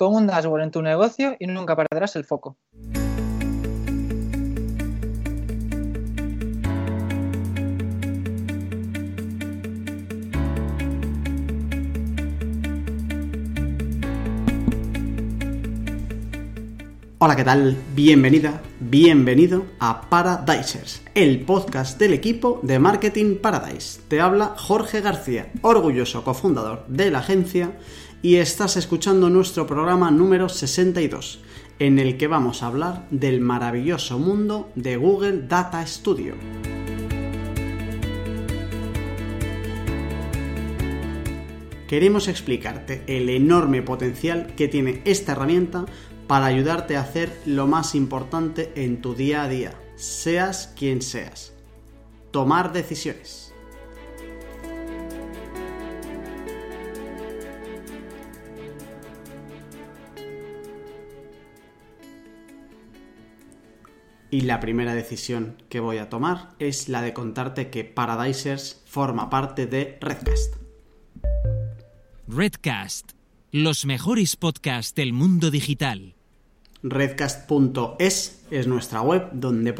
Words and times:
pon 0.00 0.14
un 0.14 0.26
dashboard 0.26 0.62
en 0.62 0.70
tu 0.70 0.80
negocio 0.80 1.36
y 1.38 1.46
nunca 1.46 1.76
perderás 1.76 2.16
el 2.16 2.24
foco. 2.24 2.56
Hola, 17.22 17.36
¿qué 17.36 17.44
tal? 17.44 17.76
Bienvenida, 17.94 18.62
bienvenido 18.80 19.66
a 19.80 20.08
Paradisers, 20.08 21.02
el 21.14 21.44
podcast 21.44 21.98
del 21.98 22.14
equipo 22.14 22.60
de 22.62 22.78
Marketing 22.78 23.36
Paradise. 23.36 24.00
Te 24.08 24.22
habla 24.22 24.54
Jorge 24.56 25.02
García, 25.02 25.52
orgulloso 25.60 26.24
cofundador 26.24 26.86
de 26.86 27.10
la 27.10 27.18
agencia, 27.18 27.72
y 28.22 28.36
estás 28.36 28.76
escuchando 28.76 29.30
nuestro 29.30 29.66
programa 29.66 30.10
número 30.10 30.48
62, 30.48 31.40
en 31.78 31.98
el 31.98 32.18
que 32.18 32.26
vamos 32.26 32.62
a 32.62 32.66
hablar 32.66 33.06
del 33.10 33.40
maravilloso 33.40 34.18
mundo 34.18 34.70
de 34.74 34.96
Google 34.96 35.46
Data 35.48 35.86
Studio. 35.86 36.34
Queremos 41.88 42.28
explicarte 42.28 43.02
el 43.06 43.28
enorme 43.30 43.82
potencial 43.82 44.54
que 44.54 44.68
tiene 44.68 45.02
esta 45.04 45.32
herramienta 45.32 45.86
para 46.28 46.46
ayudarte 46.46 46.96
a 46.96 47.00
hacer 47.00 47.40
lo 47.46 47.66
más 47.66 47.96
importante 47.96 48.70
en 48.76 49.00
tu 49.00 49.14
día 49.14 49.42
a 49.42 49.48
día, 49.48 49.74
seas 49.96 50.72
quien 50.78 51.02
seas. 51.02 51.52
Tomar 52.30 52.72
decisiones. 52.72 53.49
Y 64.30 64.42
la 64.42 64.60
primera 64.60 64.94
decisión 64.94 65.56
que 65.68 65.80
voy 65.80 65.98
a 65.98 66.08
tomar 66.08 66.50
es 66.58 66.88
la 66.88 67.02
de 67.02 67.12
contarte 67.12 67.70
que 67.70 67.84
Paradisers 67.84 68.82
forma 68.86 69.28
parte 69.28 69.66
de 69.66 69.98
Redcast. 70.00 70.56
Redcast, 72.28 73.12
los 73.50 73.84
mejores 73.86 74.36
podcasts 74.36 74.94
del 74.94 75.12
mundo 75.12 75.50
digital 75.50 76.14
redcast.es 76.82 78.42
es 78.50 78.66
nuestra 78.66 79.02
web 79.02 79.28
donde, 79.32 79.72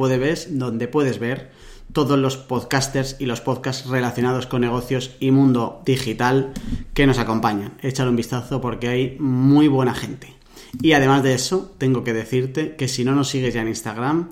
donde 0.51 0.89
puedes 0.89 1.19
ver 1.19 1.51
todos 1.93 2.19
los 2.19 2.37
podcasters 2.37 3.17
y 3.19 3.27
los 3.27 3.41
podcasts 3.41 3.89
relacionados 3.89 4.47
con 4.47 4.61
negocios 4.61 5.17
y 5.19 5.31
mundo 5.31 5.83
digital 5.85 6.53
que 6.95 7.07
nos 7.07 7.19
acompañan. 7.19 7.79
Échale 7.83 8.11
un 8.11 8.17
vistazo 8.17 8.61
porque 8.61 8.89
hay 8.89 9.17
muy 9.19 9.67
buena 9.67 9.95
gente. 9.95 10.40
Y 10.81 10.93
además 10.93 11.23
de 11.23 11.35
eso, 11.35 11.75
tengo 11.79 12.05
que 12.05 12.13
decirte 12.13 12.77
que 12.77 12.89
si 12.89 13.05
no 13.05 13.15
nos 13.15 13.29
sigues 13.29 13.55
ya 13.55 13.63
en 13.63 13.69
Instagram, 13.69 14.31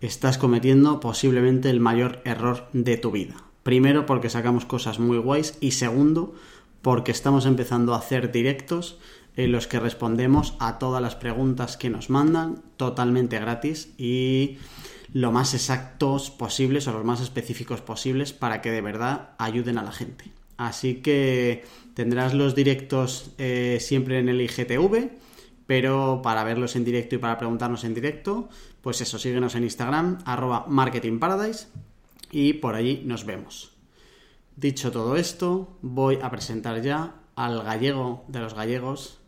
estás 0.00 0.38
cometiendo 0.38 1.00
posiblemente 1.00 1.70
el 1.70 1.80
mayor 1.80 2.20
error 2.24 2.68
de 2.72 2.96
tu 2.96 3.10
vida. 3.10 3.36
Primero 3.62 4.06
porque 4.06 4.30
sacamos 4.30 4.64
cosas 4.64 4.98
muy 4.98 5.18
guays 5.18 5.58
y 5.60 5.72
segundo 5.72 6.34
porque 6.82 7.12
estamos 7.12 7.44
empezando 7.44 7.94
a 7.94 7.98
hacer 7.98 8.32
directos 8.32 8.98
en 9.36 9.52
los 9.52 9.66
que 9.66 9.80
respondemos 9.80 10.54
a 10.58 10.78
todas 10.78 11.02
las 11.02 11.14
preguntas 11.14 11.76
que 11.76 11.90
nos 11.90 12.10
mandan 12.10 12.62
totalmente 12.76 13.38
gratis 13.38 13.92
y 13.98 14.58
lo 15.12 15.32
más 15.32 15.54
exactos 15.54 16.30
posibles 16.30 16.86
o 16.88 16.92
los 16.92 17.04
más 17.04 17.20
específicos 17.20 17.80
posibles 17.80 18.32
para 18.32 18.60
que 18.60 18.70
de 18.70 18.80
verdad 18.80 19.30
ayuden 19.38 19.78
a 19.78 19.82
la 19.82 19.92
gente. 19.92 20.32
Así 20.56 20.96
que 20.96 21.64
tendrás 21.94 22.34
los 22.34 22.54
directos 22.54 23.30
eh, 23.38 23.78
siempre 23.80 24.18
en 24.18 24.28
el 24.28 24.40
IGTV, 24.40 25.10
pero 25.70 26.20
para 26.20 26.42
verlos 26.42 26.74
en 26.74 26.84
directo 26.84 27.14
y 27.14 27.18
para 27.18 27.38
preguntarnos 27.38 27.84
en 27.84 27.94
directo, 27.94 28.48
pues 28.80 29.00
eso, 29.02 29.20
síguenos 29.20 29.54
en 29.54 29.62
Instagram, 29.62 30.18
arroba 30.24 30.64
marketingparadise 30.66 31.68
y 32.32 32.54
por 32.54 32.74
allí 32.74 33.04
nos 33.06 33.24
vemos. 33.24 33.78
Dicho 34.56 34.90
todo 34.90 35.14
esto, 35.14 35.78
voy 35.80 36.18
a 36.20 36.28
presentar 36.28 36.82
ya 36.82 37.20
al 37.36 37.62
gallego 37.62 38.24
de 38.26 38.40
los 38.40 38.54
gallegos, 38.54 39.20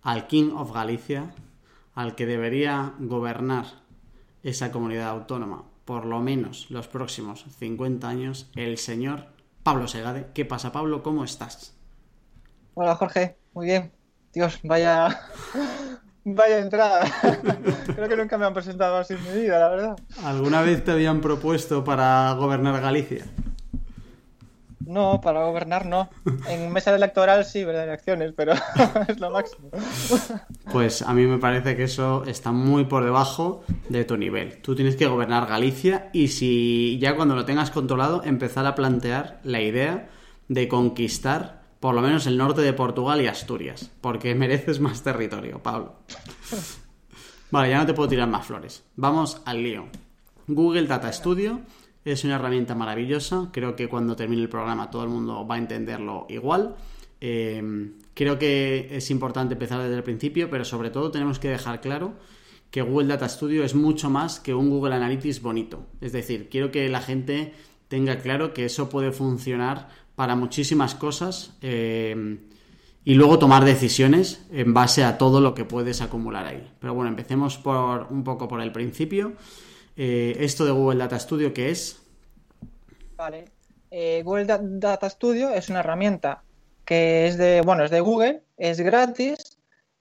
al 0.00 0.28
King 0.28 0.52
of 0.54 0.72
Galicia, 0.72 1.34
al 1.96 2.14
que 2.14 2.26
debería 2.26 2.94
gobernar 3.00 3.66
esa 4.44 4.70
comunidad 4.70 5.08
autónoma 5.08 5.64
por 5.84 6.04
lo 6.04 6.20
menos 6.20 6.70
los 6.70 6.86
próximos 6.86 7.44
50 7.58 8.08
años, 8.08 8.48
el 8.54 8.78
señor 8.78 9.32
Pablo 9.64 9.88
Segade. 9.88 10.28
¿Qué 10.32 10.44
pasa, 10.44 10.70
Pablo? 10.70 11.02
¿Cómo 11.02 11.24
estás? 11.24 11.76
Hola, 12.74 12.94
Jorge. 12.94 13.36
Muy 13.52 13.66
bien. 13.66 13.97
Dios, 14.32 14.58
vaya, 14.62 15.20
vaya 16.24 16.58
entrada. 16.58 17.04
Creo 17.94 18.08
que 18.08 18.16
nunca 18.16 18.38
me 18.38 18.46
han 18.46 18.54
presentado 18.54 18.96
así 18.96 19.14
en 19.14 19.24
mi 19.24 19.42
vida, 19.42 19.58
la 19.58 19.68
verdad. 19.68 19.96
¿Alguna 20.24 20.62
vez 20.62 20.84
te 20.84 20.90
habían 20.90 21.20
propuesto 21.20 21.84
para 21.84 22.32
gobernar 22.34 22.80
Galicia? 22.80 23.24
No, 24.88 25.20
para 25.20 25.44
gobernar 25.44 25.84
no. 25.84 26.08
En 26.48 26.72
mesa 26.72 26.94
electoral 26.96 27.44
sí, 27.44 27.62
¿verdad? 27.62 27.84
Elecciones, 27.84 28.32
pero 28.34 28.54
es 29.08 29.20
lo 29.20 29.30
máximo. 29.30 29.68
Pues 30.72 31.02
a 31.02 31.12
mí 31.12 31.26
me 31.26 31.36
parece 31.36 31.76
que 31.76 31.84
eso 31.84 32.24
está 32.24 32.52
muy 32.52 32.86
por 32.86 33.04
debajo 33.04 33.64
de 33.90 34.06
tu 34.06 34.16
nivel. 34.16 34.62
Tú 34.62 34.74
tienes 34.74 34.96
que 34.96 35.06
gobernar 35.06 35.46
Galicia 35.46 36.08
y 36.14 36.28
si 36.28 36.98
ya 37.00 37.16
cuando 37.16 37.34
lo 37.34 37.44
tengas 37.44 37.70
controlado 37.70 38.24
empezar 38.24 38.64
a 38.64 38.74
plantear 38.74 39.40
la 39.44 39.60
idea 39.60 40.08
de 40.48 40.68
conquistar 40.68 41.57
por 41.80 41.94
lo 41.94 42.02
menos 42.02 42.26
el 42.26 42.36
norte 42.36 42.60
de 42.60 42.72
Portugal 42.72 43.20
y 43.20 43.26
Asturias, 43.26 43.90
porque 44.00 44.34
mereces 44.34 44.80
más 44.80 45.02
territorio, 45.02 45.62
Pablo. 45.62 45.96
Vale, 47.50 47.70
ya 47.70 47.78
no 47.78 47.86
te 47.86 47.94
puedo 47.94 48.08
tirar 48.08 48.28
más 48.28 48.46
flores. 48.46 48.84
Vamos 48.96 49.40
al 49.44 49.62
lío. 49.62 49.86
Google 50.46 50.86
Data 50.86 51.12
Studio 51.12 51.60
es 52.04 52.24
una 52.24 52.36
herramienta 52.36 52.74
maravillosa. 52.74 53.48
Creo 53.52 53.74
que 53.74 53.88
cuando 53.88 54.16
termine 54.16 54.42
el 54.42 54.48
programa 54.48 54.90
todo 54.90 55.02
el 55.04 55.08
mundo 55.08 55.46
va 55.46 55.54
a 55.54 55.58
entenderlo 55.58 56.26
igual. 56.28 56.76
Eh, 57.20 57.90
creo 58.14 58.38
que 58.38 58.88
es 58.90 59.10
importante 59.10 59.54
empezar 59.54 59.82
desde 59.82 59.96
el 59.96 60.02
principio, 60.02 60.50
pero 60.50 60.64
sobre 60.64 60.90
todo 60.90 61.10
tenemos 61.10 61.38
que 61.38 61.48
dejar 61.48 61.80
claro 61.80 62.14
que 62.70 62.82
Google 62.82 63.08
Data 63.08 63.28
Studio 63.28 63.64
es 63.64 63.74
mucho 63.74 64.10
más 64.10 64.40
que 64.40 64.54
un 64.54 64.70
Google 64.70 64.94
Analytics 64.94 65.40
bonito. 65.40 65.86
Es 66.00 66.12
decir, 66.12 66.48
quiero 66.50 66.70
que 66.70 66.88
la 66.88 67.00
gente 67.00 67.54
tenga 67.88 68.18
claro 68.18 68.52
que 68.52 68.66
eso 68.66 68.88
puede 68.88 69.12
funcionar 69.12 69.88
para 70.18 70.34
muchísimas 70.34 70.96
cosas 70.96 71.52
eh, 71.62 72.40
y 73.04 73.14
luego 73.14 73.38
tomar 73.38 73.64
decisiones 73.64 74.44
en 74.50 74.74
base 74.74 75.04
a 75.04 75.16
todo 75.16 75.40
lo 75.40 75.54
que 75.54 75.64
puedes 75.64 76.02
acumular 76.02 76.44
ahí. 76.44 76.68
Pero 76.80 76.92
bueno, 76.92 77.08
empecemos 77.08 77.56
por 77.56 78.08
un 78.10 78.24
poco 78.24 78.48
por 78.48 78.60
el 78.60 78.72
principio. 78.72 79.34
Eh, 79.96 80.36
esto 80.40 80.64
de 80.64 80.72
Google 80.72 80.98
Data 80.98 81.20
Studio, 81.20 81.54
¿qué 81.54 81.70
es? 81.70 82.02
Vale. 83.16 83.44
Eh, 83.92 84.22
Google 84.24 84.46
Data 84.46 85.08
Studio 85.08 85.50
es 85.50 85.68
una 85.68 85.80
herramienta 85.80 86.42
que 86.84 87.28
es 87.28 87.38
de, 87.38 87.60
bueno, 87.60 87.84
es 87.84 87.92
de 87.92 88.00
Google, 88.00 88.42
es 88.56 88.80
gratis 88.80 89.56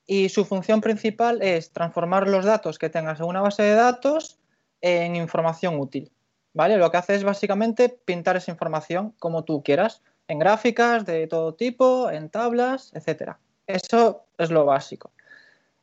y 0.08 0.30
su 0.30 0.46
función 0.46 0.82
principal 0.82 1.44
es 1.44 1.72
transformar 1.72 2.28
los 2.28 2.44
datos 2.44 2.80
que 2.80 2.90
tengas 2.90 3.20
en 3.20 3.28
una 3.28 3.42
base 3.42 3.62
de 3.62 3.76
datos 3.76 4.40
en 4.82 5.16
información 5.16 5.80
útil. 5.80 6.12
¿Vale? 6.58 6.78
Lo 6.78 6.90
que 6.90 6.98
hace 6.98 7.14
es 7.14 7.24
básicamente 7.24 7.88
pintar 7.88 8.36
esa 8.36 8.50
información 8.50 9.14
como 9.20 9.44
tú 9.44 9.62
quieras, 9.62 10.02
en 10.28 10.40
gráficas 10.40 11.06
de 11.06 11.28
todo 11.28 11.54
tipo, 11.54 12.10
en 12.10 12.32
tablas, 12.32 12.90
etcétera. 12.96 13.38
Eso 13.68 14.26
es 14.40 14.50
lo 14.50 14.66
básico. 14.66 15.12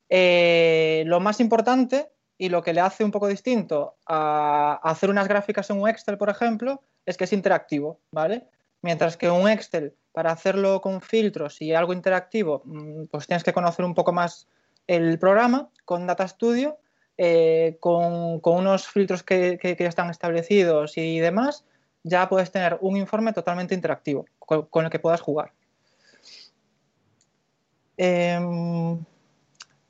Eh, 0.08 1.04
lo 1.06 1.20
más 1.20 1.38
importante 1.38 2.10
y 2.38 2.48
lo 2.48 2.64
que 2.64 2.72
le 2.72 2.80
hace 2.80 3.04
un 3.04 3.12
poco 3.12 3.28
distinto 3.28 3.94
a 4.04 4.80
hacer 4.82 5.10
unas 5.10 5.28
gráficas 5.28 5.70
en 5.70 5.80
un 5.80 5.88
Excel, 5.88 6.18
por 6.18 6.28
ejemplo, 6.28 6.82
es 7.06 7.16
que 7.16 7.22
es 7.22 7.32
interactivo, 7.32 8.00
¿vale? 8.10 8.48
Mientras 8.82 9.16
que 9.16 9.30
un 9.30 9.48
Excel, 9.48 9.94
para 10.10 10.32
hacerlo 10.32 10.80
con 10.80 11.00
filtros 11.00 11.62
y 11.62 11.72
algo 11.72 11.92
interactivo, 11.92 12.62
mm, 12.64 13.04
pues 13.12 13.28
tienes 13.28 13.44
que 13.44 13.52
conocer 13.52 13.84
un 13.84 13.94
poco 13.94 14.12
más 14.12 14.48
el 14.88 15.20
programa. 15.20 15.70
Con 15.84 16.08
Data 16.08 16.26
Studio, 16.26 16.78
eh, 17.16 17.76
con, 17.80 18.40
unos 18.42 18.88
filtros 18.88 19.22
que, 19.22 19.58
ya 19.78 19.88
están 19.88 20.10
establecidos 20.10 20.98
y 20.98 21.20
demás, 21.20 21.64
ya 22.02 22.28
puedes 22.28 22.50
tener 22.50 22.78
un 22.80 22.96
informe 22.96 23.32
totalmente 23.32 23.74
interactivo 23.74 24.26
con, 24.38 24.84
el 24.84 24.90
que 24.90 24.98
puedas 24.98 25.20
jugar. 25.20 25.52
Em, 27.96 29.04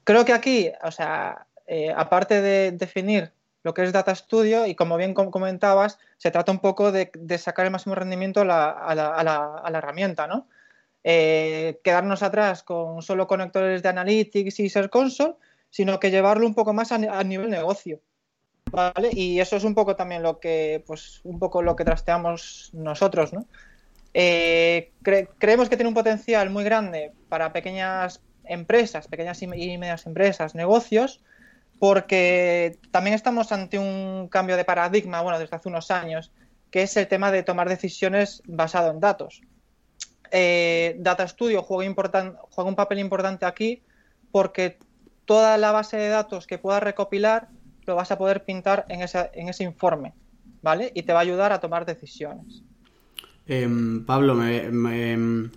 creo 0.04 0.24
que 0.24 0.32
aquí, 0.32 0.70
o 0.82 0.90
sea, 0.90 1.46
eh, 1.66 1.92
aparte 1.96 2.42
de 2.42 2.72
definir 2.72 3.32
lo 3.62 3.72
que 3.72 3.82
es 3.82 3.92
Data 3.92 4.14
Studio, 4.14 4.66
y 4.66 4.74
como 4.74 4.98
bien 4.98 5.14
comentabas, 5.14 5.98
se 6.18 6.30
trata 6.30 6.52
un 6.52 6.58
poco 6.58 6.92
de, 6.92 7.10
sacar 7.38 7.64
el 7.64 7.72
máximo 7.72 7.94
rendimiento 7.94 8.42
a 8.42 8.44
la, 8.44 9.78
herramienta, 9.78 10.26
¿no? 10.26 10.46
Eh, 11.02 11.80
quedarnos 11.82 12.22
atrás 12.22 12.62
con 12.62 13.02
solo 13.02 13.26
conectores 13.26 13.82
de 13.82 13.88
Analytics 13.88 14.60
y 14.60 14.68
Search 14.68 14.90
Console, 14.90 15.34
sino 15.74 15.98
que 15.98 16.12
llevarlo 16.12 16.46
un 16.46 16.54
poco 16.54 16.72
más 16.72 16.92
a, 16.92 17.24
nivel 17.24 17.50
negocio. 17.50 18.00
¿Vale? 18.70 19.10
Y 19.12 19.40
eso 19.40 19.56
es 19.56 19.64
un 19.64 19.74
poco 19.74 19.96
también 19.96 20.22
lo 20.22 20.38
que, 20.38 20.84
pues, 20.86 21.20
un 21.24 21.40
poco 21.40 21.62
lo 21.62 21.74
que 21.74 21.84
trasteamos 21.84 22.70
nosotros, 22.74 23.32
¿no? 23.32 23.44
Eh, 24.14 24.92
creemos 25.02 25.68
que 25.68 25.76
tiene 25.76 25.88
un 25.88 25.94
potencial 25.94 26.48
muy 26.50 26.62
grande 26.62 27.10
para 27.28 27.52
pequeñas 27.52 28.22
empresas, 28.44 29.08
pequeñas 29.08 29.42
y 29.42 29.48
medianas 29.48 30.06
empresas, 30.06 30.54
negocios, 30.54 31.20
porque 31.80 32.78
también 32.92 33.14
estamos 33.14 33.50
ante 33.50 33.76
un 33.76 34.28
cambio 34.28 34.56
de 34.56 34.64
paradigma, 34.64 35.22
bueno, 35.22 35.40
desde 35.40 35.56
hace 35.56 35.68
unos 35.68 35.90
años, 35.90 36.30
que 36.70 36.82
es 36.82 36.96
el 36.96 37.08
tema 37.08 37.32
de 37.32 37.42
tomar 37.42 37.68
decisiones 37.68 38.44
basado 38.46 38.92
en 38.92 39.00
datos. 39.00 39.42
Eh, 40.30 40.94
Data 41.00 41.26
Studio 41.26 41.64
juega 41.64 41.90
un 41.90 42.76
papel 42.76 43.00
importante 43.00 43.44
aquí 43.44 43.82
porque 44.30 44.78
toda 45.24 45.56
la 45.58 45.72
base 45.72 45.96
de 45.96 46.08
datos 46.08 46.46
que 46.46 46.58
puedas 46.58 46.82
recopilar 46.82 47.48
lo 47.86 47.96
vas 47.96 48.10
a 48.10 48.18
poder 48.18 48.44
pintar 48.44 48.86
en, 48.88 49.00
en 49.02 49.48
ese 49.48 49.64
informe, 49.64 50.14
¿vale? 50.62 50.90
Y 50.94 51.02
te 51.02 51.12
va 51.12 51.18
a 51.20 51.22
ayudar 51.22 51.52
a 51.52 51.60
tomar 51.60 51.84
decisiones. 51.84 52.62
Em, 53.46 54.04
Pablo, 54.06 54.34
me, 54.34 55.50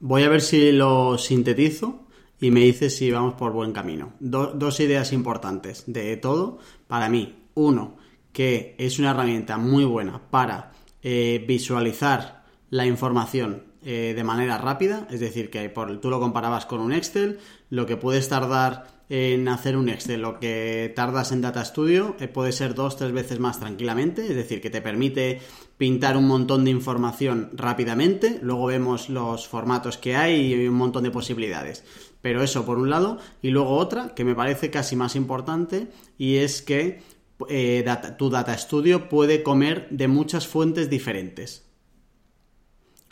voy 0.00 0.22
a 0.22 0.28
ver 0.28 0.42
si 0.42 0.72
lo 0.72 1.16
sintetizo 1.16 2.06
y 2.40 2.50
me 2.50 2.60
dices 2.60 2.96
si 2.96 3.10
vamos 3.10 3.34
por 3.34 3.52
buen 3.52 3.72
camino. 3.72 4.12
dos 4.20 4.80
ideas 4.80 5.12
importantes 5.12 5.84
de 5.86 6.16
todo 6.16 6.58
para 6.86 7.08
mí. 7.08 7.36
Uno, 7.54 7.96
que 8.32 8.74
es 8.78 8.98
una 8.98 9.10
herramienta 9.10 9.58
muy 9.58 9.84
buena 9.84 10.20
para 10.30 10.72
eh, 11.02 11.44
visualizar 11.46 12.44
la 12.70 12.86
información 12.86 13.64
eh, 13.82 14.12
de 14.14 14.24
manera 14.24 14.58
rápida, 14.58 15.06
es 15.10 15.20
decir, 15.20 15.50
que 15.50 15.68
por, 15.70 16.00
tú 16.00 16.10
lo 16.10 16.20
comparabas 16.20 16.66
con 16.66 16.80
un 16.80 16.92
Excel, 16.92 17.38
lo 17.70 17.86
que 17.86 17.96
puedes 17.96 18.28
tardar 18.28 18.99
en 19.10 19.48
hacer 19.48 19.76
un 19.76 19.88
Excel, 19.88 20.22
lo 20.22 20.38
que 20.38 20.92
tardas 20.94 21.32
en 21.32 21.40
Data 21.40 21.64
Studio 21.64 22.14
eh, 22.20 22.28
puede 22.28 22.52
ser 22.52 22.76
dos, 22.76 22.96
tres 22.96 23.10
veces 23.10 23.40
más 23.40 23.58
tranquilamente, 23.58 24.22
es 24.22 24.36
decir, 24.36 24.60
que 24.60 24.70
te 24.70 24.80
permite 24.80 25.40
pintar 25.76 26.16
un 26.16 26.28
montón 26.28 26.64
de 26.64 26.70
información 26.70 27.50
rápidamente, 27.52 28.38
luego 28.40 28.66
vemos 28.66 29.08
los 29.08 29.48
formatos 29.48 29.98
que 29.98 30.14
hay 30.14 30.54
y 30.54 30.68
un 30.68 30.76
montón 30.76 31.02
de 31.02 31.10
posibilidades. 31.10 31.84
Pero 32.22 32.44
eso 32.44 32.64
por 32.64 32.78
un 32.78 32.88
lado, 32.88 33.18
y 33.42 33.50
luego 33.50 33.70
otra 33.70 34.14
que 34.14 34.24
me 34.24 34.36
parece 34.36 34.70
casi 34.70 34.94
más 34.94 35.16
importante, 35.16 35.88
y 36.16 36.36
es 36.36 36.62
que 36.62 37.02
eh, 37.48 37.84
tu 38.16 38.30
Data 38.30 38.56
Studio 38.56 39.08
puede 39.08 39.42
comer 39.42 39.88
de 39.90 40.06
muchas 40.06 40.46
fuentes 40.46 40.88
diferentes. 40.88 41.69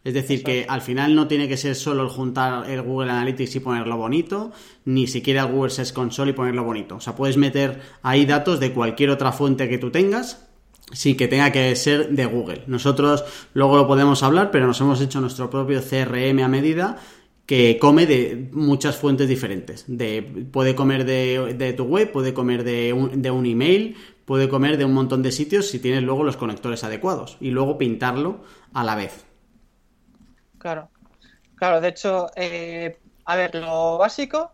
Es 0.05 0.15
decir, 0.15 0.43
que 0.43 0.65
al 0.69 0.81
final 0.81 1.15
no 1.15 1.27
tiene 1.27 1.49
que 1.49 1.57
ser 1.57 1.75
solo 1.75 2.05
el 2.05 2.09
juntar 2.09 2.71
el 2.71 2.83
Google 2.83 3.11
Analytics 3.11 3.57
y 3.57 3.61
ponerlo 3.61 3.97
bonito, 3.97 4.53
ni 4.85 5.07
siquiera 5.07 5.43
el 5.43 5.53
Google 5.53 5.71
Search 5.71 5.93
Console 5.93 6.31
y 6.31 6.35
ponerlo 6.35 6.65
bonito. 6.65 6.97
O 6.97 7.01
sea, 7.01 7.17
puedes 7.17 7.37
meter 7.37 7.81
ahí 8.03 8.25
datos 8.25 8.61
de 8.61 8.73
cualquier 8.73 9.11
otra 9.11 9.33
fuente 9.33 9.69
que 9.69 9.79
tú 9.79 9.91
tengas 9.91 10.49
sin 10.93 11.17
que 11.17 11.29
tenga 11.29 11.53
que 11.53 11.75
ser 11.77 12.11
de 12.11 12.27
Google. 12.27 12.63
Nosotros 12.67 13.25
luego 13.55 13.77
lo 13.77 13.87
podemos 13.87 14.23
hablar, 14.23 14.51
pero 14.51 14.67
nos 14.67 14.81
hemos 14.81 15.01
hecho 15.01 15.21
nuestro 15.21 15.51
propio 15.51 15.83
CRM 15.83 16.41
a 16.41 16.49
medida 16.49 16.99
que 17.45 17.79
come 17.79 18.07
de 18.07 18.51
muchas 18.53 18.97
fuentes 18.97 19.29
diferentes. 19.29 19.85
De, 19.87 20.23
puede 20.51 20.75
comer 20.75 21.05
de, 21.05 21.75
tu 21.77 21.85
web, 21.85 22.13
puede 22.13 22.35
comer 22.35 22.63
de 22.63 22.93
un, 22.93 23.23
de 23.23 23.31
un 23.31 23.47
email, 23.47 23.97
puede 24.25 24.49
comer 24.49 24.77
de 24.77 24.85
un 24.85 24.93
montón 24.93 25.23
de 25.23 25.33
sitios 25.33 25.69
si 25.69 25.79
tienes 25.79 26.03
luego 26.03 26.25
los 26.25 26.37
conectores 26.37 26.85
adecuados 26.85 27.39
y 27.41 27.51
luego 27.51 27.79
pintarlo 27.79 28.43
a 28.75 28.85
la 28.85 28.95
vez. 28.95 29.28
Claro, 30.59 30.91
claro, 31.55 31.81
de 31.81 31.89
hecho, 31.89 32.27
eh, 32.37 32.99
a 33.25 33.37
ver, 33.37 33.55
lo 33.55 33.99
básico 33.99 34.53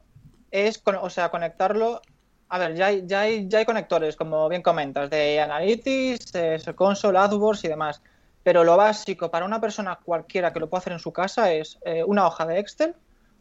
es, 0.51 0.83
o 1.01 1.11
sea, 1.11 1.31
conectarlo. 1.31 2.01
A 2.49 2.59
ver, 2.59 2.75
ya 2.75 2.87
hay, 2.87 3.03
ya 3.07 3.21
hay, 3.21 3.49
ya 3.49 3.59
hay 3.59 3.65
conectores, 3.65 4.17
como 4.17 4.49
bien 4.49 4.63
comentas, 4.63 5.11
de 5.11 5.41
Analytics, 5.41 6.35
eh, 6.35 6.59
Console, 6.75 7.19
AdWords 7.19 7.65
y 7.65 7.69
demás. 7.69 8.03
Pero 8.43 8.63
lo 8.63 8.77
básico 8.77 9.31
para 9.31 9.47
una 9.47 9.61
persona 9.61 9.99
cualquiera 10.05 10.53
que 10.53 10.61
lo 10.61 10.69
pueda 10.69 10.81
hacer 10.81 10.93
en 10.93 10.99
su 10.99 11.13
casa 11.13 11.53
es 11.53 11.79
eh, 11.85 12.05
una 12.05 12.27
hoja 12.27 12.45
de 12.47 12.59
Excel 12.59 12.95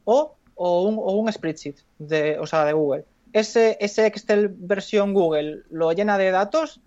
o, 0.05 0.35
o, 0.55 0.83
un, 0.83 0.97
o 0.97 1.11
un 1.11 1.31
spreadsheet, 1.31 1.75
de, 1.99 2.39
o 2.39 2.47
sea, 2.47 2.63
de 2.65 2.73
Google. 2.73 3.05
Ese, 3.33 3.77
ese 3.81 4.05
Excel 4.07 4.47
versión 4.49 5.13
Google 5.13 5.63
lo 5.69 5.91
llena 5.91 6.17
de 6.17 6.31
datos 6.31 6.79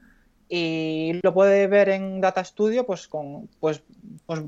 y 0.49 1.19
lo 1.23 1.35
puede 1.35 1.67
ver 1.67 1.89
en 1.89 2.21
Data 2.21 2.45
Studio 2.45 2.87
pues 2.87 3.09
con 3.09 3.49
pues, 3.61 3.83
pues 4.27 4.43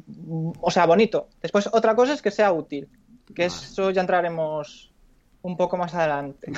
o 0.60 0.70
sea 0.70 0.86
bonito. 0.86 1.28
Después 1.42 1.68
otra 1.72 1.94
cosa 1.94 2.12
es 2.12 2.22
que 2.22 2.30
sea 2.30 2.52
útil 2.52 2.88
que 3.34 3.46
eso 3.46 3.90
ya 3.90 4.00
entraremos 4.00 4.90
un 5.42 5.56
poco 5.56 5.76
más 5.76 5.94
adelante. 5.94 6.50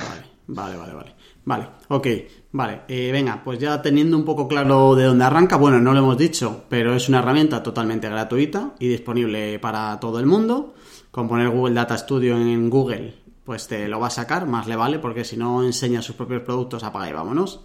Vale 0.47 0.77
vale 0.77 0.93
vale. 0.93 1.15
Vale 1.43 1.67
ok 1.87 2.07
vale 2.51 2.81
eh, 2.87 3.09
venga 3.11 3.41
pues 3.43 3.57
ya 3.57 3.81
teniendo 3.81 4.17
un 4.17 4.25
poco 4.25 4.47
claro 4.47 4.95
de 4.95 5.05
dónde 5.05 5.23
arranca 5.23 5.55
bueno 5.55 5.79
no 5.79 5.93
lo 5.93 5.99
hemos 5.99 6.17
dicho 6.17 6.65
pero 6.69 6.93
es 6.93 7.09
una 7.09 7.19
herramienta 7.19 7.63
totalmente 7.63 8.09
gratuita 8.09 8.73
y 8.79 8.87
disponible 8.87 9.59
para 9.59 9.99
todo 9.99 10.19
el 10.19 10.25
mundo. 10.25 10.75
Con 11.09 11.27
poner 11.27 11.49
Google 11.49 11.75
Data 11.75 11.97
Studio 11.97 12.37
en 12.37 12.69
Google 12.69 13.15
pues 13.43 13.67
te 13.67 13.87
lo 13.87 13.99
va 13.99 14.07
a 14.07 14.11
sacar 14.11 14.45
más 14.45 14.67
le 14.67 14.75
vale 14.75 14.99
porque 14.99 15.25
si 15.25 15.35
no 15.35 15.63
enseña 15.63 16.01
sus 16.01 16.15
propios 16.15 16.43
productos 16.43 16.83
apaga 16.83 17.09
y 17.09 17.13
vámonos 17.13 17.61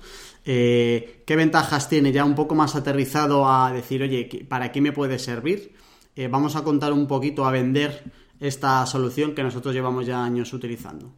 eh, 0.49 1.25
qué 1.27 1.35
ventajas 1.35 1.89
tiene 1.89 2.13
ya 2.13 2.25
un 2.25 2.37
poco 2.37 2.55
más 2.55 2.77
aterrizado 2.77 3.51
a 3.51 3.73
decir, 3.73 4.01
oye, 4.01 4.47
¿para 4.49 4.71
qué 4.71 4.81
me 4.81 4.93
puede 4.93 5.19
servir? 5.19 5.75
Eh, 6.15 6.29
vamos 6.29 6.55
a 6.55 6.63
contar 6.63 6.93
un 6.93 7.09
poquito 7.09 7.45
a 7.45 7.51
vender 7.51 8.05
esta 8.39 8.87
solución 8.87 9.35
que 9.35 9.43
nosotros 9.43 9.75
llevamos 9.75 10.07
ya 10.07 10.23
años 10.23 10.53
utilizando. 10.53 11.13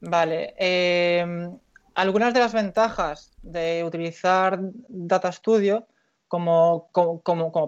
Vale. 0.00 0.54
Em, 0.58 1.56
algunas 1.94 2.34
de 2.34 2.40
las 2.40 2.52
ventajas 2.52 3.30
de 3.42 3.84
utilizar 3.84 4.58
Data 4.88 5.30
Studio 5.30 5.86
como, 6.26 6.90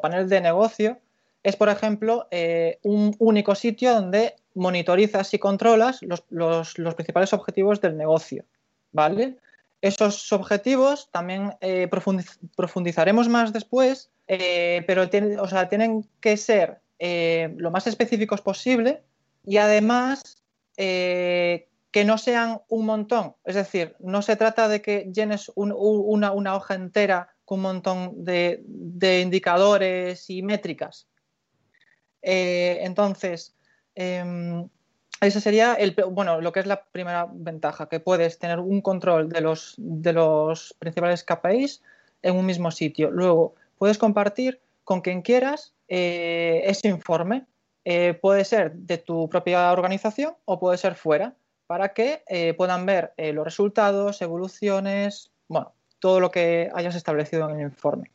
panel 0.03 0.29
de 0.29 0.41
negocio 0.41 0.99
es, 1.45 1.55
por 1.55 1.69
ejemplo, 1.69 2.27
eh, 2.33 2.81
un 2.83 3.15
único 3.21 3.55
sitio 3.55 3.95
donde 3.95 4.35
monitorizas 4.55 5.33
y 5.35 5.39
controlas 5.39 6.01
los 6.03 6.95
principales 6.97 7.33
objetivos 7.33 7.81
del 7.81 7.97
negocio. 7.97 8.45
¿Vale? 8.93 9.37
Esos 9.83 10.31
objetivos 10.33 11.11
también 11.11 11.55
eh, 11.61 11.89
profundizaremos 12.57 13.29
más 13.29 13.53
después, 13.53 14.11
eh, 14.29 14.85
pero 14.87 15.09
o 15.43 15.49
sea, 15.49 15.69
tienen 15.71 16.07
que 16.21 16.37
ser 16.37 16.81
eh, 16.99 17.55
lo 17.57 17.71
más 17.71 17.87
específicos 17.87 18.43
posible 18.43 19.03
y 19.45 19.57
además 19.57 20.37
que 20.77 22.05
no 22.07 22.17
sean 22.17 22.63
un 22.69 22.87
montón. 22.87 23.35
Es 23.45 23.55
decir, 23.55 23.95
no 23.99 24.23
se 24.23 24.37
trata 24.37 24.67
de 24.67 24.81
que 24.81 25.11
llenes 25.13 25.53
una, 25.55 26.33
hoja 26.55 26.75
entera 26.75 27.35
con 27.45 27.59
un 27.59 27.63
montón 27.65 28.25
de, 28.25 28.63
indicadores 29.23 30.31
y 30.31 30.43
métricas. 30.43 31.07
entonces, 32.23 33.55
em, 33.95 34.71
ese 35.21 35.41
sería 35.41 35.77
bueno, 36.11 36.41
lo 36.41 36.53
que 36.53 36.61
es 36.61 36.67
la 36.67 36.85
primera 36.85 37.29
ventaja, 37.31 37.89
que 37.89 38.01
puedes 38.01 38.39
tener 38.39 38.59
un 38.59 38.81
control 38.81 39.29
de 39.29 39.41
los, 39.41 39.75
de 39.77 40.13
los 40.13 40.75
principales 40.79 41.25
KPIs 41.25 41.83
en 42.23 42.37
un 42.37 42.47
mismo 42.47 42.71
sitio. 42.71 43.11
Luego, 43.11 43.55
puedes 43.79 43.99
compartir 43.99 44.61
con 44.85 45.03
quien 45.03 45.23
quieras 45.23 45.75
eh, 45.89 46.63
ese 46.65 46.89
informe. 46.89 47.47
Eh, 47.85 48.15
puede 48.15 48.45
ser 48.45 48.73
de 48.73 48.99
tu 48.99 49.29
propia 49.29 49.73
organización 49.73 50.35
o 50.45 50.59
puede 50.59 50.79
ser 50.79 50.95
fuera, 50.95 51.35
para 51.67 51.93
que 51.95 52.23
eh, 52.27 52.55
puedan 52.55 52.85
ver 52.85 53.13
los 53.17 53.45
resultados, 53.45 54.21
evoluciones, 54.23 55.31
bueno, 55.49 55.73
todo 56.01 56.19
lo 56.19 56.31
que 56.31 56.71
hayas 56.75 56.97
establecido 56.97 57.49
en 57.49 57.57
el 57.57 57.63
informe. 57.63 58.11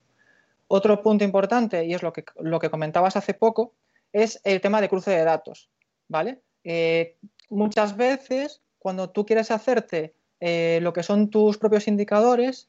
Otro 0.67 1.01
punto 1.01 1.23
importante, 1.23 1.85
y 1.85 1.93
es 1.93 2.03
lo 2.03 2.11
que, 2.11 2.25
lo 2.39 2.59
que 2.59 2.69
comentabas 2.69 3.15
hace 3.15 3.33
poco, 3.33 3.73
es 4.11 4.41
el 4.43 4.59
tema 4.61 4.81
de 4.81 4.89
cruce 4.89 5.11
de 5.11 5.23
datos, 5.23 5.69
¿vale? 6.07 6.41
Eh, 6.65 7.15
muchas 7.49 7.95
veces, 7.95 8.61
cuando 8.79 9.11
tú 9.11 9.25
quieres 9.25 9.51
hacerte 9.51 10.13
eh, 10.41 10.79
lo 10.81 10.91
que 10.91 11.03
son 11.03 11.29
tus 11.29 11.57
propios 11.57 11.87
indicadores, 11.87 12.67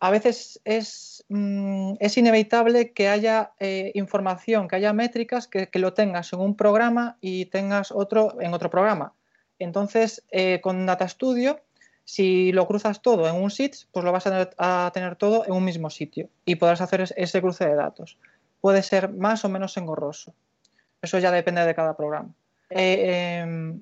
a 0.00 0.10
veces 0.10 0.60
es, 0.64 1.24
mm, 1.28 1.94
inevitable 2.16 2.92
que 2.92 3.08
haya 3.08 3.52
eh, 3.60 3.92
información, 3.94 4.66
que 4.66 4.76
haya 4.76 4.94
métricas 4.94 5.46
que, 5.46 5.68
lo 5.74 5.92
tengas 5.92 6.32
en 6.32 6.40
un 6.40 6.56
programa 6.56 7.18
y 7.20 7.44
tengas 7.44 7.92
otro 7.92 8.40
en 8.40 8.54
otro 8.54 8.70
programa. 8.70 9.12
Entonces, 9.58 10.24
con 10.62 10.86
Data 10.86 11.06
Studio, 11.06 11.60
si 12.06 12.50
lo 12.50 12.66
cruzas 12.66 13.02
todo 13.02 13.28
en 13.28 13.36
un 13.36 13.50
SIT, 13.50 13.74
pues 13.92 14.04
lo 14.04 14.10
vas 14.10 14.26
a 14.26 14.90
tener, 14.92 15.16
todo 15.16 15.44
en 15.44 15.52
un 15.52 15.62
mismo 15.62 15.90
sitio 15.90 16.30
y 16.46 16.56
podrás 16.56 16.80
hacer 16.80 17.04
ese 17.14 17.40
cruce 17.42 17.68
de 17.68 17.74
datos. 17.74 18.16
Puede 18.62 18.82
ser 18.82 19.10
más 19.10 19.44
o 19.44 19.50
menos 19.50 19.76
engorroso. 19.76 20.32
Eso 21.02 21.18
ya 21.18 21.30
depende 21.30 21.64
de 21.64 21.74
cada 21.74 21.94
programa. 21.94 22.34
Eh, 22.70 23.40
em, 23.42 23.80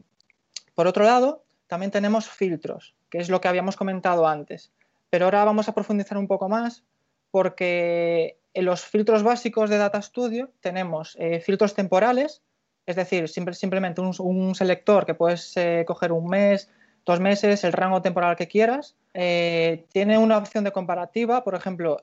por 0.75 0.87
otro 0.87 1.05
lado, 1.05 1.45
también 1.67 1.91
tenemos 1.91 2.29
filtros, 2.29 2.95
que 3.11 3.19
es 3.19 3.29
lo 3.29 3.41
que 3.41 3.49
habíamos 3.49 3.77
comentado 3.77 4.27
antes. 4.27 4.73
Pero 5.11 5.27
ahora 5.27 5.45
vamos 5.45 5.69
a 5.69 5.75
profundizar 5.75 6.19
un 6.19 6.27
poco 6.27 6.49
más 6.49 6.83
porque 7.31 8.39
en 8.55 8.65
los 8.65 8.85
filtros 8.85 9.23
básicos 9.23 9.71
de 9.71 9.79
Data 9.79 10.01
Studio 10.01 10.51
tenemos 10.61 11.17
eh, 11.19 11.41
filtros 11.41 11.75
temporales, 11.75 12.43
es 12.87 12.97
decir, 12.97 13.29
simplemente 13.29 14.01
un, 14.01 14.55
selector 14.55 15.05
que 15.05 15.15
puedes 15.15 15.55
eh, 15.59 15.85
coger 15.87 16.11
un 16.11 16.27
mes, 16.27 16.71
dos 17.05 17.21
meses, 17.21 17.65
el 17.65 17.75
rango 17.75 18.01
temporal 18.01 18.37
que 18.37 18.49
quieras. 18.49 18.97
tiene 19.13 20.19
una 20.19 20.39
opción 20.39 20.65
de 20.65 20.73
comparativa, 20.73 21.45
por 21.45 21.55
ejemplo, 21.55 22.03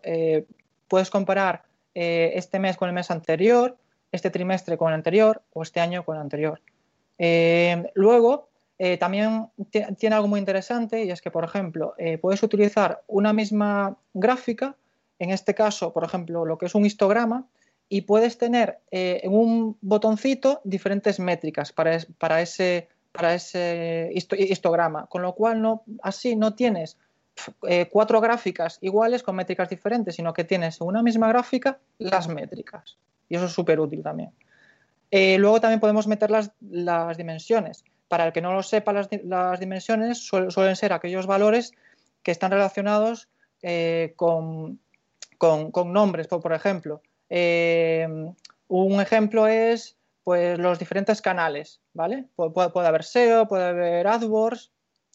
puedes 0.88 1.10
comparar 1.10 1.64
este 1.94 2.60
mes 2.60 2.78
con 2.78 2.90
el 2.90 2.96
mes 2.96 3.10
anterior, 3.10 3.78
este 4.16 4.30
trimestre 4.30 4.78
con 4.78 4.90
el 4.90 4.96
anterior 4.96 5.44
o 5.54 5.62
este 5.64 5.80
año 5.80 6.04
con 6.04 6.16
el 6.16 6.22
anterior. 6.22 6.62
Eh, 7.18 7.92
luego, 7.94 8.50
eh, 8.78 8.98
también 8.98 9.48
tiene 9.98 10.16
algo 10.16 10.28
muy 10.28 10.40
interesante 10.40 11.04
y 11.04 11.12
es 11.12 11.22
que, 11.22 11.32
por 11.32 11.44
ejemplo, 11.44 11.94
eh, 11.98 12.18
puedes 12.18 12.44
utilizar 12.44 13.02
una 13.08 13.34
misma 13.34 13.98
gráfica, 14.14 14.76
en 15.20 15.30
este 15.32 15.54
caso, 15.56 15.94
por 15.94 16.04
ejemplo, 16.04 16.46
lo 16.46 16.58
que 16.58 16.66
es 16.66 16.76
un 16.76 16.86
histograma, 16.86 17.46
y 17.88 18.02
puedes 18.02 18.40
tener 18.40 18.80
en 18.90 19.32
un 19.32 19.78
botoncito 19.80 20.60
diferentes 20.64 21.20
métricas 21.20 21.72
para, 21.72 22.00
para 22.18 22.42
ese, 22.42 22.88
para 23.12 23.36
ese 23.36 24.10
histograma, 24.12 25.06
con 25.06 25.22
lo 25.22 25.36
cual 25.36 25.62
no, 25.62 25.84
así 26.02 26.36
no 26.36 26.56
tienes 26.56 26.98
cuatro 27.92 28.22
gráficas 28.22 28.80
iguales 28.82 29.22
con 29.22 29.36
métricas 29.36 29.70
diferentes, 29.70 30.16
sino 30.16 30.34
que 30.34 30.44
tienes 30.44 30.82
en 30.82 30.88
una 30.88 31.04
misma 31.04 31.28
gráfica 31.28 31.78
las 32.00 32.28
métricas. 32.28 32.98
Y 33.30 33.36
eso 33.36 33.46
es 33.46 33.52
súper 33.52 33.80
útil 33.80 34.02
también. 34.02 34.32
Luego 35.38 35.62
también 35.62 35.80
podemos 35.80 36.08
meter 36.08 36.32
las, 36.32 36.52
las 36.62 37.18
dimensiones. 37.18 37.84
Para 38.08 38.28
el 38.28 38.34
que 38.34 38.42
no 38.42 38.54
lo 38.54 38.64
sepa, 38.64 38.94
las, 38.94 39.60
dimensiones 39.60 40.20
suelen 40.20 40.76
ser 40.76 40.94
aquellos 40.94 41.26
valores 41.26 41.72
que 42.22 42.32
están 42.32 42.52
relacionados 42.52 43.30
eh, 43.62 44.14
con, 44.16 44.80
nombres, 45.86 46.28
por, 46.28 46.54
ejemplo. 46.54 47.02
Eh, 47.30 48.08
un 48.68 49.02
ejemplo 49.02 49.48
es 49.48 49.96
pues, 50.24 50.58
los 50.60 50.80
diferentes 50.80 51.22
canales, 51.22 51.82
¿vale? 51.94 52.26
puede 52.36 52.88
haber 52.88 53.04
SEO, 53.04 53.48
puede 53.48 53.66
haber 53.66 54.08
AdWords. 54.08 54.72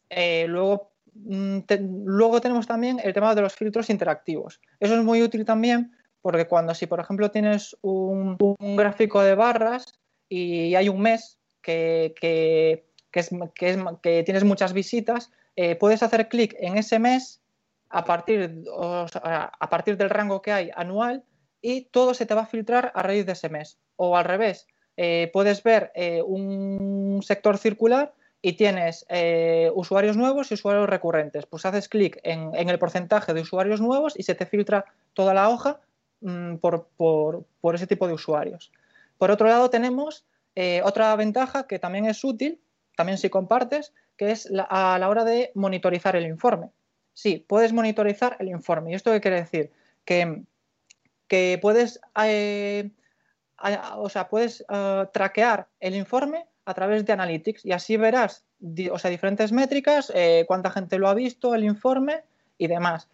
Eh, 0.08 0.46
luego, 0.48 0.92
mm, 1.14 1.60
luego 2.04 2.40
tenemos 2.40 2.66
también 2.66 3.00
el 3.02 3.12
tema 3.12 3.34
de 3.34 3.42
los 3.42 3.54
filtros 3.54 3.90
interactivos. 3.90 4.60
Eso 4.80 4.96
es 4.96 5.04
muy 5.04 5.22
útil 5.22 5.44
también 5.44 5.92
porque 6.22 6.46
cuando 6.46 6.74
si, 6.74 6.86
por 6.86 7.00
ejemplo, 7.00 7.30
tienes 7.30 7.76
un, 7.82 8.36
un 8.38 8.76
gráfico 8.76 9.22
de 9.22 9.34
barras 9.34 9.94
y 10.28 10.74
hay 10.74 10.88
un 10.88 11.00
mes 11.00 11.38
que, 11.62 12.14
que, 12.20 12.84
que, 13.10 14.22
tienes 14.24 14.44
muchas 14.44 14.72
visitas, 14.72 15.30
eh, 15.56 15.76
puedes 15.76 16.02
hacer 16.02 16.28
clic 16.28 16.54
en 16.58 16.76
ese 16.76 16.98
mes 16.98 17.40
a 17.88 18.04
partir, 18.04 18.64
a 18.72 19.70
partir 19.70 19.96
del 19.96 20.10
rango 20.10 20.42
que 20.42 20.52
hay 20.52 20.70
anual 20.76 21.24
y 21.60 21.82
todo 21.86 22.14
se 22.14 22.24
te 22.24 22.34
va 22.34 22.42
a 22.42 22.46
filtrar 22.46 22.92
a 22.94 23.02
raíz 23.02 23.26
de 23.26 23.32
ese 23.32 23.48
mes. 23.48 23.78
O 23.96 24.16
al 24.16 24.24
revés, 24.24 24.68
eh, 24.96 25.28
puedes 25.32 25.62
ver 25.62 25.90
eh, 25.94 26.22
un 26.22 27.20
sector 27.22 27.58
circular 27.58 28.14
y 28.42 28.54
tienes 28.54 29.04
usuarios 29.74 30.16
nuevos 30.16 30.50
y 30.50 30.54
usuarios 30.54 30.88
recurrentes. 30.88 31.44
Pues 31.44 31.66
haces 31.66 31.90
clic 31.90 32.18
en, 32.22 32.54
el 32.54 32.78
porcentaje 32.78 33.34
de 33.34 33.42
usuarios 33.42 33.82
nuevos 33.82 34.14
y 34.18 34.22
se 34.22 34.34
te 34.34 34.46
filtra 34.46 34.86
toda 35.12 35.34
la 35.34 35.50
hoja 35.50 35.80
mm, 36.20 36.56
por, 36.56 37.46
ese 37.74 37.86
tipo 37.86 38.06
de 38.06 38.14
usuarios. 38.14 38.72
Por 39.18 39.30
otro 39.30 39.48
lado, 39.48 39.70
tenemos 39.70 40.24
eh, 40.54 40.82
otra 40.84 41.14
ventaja 41.16 41.66
que 41.66 41.78
también 41.78 42.06
es 42.06 42.24
útil, 42.24 42.60
también 42.96 43.18
si 43.18 43.30
compartes, 43.30 43.92
que 44.16 44.30
es 44.30 44.48
a 44.68 44.98
la 44.98 45.08
hora 45.08 45.24
de 45.24 45.52
monitorizar 45.54 46.16
el 46.16 46.26
informe. 46.26 46.70
Sí, 47.14 47.44
puedes 47.46 47.72
monitorizar 47.72 48.36
el 48.38 48.48
informe. 48.48 48.92
¿Y 48.92 48.94
esto 48.94 49.10
qué 49.10 49.20
quiere 49.20 49.40
decir? 49.40 49.70
Que, 50.04 50.42
que 51.28 51.58
puedes, 51.60 52.00
eh, 52.24 52.90
o 53.96 54.08
sea, 54.08 54.28
puedes 54.28 54.64
eh, 54.68 55.06
traquear 55.12 55.68
el 55.80 55.94
informe 55.94 56.46
a 56.64 56.74
través 56.74 57.04
de 57.04 57.12
Analytics 57.12 57.64
y 57.64 57.72
así 57.72 57.96
verás 57.96 58.44
o 58.92 58.98
sea, 58.98 59.10
diferentes 59.10 59.52
métricas, 59.52 60.12
cuánta 60.46 60.70
gente 60.70 60.98
lo 60.98 61.08
ha 61.08 61.14
visto, 61.14 61.54
el 61.54 61.64
informe 61.64 62.22
y 62.58 62.66
demás. 62.66 63.08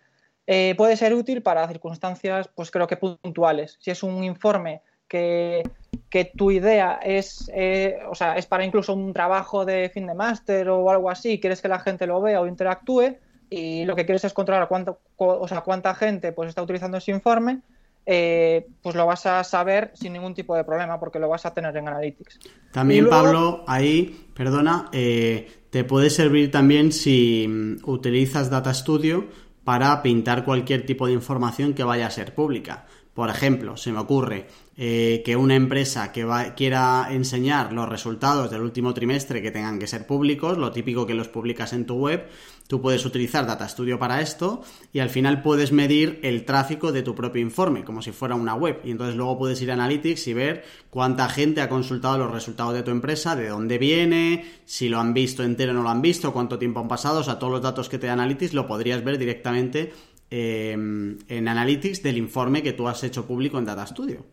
Puede 0.76 0.96
ser 0.96 1.14
útil 1.14 1.42
para 1.42 1.66
circunstancias, 1.66 2.48
pues 2.54 2.70
creo 2.70 2.86
que 2.86 2.96
puntuales. 2.96 3.76
Si 3.80 3.90
es 3.90 4.02
un 4.02 4.22
informe 4.22 4.82
que 5.08 5.62
que 6.10 6.32
tu 6.36 6.50
idea 6.50 7.00
es, 7.02 7.50
eh, 7.54 7.98
o 8.08 8.14
sea, 8.14 8.36
es 8.36 8.46
para 8.46 8.64
incluso 8.64 8.94
un 8.94 9.12
trabajo 9.12 9.64
de 9.64 9.90
fin 9.92 10.06
de 10.06 10.14
máster 10.14 10.68
o 10.68 10.90
algo 10.90 11.10
así, 11.10 11.40
quieres 11.40 11.60
que 11.60 11.68
la 11.68 11.80
gente 11.80 12.06
lo 12.06 12.20
vea 12.20 12.40
o 12.40 12.46
interactúe 12.46 13.16
y 13.50 13.84
lo 13.84 13.94
que 13.94 14.04
quieres 14.04 14.24
es 14.24 14.32
controlar 14.32 14.68
cuánto, 14.68 15.00
o 15.16 15.48
sea, 15.48 15.60
cuánta 15.60 15.94
gente 15.94 16.32
pues, 16.32 16.48
está 16.48 16.62
utilizando 16.62 16.98
ese 16.98 17.10
informe, 17.10 17.60
eh, 18.04 18.66
pues 18.82 18.94
lo 18.94 19.04
vas 19.04 19.26
a 19.26 19.42
saber 19.42 19.90
sin 19.94 20.12
ningún 20.12 20.32
tipo 20.32 20.54
de 20.54 20.62
problema 20.62 20.98
porque 21.00 21.18
lo 21.18 21.28
vas 21.28 21.44
a 21.44 21.52
tener 21.52 21.76
en 21.76 21.88
Analytics. 21.88 22.38
También, 22.72 23.08
Pablo, 23.08 23.64
ahí, 23.66 24.28
perdona, 24.32 24.88
eh, 24.92 25.64
te 25.70 25.82
puede 25.82 26.10
servir 26.10 26.52
también 26.52 26.92
si 26.92 27.46
mm, 27.48 27.88
utilizas 27.88 28.48
Data 28.48 28.72
Studio 28.72 29.26
para 29.66 30.00
pintar 30.00 30.44
cualquier 30.44 30.86
tipo 30.86 31.08
de 31.08 31.12
información 31.12 31.74
que 31.74 31.82
vaya 31.82 32.06
a 32.06 32.10
ser 32.12 32.36
pública. 32.36 32.86
Por 33.14 33.30
ejemplo, 33.30 33.76
se 33.76 33.90
me 33.90 33.98
ocurre 33.98 34.46
eh, 34.76 35.22
que 35.24 35.34
una 35.34 35.56
empresa 35.56 36.12
que 36.12 36.24
quiera 36.56 37.08
enseñar 37.10 37.72
los 37.72 37.88
resultados 37.88 38.48
del 38.48 38.62
último 38.62 38.94
trimestre 38.94 39.42
que 39.42 39.50
tengan 39.50 39.80
que 39.80 39.88
ser 39.88 40.06
públicos, 40.06 40.56
lo 40.56 40.70
típico 40.70 41.04
que 41.04 41.14
los 41.14 41.26
publicas 41.26 41.72
en 41.72 41.84
tu 41.84 41.96
web, 41.96 42.28
tú 42.68 42.80
puedes 42.80 43.04
utilizar 43.04 43.46
Data 43.46 43.68
Studio 43.68 43.98
para 43.98 44.20
esto 44.20 44.62
y 44.92 45.00
al 45.00 45.10
final 45.10 45.42
puedes 45.42 45.72
medir 45.72 46.20
el 46.22 46.44
tráfico 46.44 46.92
de 46.92 47.02
tu 47.02 47.14
propio 47.14 47.42
informe, 47.42 47.84
como 47.84 48.02
si 48.02 48.12
fuera 48.12 48.34
una 48.34 48.54
web. 48.54 48.80
Y 48.84 48.90
entonces 48.90 49.16
luego 49.16 49.38
puedes 49.38 49.60
ir 49.62 49.70
a 49.70 49.74
Analytics 49.74 50.26
y 50.28 50.34
ver 50.34 50.64
cuánta 50.90 51.28
gente 51.28 51.60
ha 51.60 51.68
consultado 51.68 52.18
los 52.18 52.32
resultados 52.32 52.74
de 52.74 52.82
tu 52.82 52.90
empresa, 52.90 53.36
de 53.36 53.48
dónde 53.48 53.78
viene, 53.78 54.44
si 54.64 54.88
lo 54.88 54.98
han 54.98 55.14
visto 55.14 55.42
entero 55.42 55.72
o 55.72 55.74
no 55.74 55.82
lo 55.82 55.90
han 55.90 56.02
visto, 56.02 56.32
cuánto 56.32 56.58
tiempo 56.58 56.80
han 56.80 56.88
pasado, 56.88 57.20
o 57.20 57.24
sea, 57.24 57.38
todos 57.38 57.52
los 57.52 57.62
datos 57.62 57.88
que 57.88 57.98
te 57.98 58.06
da 58.06 58.14
Analytics 58.14 58.54
lo 58.54 58.66
podrías 58.66 59.02
ver 59.04 59.18
directamente 59.18 59.92
Em, 60.28 61.18
en 61.28 61.46
Analytics 61.46 62.02
del 62.02 62.18
informe 62.18 62.62
que 62.62 62.72
tú 62.72 62.88
has 62.88 63.02
hecho 63.04 63.26
público 63.26 63.58
en 63.58 63.64
Data 63.64 63.86
Studio. 63.86 64.26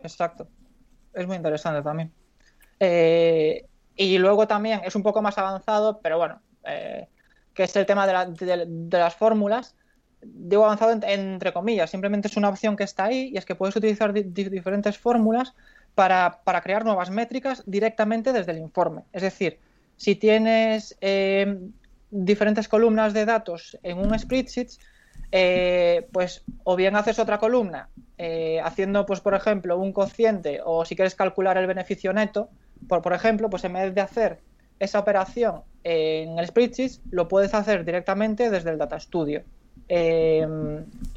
Exacto. 0.00 0.46
Es 1.12 1.26
muy 1.26 1.36
interesante 1.36 1.82
también. 1.82 2.12
Eh, 2.78 3.66
y 3.96 4.18
luego 4.18 4.46
también 4.46 4.82
es 4.84 4.94
un 4.94 5.02
poco 5.02 5.22
más 5.22 5.36
avanzado, 5.38 6.00
pero 6.00 6.18
bueno, 6.18 6.40
eh, 6.64 7.08
que 7.56 7.64
es 7.64 7.74
el 7.74 7.86
tema 7.86 8.06
de, 8.06 8.98
las 8.98 9.14
fórmulas. 9.16 9.74
Digo 10.22 10.64
avanzado 10.64 10.92
entre 10.92 11.52
comillas, 11.52 11.90
simplemente 11.90 12.28
es 12.28 12.36
una 12.36 12.50
opción 12.50 12.76
que 12.76 12.84
está 12.84 13.04
ahí 13.04 13.30
y 13.32 13.38
es 13.38 13.44
que 13.44 13.54
puedes 13.54 13.74
utilizar 13.74 14.12
diferentes 14.12 14.98
fórmulas 14.98 15.54
para, 15.94 16.42
crear 16.62 16.84
nuevas 16.84 17.10
métricas 17.10 17.62
directamente 17.66 18.32
desde 18.32 18.52
el 18.52 18.58
informe. 18.58 19.02
Es 19.12 19.22
decir, 19.22 19.58
si 19.96 20.14
tienes 20.16 20.96
em, 21.00 21.72
diferentes 22.10 22.68
columnas 22.68 23.14
de 23.14 23.24
datos 23.24 23.78
en 23.82 23.98
un 23.98 24.16
spreadsheet, 24.18 24.72
eh, 25.32 26.06
pues 26.12 26.44
o 26.62 26.76
bien 26.76 26.94
haces 26.94 27.18
otra 27.18 27.38
columna 27.38 27.88
eh, 28.18 28.60
haciendo, 28.62 29.06
pues 29.06 29.20
por 29.20 29.34
ejemplo, 29.34 29.78
un 29.78 29.92
cociente 29.92 30.60
o 30.62 30.84
si 30.84 30.94
quieres 30.94 31.14
calcular 31.14 31.56
el 31.56 31.66
beneficio 31.66 32.12
neto, 32.12 32.50
por, 32.86 33.00
por 33.00 33.14
ejemplo, 33.14 33.48
pues 33.48 33.64
en 33.64 33.72
vez 33.72 33.94
de 33.94 34.00
hacer 34.02 34.40
esa 34.78 34.98
operación 34.98 35.62
en 35.84 36.38
el 36.38 36.46
spreadsheet, 36.46 36.92
lo 37.10 37.28
puedes 37.28 37.54
hacer 37.54 37.84
directamente 37.84 38.50
desde 38.50 38.70
el 38.70 38.78
Data 38.78 38.98
Studio. 38.98 39.42
Eh, 39.88 40.46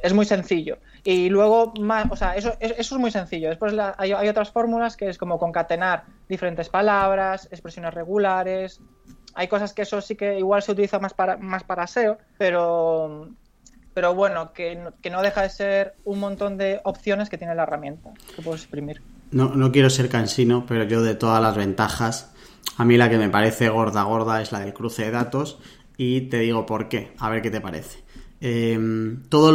es 0.04 0.14
muy 0.14 0.26
sencillo. 0.26 0.78
Y 1.04 1.30
luego, 1.30 1.74
más, 1.80 2.06
o 2.12 2.16
sea, 2.16 2.36
eso, 2.36 2.54
eso 2.60 2.96
es 2.96 3.02
muy 3.02 3.12
sencillo. 3.12 3.50
Después 3.50 3.74
hay, 3.98 4.14
otras 4.14 4.52
fórmulas 4.52 4.96
que 4.96 5.10
es 5.10 5.18
como 5.18 5.40
concatenar 5.40 6.04
diferentes 6.28 6.70
palabras, 6.70 7.48
expresiones 7.52 7.94
regulares. 7.94 8.80
Hay 9.34 9.48
cosas 9.48 9.74
que 9.74 9.84
eso 9.84 10.02
sí 10.02 10.16
que 10.16 10.38
igual 10.38 10.62
se 10.62 10.72
utiliza 10.72 11.00
más 11.00 11.14
para, 11.14 11.38
más 11.38 11.64
para 11.64 11.88
SEO, 11.88 12.18
pero, 12.38 13.30
pero 13.94 14.14
bueno, 14.14 14.52
que 14.54 14.76
no, 15.10 15.22
deja 15.22 15.44
de 15.44 15.50
ser 15.50 15.96
un 16.06 16.20
montón 16.20 16.58
de 16.58 16.82
opciones 16.84 17.30
que 17.30 17.38
tiene 17.38 17.56
la 17.56 17.64
herramienta 17.64 18.12
que 18.36 18.42
puedes 18.42 18.62
exprimir. 18.62 19.02
No, 19.32 19.50
no 19.56 19.72
quiero 19.72 19.90
ser 19.90 20.10
cansino, 20.10 20.66
pero 20.68 20.84
yo 20.84 21.02
de 21.02 21.16
todas 21.16 21.42
las 21.42 21.56
ventajas, 21.56 22.34
a 22.78 22.86
mí 22.86 22.98
la 22.98 23.10
que 23.10 23.18
me 23.18 23.30
parece 23.30 23.70
gorda, 23.70 24.04
gorda 24.04 24.42
es 24.42 24.52
la 24.52 24.60
del 24.60 24.74
cruce 24.74 25.06
de 25.06 25.12
datos 25.12 25.60
y 25.98 26.22
te 26.22 26.40
digo 26.40 26.66
por 26.66 26.90
qué, 26.90 27.14
a 27.18 27.30
ver 27.30 27.42
qué 27.42 27.52
te 27.52 27.62
parece. 27.62 28.00
Em, 28.42 29.24
todo 29.30 29.52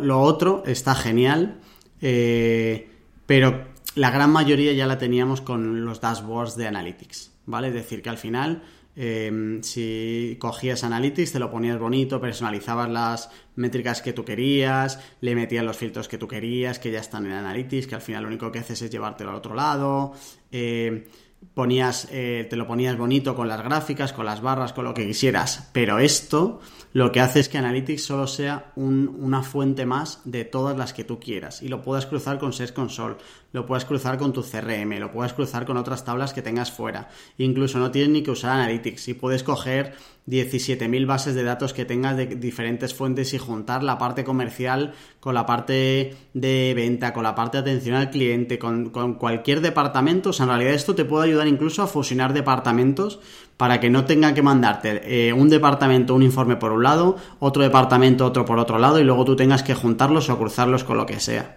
lo, 0.00 0.20
otro 0.20 0.62
está 0.66 0.94
genial, 0.94 1.60
eh, 2.00 2.90
pero 3.26 3.66
la 3.94 4.10
gran 4.10 4.30
mayoría 4.30 4.72
ya 4.72 4.86
la 4.86 4.98
teníamos 4.98 5.40
con 5.40 5.84
los 5.84 6.00
dashboards 6.00 6.56
de 6.56 6.68
Analytics, 6.68 7.32
¿vale? 7.46 7.68
Es 7.68 7.74
decir, 7.74 8.00
que 8.00 8.10
al 8.10 8.18
final 8.18 8.62
Em, 9.00 9.62
si 9.62 10.36
cogías 10.40 10.82
Analytics, 10.82 11.30
te 11.30 11.38
lo 11.38 11.48
ponías 11.52 11.78
bonito, 11.78 12.20
personalizabas 12.20 12.90
las 12.90 13.30
métricas 13.54 14.02
que 14.02 14.12
tú 14.12 14.24
querías, 14.24 14.98
le 15.20 15.36
metías 15.36 15.64
los 15.64 15.76
filtros 15.76 16.08
que 16.08 16.18
tú 16.18 16.26
querías, 16.26 16.80
que 16.80 16.90
ya 16.90 16.98
están 16.98 17.24
en 17.26 17.30
Analytics, 17.30 17.86
que 17.86 17.94
al 17.94 18.00
final 18.00 18.24
lo 18.24 18.28
único 18.28 18.50
que 18.50 18.58
haces 18.58 18.82
es 18.82 18.90
llevártelo 18.90 19.30
al 19.30 19.36
otro 19.36 19.54
lado. 19.54 20.14
Eh, 20.50 21.06
ponías, 21.54 22.08
eh, 22.10 22.46
te 22.48 22.56
lo 22.56 22.66
ponías 22.66 22.96
bonito 22.96 23.34
con 23.34 23.48
las 23.48 23.62
gráficas, 23.62 24.12
con 24.12 24.26
las 24.26 24.40
barras, 24.40 24.72
con 24.72 24.84
lo 24.84 24.94
que 24.94 25.06
quisieras. 25.06 25.70
Pero 25.72 25.98
esto 25.98 26.60
lo 26.92 27.12
que 27.12 27.20
hace 27.20 27.40
es 27.40 27.48
que 27.48 27.58
Analytics 27.58 28.04
solo 28.04 28.26
sea 28.26 28.72
una 28.76 29.42
fuente 29.42 29.84
más 29.84 30.20
de 30.24 30.44
todas 30.44 30.76
las 30.76 30.92
que 30.92 31.04
tú 31.04 31.20
quieras. 31.20 31.62
Y 31.62 31.68
lo 31.68 31.82
puedas 31.82 32.06
cruzar 32.06 32.38
con 32.38 32.52
Search 32.52 32.72
Console, 32.72 33.16
lo 33.52 33.66
puedes 33.66 33.84
cruzar 33.84 34.18
con 34.18 34.32
tu 34.32 34.42
CRM, 34.42 34.98
lo 34.98 35.12
puedes 35.12 35.32
cruzar 35.32 35.66
con 35.66 35.76
otras 35.76 36.04
tablas 36.04 36.32
que 36.32 36.42
tengas 36.42 36.72
fuera. 36.72 37.08
Incluso 37.36 37.78
no 37.78 37.90
tienes 37.90 38.10
ni 38.10 38.22
que 38.22 38.30
usar 38.30 38.52
Analytics 38.52 39.08
y 39.08 39.14
puedes 39.14 39.42
coger 39.42 39.94
17.000 40.28 41.06
bases 41.06 41.34
de 41.34 41.42
datos 41.42 41.72
que 41.72 41.86
tengas 41.86 42.16
de 42.16 42.26
diferentes 42.26 42.94
fuentes 42.94 43.32
y 43.32 43.38
juntar 43.38 43.82
la 43.82 43.96
parte 43.96 44.24
comercial 44.24 44.92
con 45.20 45.34
la 45.34 45.46
parte 45.46 46.14
de 46.34 46.72
venta, 46.76 47.14
con 47.14 47.22
la 47.22 47.34
parte 47.34 47.56
de 47.56 47.62
atención 47.62 47.96
al 47.96 48.10
cliente, 48.10 48.58
con, 48.58 48.90
cualquier 48.90 49.60
departamento. 49.62 50.30
O 50.30 50.32
sea, 50.32 50.44
en 50.44 50.50
realidad 50.50 50.74
esto 50.74 50.94
te 50.94 51.04
puede 51.06 51.28
ayudar 51.28 51.48
incluso 51.48 51.82
a 51.82 51.86
fusionar 51.86 52.34
departamentos 52.34 53.20
para 53.56 53.80
que 53.80 53.90
no 53.90 54.04
tenga 54.04 54.34
que 54.34 54.42
mandarte 54.42 55.28
eh, 55.28 55.32
un 55.32 55.48
departamento 55.48 56.14
un 56.14 56.22
informe 56.22 56.56
por 56.56 56.72
un 56.72 56.82
lado, 56.82 57.16
otro 57.40 57.62
departamento 57.62 58.26
otro 58.26 58.44
por 58.44 58.58
otro 58.58 58.78
lado 58.78 59.00
y 59.00 59.04
luego 59.04 59.24
tú 59.24 59.34
tengas 59.34 59.62
que 59.62 59.74
juntarlos 59.74 60.28
o 60.28 60.38
cruzarlos 60.38 60.84
con 60.84 60.96
lo 60.96 61.06
que 61.06 61.20
sea. 61.20 61.56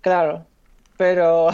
Claro, 0.00 0.46
pero 0.96 1.48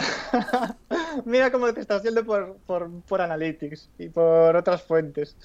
mira 1.25 1.51
cómo 1.51 1.73
te 1.73 1.81
estás 1.81 2.03
yendo 2.03 2.25
por, 2.25 2.57
por, 2.65 3.21
Analytics 3.21 3.89
y 3.97 4.09
por 4.09 4.55
otras 4.55 4.83
fuentes. 4.83 5.35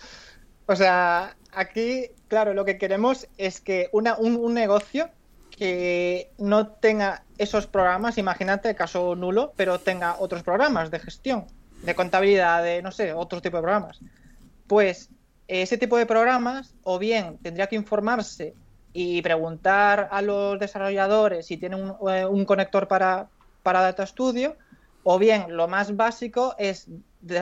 O 0.66 0.76
sea, 0.76 1.36
aquí, 1.52 2.10
claro, 2.28 2.54
lo 2.54 2.64
que 2.64 2.78
queremos 2.78 3.28
es 3.38 3.60
que 3.60 3.88
una, 3.92 4.16
un, 4.16 4.54
negocio 4.54 5.10
que 5.50 6.30
no 6.38 6.68
tenga 6.68 7.24
esos 7.38 7.66
programas, 7.66 8.18
imagínate, 8.18 8.74
caso 8.74 9.16
nulo, 9.16 9.52
pero 9.56 9.80
tenga 9.80 10.16
otros 10.18 10.42
programas 10.42 10.90
de 10.90 11.00
gestión, 11.00 11.46
de 11.82 11.94
contabilidad, 11.94 12.62
de, 12.62 12.82
no 12.82 12.92
sé, 12.92 13.12
otro 13.12 13.42
tipo 13.42 13.56
de 13.56 13.62
programas. 13.62 14.00
Pues 14.66 15.10
ese 15.48 15.76
tipo 15.76 15.96
de 15.96 16.06
programas, 16.06 16.74
o 16.84 16.98
bien 16.98 17.38
tendría 17.38 17.66
que 17.66 17.76
informarse 17.76 18.54
y 18.92 19.22
preguntar 19.22 20.08
a 20.10 20.22
los 20.22 20.58
desarrolladores 20.58 21.46
si 21.46 21.56
tienen 21.56 21.80
un, 21.80 22.10
eh, 22.10 22.26
un 22.26 22.44
conector 22.44 22.88
para, 22.88 23.28
para 23.62 23.80
Data 23.80 24.06
Studio, 24.06 24.56
o 25.02 25.18
bien 25.18 25.56
lo 25.56 25.68
más 25.68 25.96
básico 25.96 26.54
es, 26.58 26.88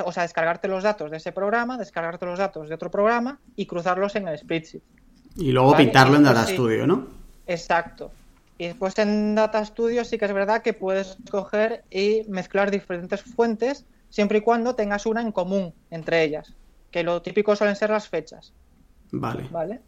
o 0.05 0.12
sea, 0.12 0.23
descargarte 0.23 0.69
los 0.69 0.83
datos 0.83 1.11
de 1.11 1.17
ese 1.17 1.33
programa, 1.33 1.79
descargarte 1.79 2.27
los 2.27 2.38
datos 2.38 2.69
de 2.69 2.75
otro 2.75 2.91
programa 2.91 3.41
y 3.57 3.67
cruzarlos 3.67 4.15
en 4.17 4.29
el 4.29 4.38
spreadsheet. 4.38 4.83
Y 5.37 5.53
luego 5.53 5.77
pintarlo 5.77 6.17
en 6.17 6.25
Data 6.25 6.47
Studio, 6.47 6.87
¿no? 6.87 7.07
Exacto. 7.47 8.11
Y 8.59 8.67
después 8.67 8.99
en 8.99 9.35
Data 9.35 9.65
Studio 9.65 10.05
sí 10.05 10.19
que 10.19 10.25
es 10.25 10.33
verdad 10.33 10.62
que 10.62 10.73
puedes 10.73 11.17
coger 11.31 11.85
y 11.91 12.23
mezclar 12.29 12.71
diferentes 12.71 13.23
fuentes 13.23 13.85
siempre 14.11 14.38
y 14.38 14.41
cuando 14.41 14.75
tengas 14.75 15.07
una 15.07 15.21
en 15.21 15.33
común 15.33 15.73
entre 15.91 16.25
ellas, 16.25 16.55
que 16.91 17.05
lo 17.05 17.23
típico 17.23 17.55
suelen 17.55 17.77
ser 17.77 17.91
las 17.91 18.09
fechas. 18.09 18.53
Vale. 19.11 19.49
¿Vale? 19.50 19.81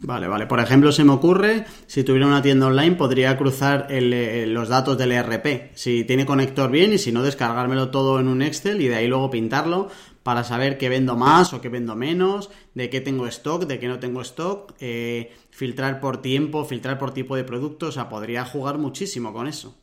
Vale, 0.00 0.28
vale. 0.28 0.46
Por 0.46 0.60
ejemplo, 0.60 0.92
se 0.92 1.04
me 1.04 1.12
ocurre, 1.12 1.64
si 1.86 2.04
tuviera 2.04 2.26
una 2.26 2.42
tienda 2.42 2.66
online, 2.66 2.96
podría 2.96 3.36
cruzar 3.38 3.86
eh, 3.88 4.44
los 4.46 4.68
datos 4.68 4.98
del 4.98 5.12
ERP. 5.12 5.74
Si 5.74 6.04
tiene 6.04 6.26
conector 6.26 6.70
bien 6.70 6.92
y 6.92 6.98
si 6.98 7.10
no, 7.10 7.22
descargármelo 7.22 7.90
todo 7.90 8.20
en 8.20 8.28
un 8.28 8.42
Excel 8.42 8.80
y 8.82 8.88
de 8.88 8.96
ahí 8.96 9.06
luego 9.06 9.30
pintarlo 9.30 9.88
para 10.22 10.44
saber 10.44 10.76
qué 10.78 10.88
vendo 10.88 11.16
más 11.16 11.52
o 11.54 11.60
qué 11.60 11.68
vendo 11.68 11.96
menos, 11.96 12.50
de 12.74 12.90
qué 12.90 13.00
tengo 13.00 13.26
stock, 13.26 13.64
de 13.64 13.78
qué 13.78 13.88
no 13.88 13.98
tengo 13.98 14.20
stock, 14.20 14.74
eh, 14.80 15.32
filtrar 15.50 16.00
por 16.00 16.20
tiempo, 16.20 16.64
filtrar 16.64 16.98
por 16.98 17.14
tipo 17.14 17.34
de 17.36 17.44
producto. 17.44 17.86
O 17.86 17.92
sea, 17.92 18.08
podría 18.08 18.44
jugar 18.44 18.76
muchísimo 18.76 19.32
con 19.32 19.46
eso. 19.46 19.74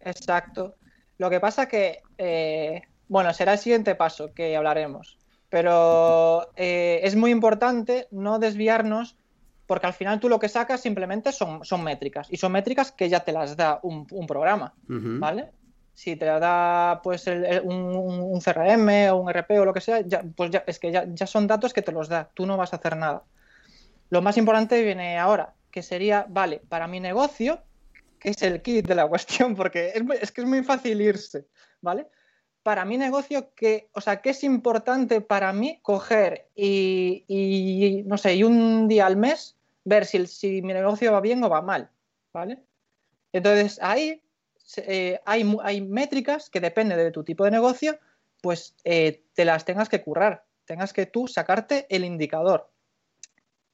Exacto. 0.00 0.76
Lo 1.18 1.28
que 1.28 1.40
pasa 1.40 1.68
que, 1.68 2.00
eh, 2.16 2.82
bueno, 3.08 3.34
será 3.34 3.54
el 3.54 3.58
siguiente 3.58 3.94
paso 3.94 4.32
que 4.32 4.56
hablaremos. 4.56 5.17
Pero 5.50 6.50
es 6.56 7.16
muy 7.16 7.30
importante 7.30 8.06
no 8.10 8.38
desviarnos 8.38 9.16
porque 9.68 9.86
al 9.86 9.92
final 9.92 10.18
tú 10.18 10.30
lo 10.30 10.38
que 10.38 10.48
sacas 10.48 10.80
simplemente 10.80 11.30
son, 11.30 11.62
son 11.62 11.84
métricas, 11.84 12.26
y 12.30 12.38
son 12.38 12.52
métricas 12.52 12.90
que 12.90 13.10
ya 13.10 13.20
te 13.20 13.32
las 13.32 13.54
da 13.54 13.78
un, 13.82 14.06
programa, 14.26 14.74
¿vale? 14.86 15.50
Si 15.92 16.16
te 16.16 16.24
da 16.24 17.00
pues 17.04 17.26
un, 17.26 18.40
CRM 18.40 19.10
o 19.12 19.16
un 19.16 19.30
RP 19.30 19.50
o 19.60 19.66
lo 19.66 19.74
que 19.74 19.82
sea, 19.82 20.00
ya, 20.00 20.24
pues 20.34 20.50
ya, 20.50 20.64
es 20.66 20.78
que 20.78 20.90
ya, 20.90 21.04
ya 21.06 21.26
son 21.26 21.46
datos 21.46 21.74
que 21.74 21.82
te 21.82 21.92
los 21.92 22.08
da, 22.08 22.30
tú 22.32 22.46
no 22.46 22.56
vas 22.56 22.72
a 22.72 22.76
hacer 22.76 22.96
nada. 22.96 23.24
Lo 24.08 24.22
más 24.22 24.38
importante 24.38 24.82
viene 24.82 25.18
ahora, 25.18 25.52
que 25.70 25.82
sería, 25.82 26.24
vale, 26.30 26.62
para 26.66 26.86
mi 26.86 26.98
negocio, 26.98 27.60
que 28.18 28.30
es 28.30 28.40
el 28.40 28.62
kit 28.62 28.88
de 28.88 28.94
la 28.94 29.06
cuestión, 29.08 29.54
porque 29.54 29.92
es, 29.94 30.02
es 30.22 30.32
que 30.32 30.40
es 30.40 30.46
muy 30.46 30.64
fácil 30.64 30.98
irse, 31.02 31.46
¿vale? 31.82 32.06
Para 32.68 32.84
mi 32.84 32.98
negocio 32.98 33.54
que, 33.54 33.88
o 33.94 34.02
sea, 34.02 34.20
que 34.20 34.28
es 34.28 34.44
importante 34.44 35.22
para 35.22 35.54
mí 35.54 35.80
coger 35.80 36.50
y, 36.54 38.02
no 38.04 38.18
sé, 38.18 38.34
y 38.34 38.44
un 38.44 38.88
día 38.88 39.06
al 39.06 39.16
mes 39.16 39.56
ver 39.84 40.04
si, 40.04 40.26
si 40.26 40.60
mi 40.60 40.74
negocio 40.74 41.10
va 41.10 41.22
bien 41.22 41.42
o 41.42 41.48
va 41.48 41.62
mal, 41.62 41.88
¿vale? 42.30 42.58
Entonces 43.32 43.78
ahí 43.80 44.20
eh, 44.76 45.18
hay, 45.24 45.56
hay, 45.62 45.80
métricas 45.80 46.50
que 46.50 46.60
depende 46.60 46.94
de 46.94 47.10
tu 47.10 47.24
tipo 47.24 47.46
de 47.46 47.52
negocio, 47.52 47.98
pues 48.42 48.76
eh, 48.84 49.24
te 49.32 49.46
las 49.46 49.64
tengas 49.64 49.88
que 49.88 50.02
currar, 50.02 50.44
tengas 50.66 50.92
que 50.92 51.06
tú 51.06 51.26
sacarte 51.26 51.86
el 51.88 52.04
indicador, 52.04 52.70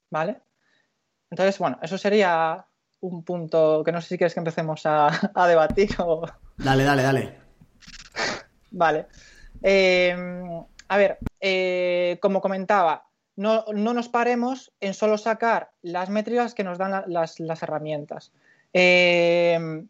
¿vale? 0.09 0.41
Entonces, 1.31 1.59
bueno, 1.59 1.81
eso 1.83 1.99
sería 1.99 2.65
un 3.01 3.25
punto 3.25 3.83
que 3.85 3.91
no 3.91 4.01
sé 4.01 4.11
si 4.11 4.19
quieres 4.19 4.35
que 4.35 4.41
empecemos 4.41 4.83
a, 4.85 5.11
debatir 5.49 5.91
o... 5.99 6.25
Dale, 6.59 6.85
dale, 6.85 7.03
dale. 7.03 7.44
Vale. 8.75 9.07
Eh, 9.63 10.15
a 10.89 10.97
ver, 10.97 11.19
como 12.21 12.41
comentaba, 12.41 13.07
no, 13.37 13.65
nos 13.73 14.09
paremos 14.09 14.73
en 14.81 14.95
solo 14.95 15.19
sacar 15.19 15.71
las 15.83 16.09
métricas 16.09 16.55
que 16.55 16.65
nos 16.65 16.79
dan 16.79 17.05
las, 17.07 17.41
herramientas. 17.63 18.33
Eh, 18.73 19.85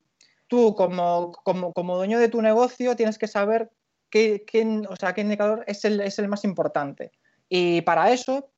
tú, 0.49 0.75
como, 0.75 1.33
dueño 1.75 2.19
de 2.19 2.29
tu 2.29 2.41
negocio, 2.41 2.97
tienes 2.97 3.19
que 3.19 3.29
saber 3.29 3.71
qué, 4.09 4.45
o 4.89 4.97
sea, 4.97 5.13
qué 5.13 5.21
indicador 5.21 5.65
es 5.67 5.85
el, 5.85 6.29
más 6.29 6.45
importante. 6.45 7.13
Y 7.49 7.83
para 7.83 8.13
eso, 8.13 8.51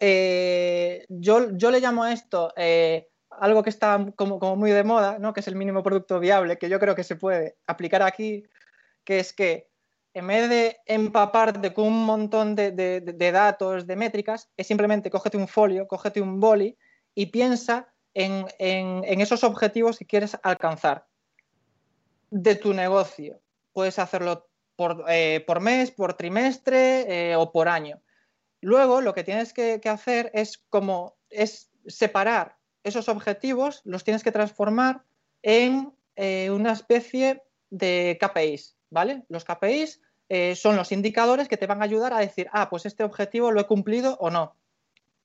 eh, 0.00 1.06
yo, 1.08 1.40
le 1.40 1.80
llamo 1.80 2.04
a 2.04 2.12
esto 2.12 2.52
eh, 2.56 3.08
algo 3.30 3.62
que 3.62 3.70
está 3.70 4.04
como, 4.16 4.38
como, 4.38 4.56
muy 4.56 4.70
de 4.70 4.84
moda, 4.84 5.18
¿no? 5.18 5.32
que 5.32 5.40
es 5.40 5.48
el 5.48 5.56
mínimo 5.56 5.82
producto 5.82 6.20
viable, 6.20 6.58
que 6.58 6.68
yo 6.68 6.78
creo 6.78 6.94
que 6.94 7.04
se 7.04 7.16
puede 7.16 7.56
aplicar 7.66 8.02
aquí, 8.02 8.44
que 9.06 9.20
es 9.20 9.32
que 9.32 9.70
en 10.12 10.26
vez 10.26 10.48
de 10.48 10.78
empaparte 10.86 11.72
con 11.72 11.88
un 11.88 12.04
montón 12.04 12.54
de, 12.54 13.30
datos, 13.32 13.86
de 13.86 13.96
métricas, 13.96 14.50
es 14.56 14.66
simplemente 14.66 15.10
cógete 15.10 15.36
un 15.36 15.46
folio, 15.46 15.86
cógete 15.86 16.22
un 16.22 16.40
boli 16.40 16.76
y 17.14 17.26
piensa 17.26 17.92
en, 18.14 18.46
esos 18.58 19.44
objetivos 19.44 19.98
que 19.98 20.06
quieres 20.06 20.36
alcanzar 20.42 21.06
de 22.30 22.54
tu 22.54 22.72
negocio. 22.72 23.40
Puedes 23.74 23.98
hacerlo 23.98 24.48
por, 24.74 25.04
eh, 25.08 25.44
mes, 25.60 25.90
por 25.90 26.14
trimestre 26.14 27.32
eh, 27.32 27.36
o 27.36 27.52
por 27.52 27.68
año. 27.68 28.00
Luego 28.62 29.02
lo 29.02 29.12
que 29.12 29.22
tienes 29.22 29.52
que, 29.52 29.80
hacer 29.84 30.30
es 30.32 30.58
como 30.70 31.18
es 31.28 31.70
separar 31.86 32.56
esos 32.84 33.10
objetivos, 33.10 33.82
los 33.84 34.02
tienes 34.02 34.24
que 34.24 34.32
transformar 34.32 35.04
en 35.42 35.92
eh, 36.14 36.50
una 36.50 36.72
especie 36.72 37.42
de 37.68 38.16
KPIs, 38.18 38.75
¿vale? 38.90 39.24
Los 39.28 39.44
KPIs 39.44 40.00
eh, 40.28 40.56
son 40.56 40.76
los 40.76 40.92
indicadores 40.92 41.48
que 41.48 41.56
te 41.56 41.66
van 41.66 41.80
a 41.80 41.84
ayudar 41.84 42.12
a 42.12 42.18
decir, 42.18 42.48
ah, 42.52 42.68
pues 42.68 42.86
este 42.86 43.04
objetivo 43.04 43.52
lo 43.52 43.60
he 43.60 43.66
cumplido 43.66 44.16
o 44.20 44.30
no. 44.30 44.56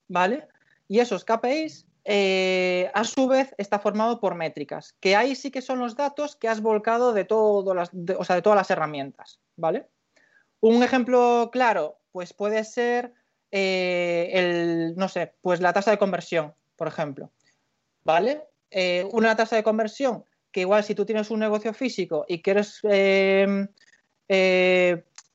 ¿Vale? 0.08 0.46
Y 0.88 1.00
esos 1.00 1.24
KPIs, 1.24 1.86
eh, 2.04 2.90
a 2.94 3.04
su 3.04 3.26
vez, 3.26 3.54
está 3.58 3.78
formado 3.78 4.20
por 4.20 4.34
métricas, 4.34 4.94
que 5.00 5.16
ahí 5.16 5.34
sí 5.34 5.50
que 5.50 5.62
son 5.62 5.78
los 5.78 5.96
datos 5.96 6.36
que 6.36 6.48
has 6.48 6.60
volcado 6.60 7.12
de, 7.12 7.26
las, 7.74 7.90
o 8.18 8.24
sea, 8.24 8.36
de 8.36 8.42
todas 8.42 8.56
las 8.56 8.70
herramientas. 8.70 9.40
¿Vale? 9.56 9.88
Un 10.60 10.82
ejemplo 10.82 11.50
claro, 11.52 11.98
pues 12.12 12.32
puede 12.32 12.62
ser 12.64 13.14
eh, 13.50 14.30
el, 14.32 14.94
no 14.96 15.08
sé, 15.08 15.34
pues 15.40 15.60
la 15.60 15.72
tasa 15.72 15.90
de 15.90 15.98
conversión, 15.98 16.54
por 16.76 16.88
ejemplo. 16.88 17.30
¿Vale? 18.04 18.44
una 19.12 19.36
tasa 19.36 19.54
de 19.54 19.62
conversión 19.62 20.24
que 20.52 20.60
igual 20.60 20.84
si 20.84 20.94
tú 20.94 21.04
tienes 21.04 21.30
un 21.30 21.40
negocio 21.40 21.72
físico 21.74 22.24
y 22.28 22.42
quieres 22.42 22.80
eh, 22.84 23.66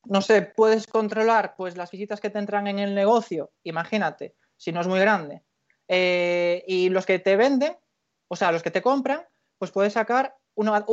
no 0.04 0.22
sé, 0.22 0.42
puedes 0.42 0.86
controlar 0.86 1.54
pues 1.56 1.76
las 1.76 1.90
visitas 1.90 2.20
que 2.20 2.30
te 2.30 2.38
entran 2.38 2.66
en 2.66 2.78
el 2.78 2.94
negocio, 2.94 3.50
imagínate, 3.62 4.34
si 4.56 4.72
no 4.72 4.80
es 4.80 4.86
muy 4.86 5.00
grande, 5.00 5.42
eh, 5.86 6.64
y 6.66 6.88
los 6.88 7.06
que 7.06 7.18
te 7.18 7.36
venden, 7.36 7.76
o 8.28 8.36
sea, 8.36 8.52
los 8.52 8.62
que 8.62 8.70
te 8.70 8.82
compran, 8.82 9.26
pues 9.58 9.70
puedes 9.70 9.92
sacar 9.92 10.36
una, 10.54 10.84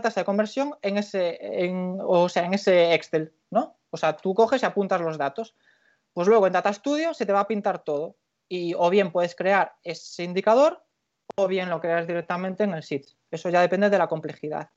tasa 0.00 0.20
de 0.20 0.24
conversión 0.24 0.74
en 0.82 0.98
ese, 0.98 1.38
o 2.00 2.28
sea, 2.28 2.44
en 2.44 2.54
ese 2.54 2.94
Excel, 2.94 3.34
¿no? 3.50 3.78
O 3.90 3.96
sea, 3.96 4.16
tú 4.16 4.34
coges 4.34 4.62
y 4.62 4.66
apuntas 4.66 5.00
los 5.00 5.18
datos. 5.18 5.54
Pues 6.14 6.26
luego 6.26 6.46
en 6.46 6.54
Data 6.54 6.72
Studio 6.72 7.12
se 7.12 7.26
te 7.26 7.32
va 7.32 7.40
a 7.40 7.46
pintar 7.46 7.84
todo. 7.84 8.16
Y 8.48 8.74
o 8.74 8.88
bien 8.90 9.12
puedes 9.12 9.34
crear 9.34 9.74
ese 9.82 10.24
indicador 10.24 10.82
o 11.36 11.46
bien 11.46 11.70
lo 11.70 11.80
creas 11.80 12.06
directamente 12.06 12.64
en 12.64 12.74
el 12.74 12.82
SIT. 12.82 13.06
Eso 13.30 13.50
ya 13.50 13.60
depende 13.60 13.90
de 13.90 13.98
la 13.98 14.08
complejidad. 14.08 14.70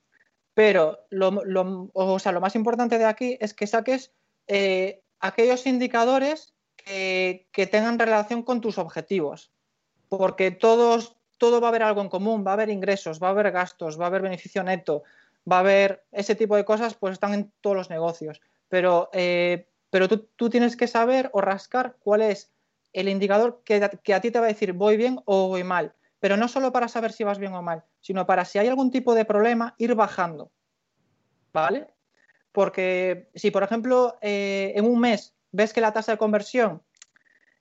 Pero 0.53 1.05
lo, 1.10 1.89
o 1.93 2.19
sea, 2.19 2.31
lo 2.31 2.41
más 2.41 2.55
importante 2.55 2.97
de 2.97 3.05
aquí 3.05 3.38
es 3.41 3.53
que 3.53 3.67
saques 3.67 4.13
eh, 4.47 5.03
aquellos 5.19 5.65
indicadores 5.67 6.53
que, 6.77 7.69
tengan 7.71 7.99
relación 7.99 8.43
con 8.43 8.62
tus 8.62 8.77
objetivos. 8.77 9.51
Porque 10.08 10.51
todos, 10.51 11.17
todo 11.38 11.60
va 11.60 11.67
a 11.67 11.69
haber 11.69 11.84
algo 11.84 12.01
en 12.01 12.10
común, 12.10 12.45
va 12.45 12.51
a 12.51 12.53
haber 12.53 12.69
ingresos, 12.69 13.21
va 13.21 13.27
a 13.27 13.31
haber 13.31 13.51
gastos, 13.51 13.99
va 13.99 14.05
a 14.05 14.08
haber 14.08 14.21
beneficio 14.21 14.63
neto, 14.63 15.03
va 15.51 15.58
a 15.58 15.60
haber 15.60 16.05
ese 16.12 16.36
tipo 16.36 16.55
de 16.55 16.65
cosas, 16.65 16.95
pues 16.95 17.13
están 17.13 17.34
en 17.34 17.51
todos 17.62 17.75
los 17.75 17.89
negocios. 17.89 18.41
Pero, 18.69 19.10
eh, 19.13 19.67
pero 19.89 20.08
tú, 20.08 20.49
tienes 20.49 20.77
que 20.77 20.88
saber 20.88 21.29
o 21.34 21.41
rascar 21.41 21.97
cuál 21.99 22.21
es 22.21 22.51
el 22.93 23.10
indicador 23.10 23.62
que, 23.65 23.84
a 24.13 24.21
ti 24.21 24.31
te 24.31 24.39
va 24.39 24.45
a 24.45 24.49
decir 24.49 24.73
voy 24.73 24.95
bien 24.95 25.19
o 25.25 25.49
voy 25.49 25.63
mal. 25.63 25.93
Pero 26.25 26.38
no 26.38 26.47
solo 26.47 26.71
para 26.71 26.88
saber 26.88 27.11
si 27.11 27.23
vas 27.23 27.38
bien 27.38 27.53
o 27.53 27.61
mal, 27.61 27.83
sino 28.01 28.25
para 28.25 28.45
si 28.45 28.57
hay 28.57 28.67
algún 28.67 28.89
tipo 28.89 29.13
de 29.13 29.25
problema, 29.25 29.75
ir 29.77 29.93
bajando. 29.93 30.51
¿Vale? 31.53 31.93
Porque 32.51 33.29
si, 33.35 33.51
por 33.51 33.61
ejemplo, 33.61 34.17
eh, 34.21 34.73
en 34.75 34.85
un 34.85 34.99
mes 34.99 35.35
ves 35.51 35.71
que 35.71 35.81
la 35.81 35.93
tasa 35.93 36.13
de 36.13 36.17
conversión 36.17 36.81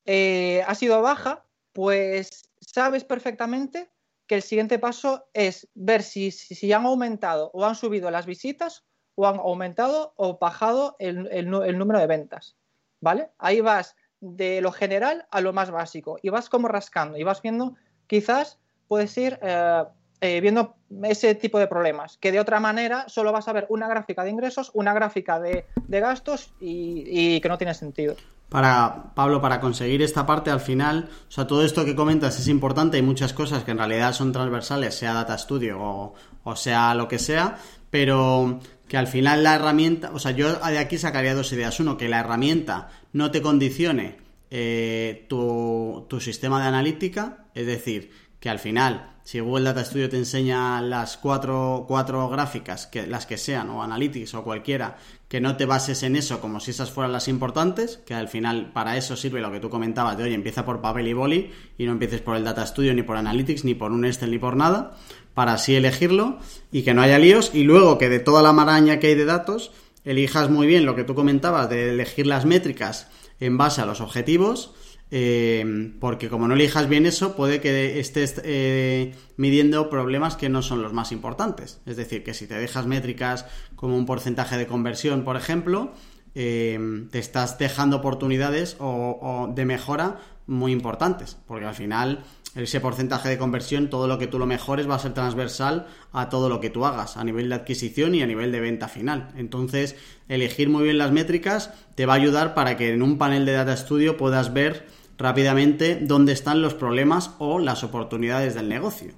eh, 0.06 0.64
ha 0.66 0.74
sido 0.76 1.02
baja, 1.02 1.44
pues 1.74 2.48
sabes 2.58 3.04
perfectamente 3.04 3.90
que 4.26 4.36
el 4.36 4.42
siguiente 4.42 4.78
paso 4.78 5.28
es 5.34 5.68
ver 5.74 6.02
si, 6.02 6.30
si, 6.30 6.72
han 6.72 6.86
aumentado 6.86 7.50
o 7.52 7.66
han 7.66 7.74
subido 7.74 8.10
las 8.10 8.24
visitas 8.24 8.86
o 9.14 9.26
han 9.26 9.40
aumentado 9.40 10.14
o 10.16 10.38
bajado 10.38 10.96
el, 10.98 11.50
número 11.50 12.00
de 12.00 12.06
ventas. 12.06 12.56
¿Vale? 13.02 13.28
Ahí 13.36 13.60
vas 13.60 13.94
de 14.20 14.62
lo 14.62 14.72
general 14.72 15.28
a 15.30 15.42
lo 15.42 15.52
más 15.52 15.70
básico 15.70 16.18
y 16.22 16.30
vas 16.30 16.48
como 16.48 16.66
rascando 16.66 17.18
y 17.18 17.24
vas 17.24 17.42
viendo, 17.42 17.76
quizás 18.06 18.58
puedes 18.88 19.16
ir 19.18 19.38
eh, 19.42 19.84
eh, 20.20 20.40
viendo 20.40 20.76
ese 21.02 21.34
tipo 21.34 21.58
de 21.58 21.66
problemas, 21.66 22.18
que 22.18 22.32
de 22.32 22.40
otra 22.40 22.60
manera 22.60 23.08
solo 23.08 23.32
vas 23.32 23.48
a 23.48 23.52
ver 23.52 23.66
una 23.68 23.88
gráfica 23.88 24.24
de 24.24 24.30
ingresos, 24.30 24.70
una 24.74 24.94
gráfica 24.94 25.40
de, 25.40 25.66
gastos 25.88 26.52
y 26.60 27.40
que 27.40 27.48
no 27.48 27.58
tiene 27.58 27.74
sentido 27.74 28.16
para 28.54 29.12
Pablo, 29.16 29.40
para 29.40 29.58
conseguir 29.58 30.00
esta 30.00 30.26
parte 30.26 30.48
al 30.48 30.60
final, 30.60 31.08
o 31.28 31.30
sea, 31.32 31.44
todo 31.44 31.64
esto 31.64 31.84
que 31.84 31.96
comentas 31.96 32.38
es 32.38 32.46
importante, 32.46 32.96
hay 32.96 33.02
muchas 33.02 33.32
cosas 33.32 33.64
que 33.64 33.72
en 33.72 33.78
realidad 33.78 34.12
son 34.12 34.30
transversales, 34.30 34.94
sea 34.94 35.12
Data 35.12 35.36
Studio 35.36 36.14
o, 36.44 36.54
sea 36.54 36.94
lo 36.94 37.08
que 37.08 37.18
sea, 37.18 37.56
pero 37.90 38.60
que 38.86 38.96
al 38.96 39.08
final 39.08 39.42
la 39.42 39.56
herramienta, 39.56 40.12
o 40.14 40.20
sea, 40.20 40.30
yo 40.30 40.54
de 40.54 40.78
aquí 40.78 40.98
sacaría 40.98 41.34
dos 41.34 41.52
ideas. 41.52 41.80
Uno, 41.80 41.96
que 41.96 42.08
la 42.08 42.20
herramienta 42.20 42.90
no 43.12 43.32
te 43.32 43.42
condicione 43.42 44.18
eh, 44.50 45.26
tu, 45.28 46.06
sistema 46.20 46.60
de 46.60 46.68
analítica, 46.68 47.46
es 47.54 47.66
decir, 47.66 48.10
que 48.40 48.48
al 48.48 48.58
final 48.58 49.14
si 49.24 49.40
Google 49.40 49.64
Data 49.64 49.82
Studio 49.82 50.10
te 50.10 50.18
enseña 50.18 50.82
las 50.82 51.16
cuatro, 51.16 51.86
cuatro 51.88 52.28
gráficas, 52.28 52.86
que, 52.86 53.06
las 53.06 53.24
que 53.24 53.38
sean, 53.38 53.70
o 53.70 53.82
Analytics 53.82 54.34
o 54.34 54.44
cualquiera, 54.44 54.98
que 55.28 55.40
no 55.40 55.56
te 55.56 55.64
bases 55.64 56.02
en 56.02 56.14
eso 56.14 56.42
como 56.42 56.60
si 56.60 56.72
esas 56.72 56.90
fueran 56.90 57.10
las 57.10 57.26
importantes, 57.26 57.96
que 58.04 58.12
al 58.12 58.28
final 58.28 58.70
para 58.72 58.98
eso 58.98 59.16
sirve 59.16 59.40
lo 59.40 59.50
que 59.50 59.60
tú 59.60 59.70
comentabas 59.70 60.18
de, 60.18 60.24
oye, 60.24 60.34
empieza 60.34 60.66
por 60.66 60.82
papel 60.82 61.08
y 61.08 61.14
boli 61.14 61.50
y 61.78 61.86
no 61.86 61.92
empieces 61.92 62.20
por 62.20 62.36
el 62.36 62.44
Data 62.44 62.66
Studio, 62.66 62.92
ni 62.92 63.02
por 63.02 63.16
Analytics, 63.16 63.64
ni 63.64 63.74
por 63.74 63.92
un 63.92 64.04
Excel, 64.04 64.30
ni 64.30 64.38
por 64.38 64.56
nada, 64.56 64.94
para 65.32 65.54
así 65.54 65.74
elegirlo 65.74 66.38
y 66.70 66.82
que 66.82 66.92
no 66.92 67.00
haya 67.00 67.18
líos, 67.18 67.50
y 67.54 67.64
luego 67.64 67.96
que 67.96 68.10
de 68.10 68.20
toda 68.20 68.42
la 68.42 68.52
maraña 68.52 69.00
que 69.00 69.06
hay 69.06 69.14
de 69.14 69.24
datos, 69.24 69.72
elijas 70.04 70.50
muy 70.50 70.66
bien 70.66 70.84
lo 70.84 70.94
que 70.94 71.04
tú 71.04 71.14
comentabas 71.14 71.70
de 71.70 71.94
elegir 71.94 72.26
las 72.26 72.44
métricas 72.44 73.08
en 73.40 73.56
base 73.58 73.80
a 73.80 73.86
los 73.86 74.00
objetivos, 74.00 74.74
eh, 75.10 75.92
porque 76.00 76.28
como 76.28 76.48
no 76.48 76.54
elijas 76.54 76.88
bien 76.88 77.06
eso, 77.06 77.36
puede 77.36 77.60
que 77.60 78.00
estés 78.00 78.40
eh, 78.44 79.14
midiendo 79.36 79.90
problemas 79.90 80.36
que 80.36 80.48
no 80.48 80.62
son 80.62 80.82
los 80.82 80.92
más 80.92 81.12
importantes. 81.12 81.80
Es 81.86 81.96
decir, 81.96 82.24
que 82.24 82.34
si 82.34 82.46
te 82.46 82.54
dejas 82.54 82.86
métricas 82.86 83.46
como 83.76 83.96
un 83.96 84.06
porcentaje 84.06 84.56
de 84.56 84.66
conversión, 84.66 85.24
por 85.24 85.36
ejemplo, 85.36 85.92
eh, 86.34 87.06
te 87.10 87.20
estás 87.20 87.58
dejando 87.58 87.98
oportunidades 87.98 88.76
o, 88.80 89.52
de 89.54 89.64
mejora 89.64 90.18
muy 90.46 90.72
importantes, 90.72 91.38
porque 91.46 91.66
al 91.66 91.74
final 91.74 92.24
ese 92.54 92.80
porcentaje 92.80 93.28
de 93.28 93.38
conversión, 93.38 93.90
todo 93.90 94.06
lo 94.06 94.18
que 94.18 94.26
tú 94.26 94.38
lo 94.38 94.46
mejores 94.46 94.88
va 94.88 94.94
a 94.94 94.98
ser 94.98 95.14
transversal 95.14 95.86
a 96.12 96.28
todo 96.28 96.48
lo 96.48 96.60
que 96.60 96.70
tú 96.70 96.84
hagas, 96.84 97.16
a 97.16 97.24
nivel 97.24 97.48
de 97.48 97.56
adquisición 97.56 98.14
y 98.14 98.22
a 98.22 98.26
nivel 98.26 98.52
de 98.52 98.60
venta 98.60 98.88
final. 98.88 99.30
Entonces, 99.36 99.96
elegir 100.28 100.68
muy 100.68 100.84
bien 100.84 100.98
las 100.98 101.10
métricas 101.10 101.72
te 101.94 102.06
va 102.06 102.14
a 102.14 102.16
ayudar 102.16 102.54
para 102.54 102.76
que 102.76 102.92
en 102.92 103.02
un 103.02 103.18
panel 103.18 103.44
de 103.44 103.52
Data 103.52 103.76
Studio 103.76 104.16
puedas 104.16 104.52
ver 104.52 104.86
rápidamente 105.18 105.98
dónde 106.00 106.32
están 106.32 106.62
los 106.62 106.74
problemas 106.74 107.32
o 107.38 107.58
las 107.58 107.84
oportunidades 107.84 108.54
del 108.54 108.68
negocio. 108.68 109.12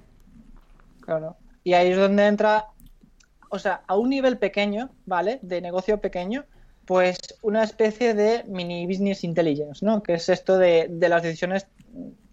Claro. 1.01 1.37
Y 1.63 1.73
ahí 1.73 1.91
es 1.91 1.97
donde 1.97 2.27
entra, 2.27 2.65
o 3.49 3.59
sea, 3.59 3.81
a 3.87 3.95
un 3.95 4.09
nivel 4.09 4.37
pequeño, 4.37 4.89
¿vale? 5.05 5.39
De 5.41 5.61
negocio 5.61 5.99
pequeño, 5.99 6.45
pues 6.85 7.17
una 7.41 7.63
especie 7.63 8.13
de 8.13 8.43
mini 8.47 8.87
business 8.87 9.23
intelligence, 9.23 9.85
¿no? 9.85 10.01
Que 10.01 10.13
es 10.13 10.29
esto 10.29 10.57
de, 10.57 10.87
de 10.89 11.09
las 11.09 11.23
decisiones, 11.23 11.67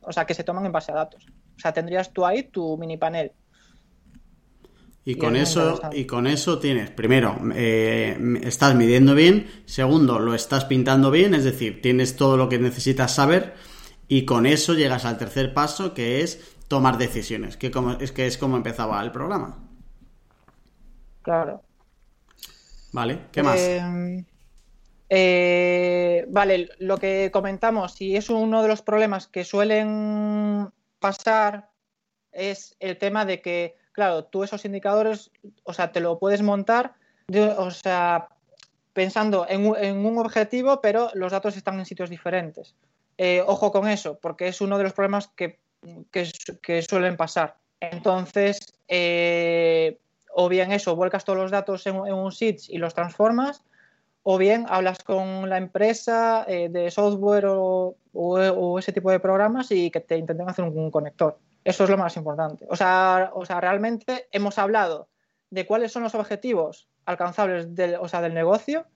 o 0.07 0.12
sea, 0.12 0.27
que 0.27 0.35
se 0.35 0.45
toman 0.45 0.67
en 0.67 0.73
base 0.73 0.93
a 0.93 0.97
datos. 0.97 1.27
O 1.57 1.61
sea, 1.61 1.73
tendrías 1.73 2.12
tú 2.12 2.25
ahí 2.25 2.45
tu 2.45 2.77
mini 2.79 2.97
panel 2.97 3.33
y, 5.07 5.17
con 5.17 5.37
eso, 5.37 5.81
y 5.93 6.07
con 6.07 6.27
eso 6.27 6.59
tienes, 6.59 6.90
primero, 6.90 7.37
eh, 7.55 8.17
estás 8.43 8.75
midiendo 8.75 9.14
bien, 9.14 9.51
segundo, 9.67 10.19
lo 10.19 10.35
estás 10.35 10.64
pintando 10.64 11.11
bien, 11.11 11.35
es 11.35 11.45
decir, 11.45 11.83
tienes 11.83 12.17
todo 12.17 12.38
lo 12.38 12.49
que 12.49 12.59
necesitas 12.59 13.14
saber, 13.14 13.53
y 14.09 14.25
con 14.25 14.47
eso 14.47 14.73
llegas 14.73 15.05
al 15.05 15.19
tercer 15.19 15.53
paso, 15.53 15.93
que 15.93 16.23
es 16.23 16.57
tomar 16.69 16.97
decisiones, 16.97 17.59
que 17.59 17.71
como, 17.71 17.93
es 17.93 18.12
que 18.12 18.27
es 18.27 18.38
como 18.38 18.57
empezaba 18.57 19.03
el 19.03 19.12
programa. 19.12 19.69
Claro. 21.21 21.62
Vale, 22.93 23.27
¿qué 23.31 23.43
más? 23.43 23.61
Em, 23.61 24.25
eh, 25.16 26.27
vale, 26.29 26.68
lo 26.79 26.98
que 26.98 27.31
comentamos, 27.33 27.94
si 27.94 28.16
es 28.16 28.31
uno 28.31 28.62
de 28.62 28.68
los 28.68 28.83
problemas 28.83 29.29
que 29.29 29.44
suelen 29.44 30.70
pasar, 30.98 31.70
es 32.33 32.74
el 32.81 32.98
tema 32.98 33.24
de 33.24 33.40
que 33.40 33.77
claro, 33.94 34.24
tú 34.24 34.42
esos 34.42 34.64
indicadores, 34.66 35.31
o 35.62 35.72
sea, 35.72 35.92
te 35.92 36.00
lo 36.00 36.18
puedes 36.18 36.42
montar, 36.42 36.94
o 37.57 37.70
sea, 37.70 38.29
pensando 38.92 39.46
en 39.48 39.66
un, 39.66 40.18
objetivo, 40.18 40.81
pero 40.83 41.11
los 41.14 41.33
datos 41.33 41.57
están 41.57 41.79
en 41.79 41.87
sitios 41.87 42.11
diferentes. 42.11 42.74
Eh, 43.16 43.42
ojo 43.46 43.70
con 43.70 43.88
eso, 43.88 44.18
porque 44.18 44.48
es 44.48 44.61
uno 44.61 44.77
de 44.77 44.85
los 44.85 44.92
problemas 44.92 45.29
que, 45.29 45.61
suelen 46.87 47.16
pasar. 47.16 47.57
Entonces, 47.81 48.74
eh, 48.88 49.98
o 50.33 50.48
bien 50.48 50.72
eso, 50.72 50.96
vuelcas 50.96 51.24
todos 51.24 51.38
los 51.38 51.50
datos 51.53 51.87
en, 51.87 51.96
un 51.96 52.33
SITS 52.33 52.70
y 52.70 52.79
los 52.79 52.94
transformas, 52.94 53.62
o 54.24 54.38
bien 54.38 54.66
hablas 54.68 55.04
con 55.04 55.48
la 55.48 55.58
empresa 55.58 56.44
eh, 56.48 56.68
de 56.68 56.90
software 56.90 57.46
o, 57.46 57.96
ese 58.78 58.92
tipo 58.92 59.10
de 59.10 59.20
programas 59.20 59.70
y 59.70 59.90
que 59.90 60.00
te 60.00 60.16
intenten 60.16 60.48
hacer 60.48 60.64
un 60.64 60.90
conector. 60.90 61.38
Eso 61.62 61.84
es 61.84 61.90
lo 61.90 61.98
más 61.98 62.16
importante. 62.16 62.66
O 62.68 62.76
sea, 62.76 63.30
o 63.34 63.44
sea, 63.44 63.60
realmente 63.60 64.28
hemos 64.32 64.58
hablado 64.58 65.08
de 65.50 65.66
cuáles 65.66 65.92
son 65.92 66.02
los 66.02 66.14
objetivos 66.14 66.88
alcanzables 67.06 67.74
del, 67.74 67.96
o 67.96 68.08
sea, 68.08 68.20
del 68.20 68.34
negocio, 68.34 68.87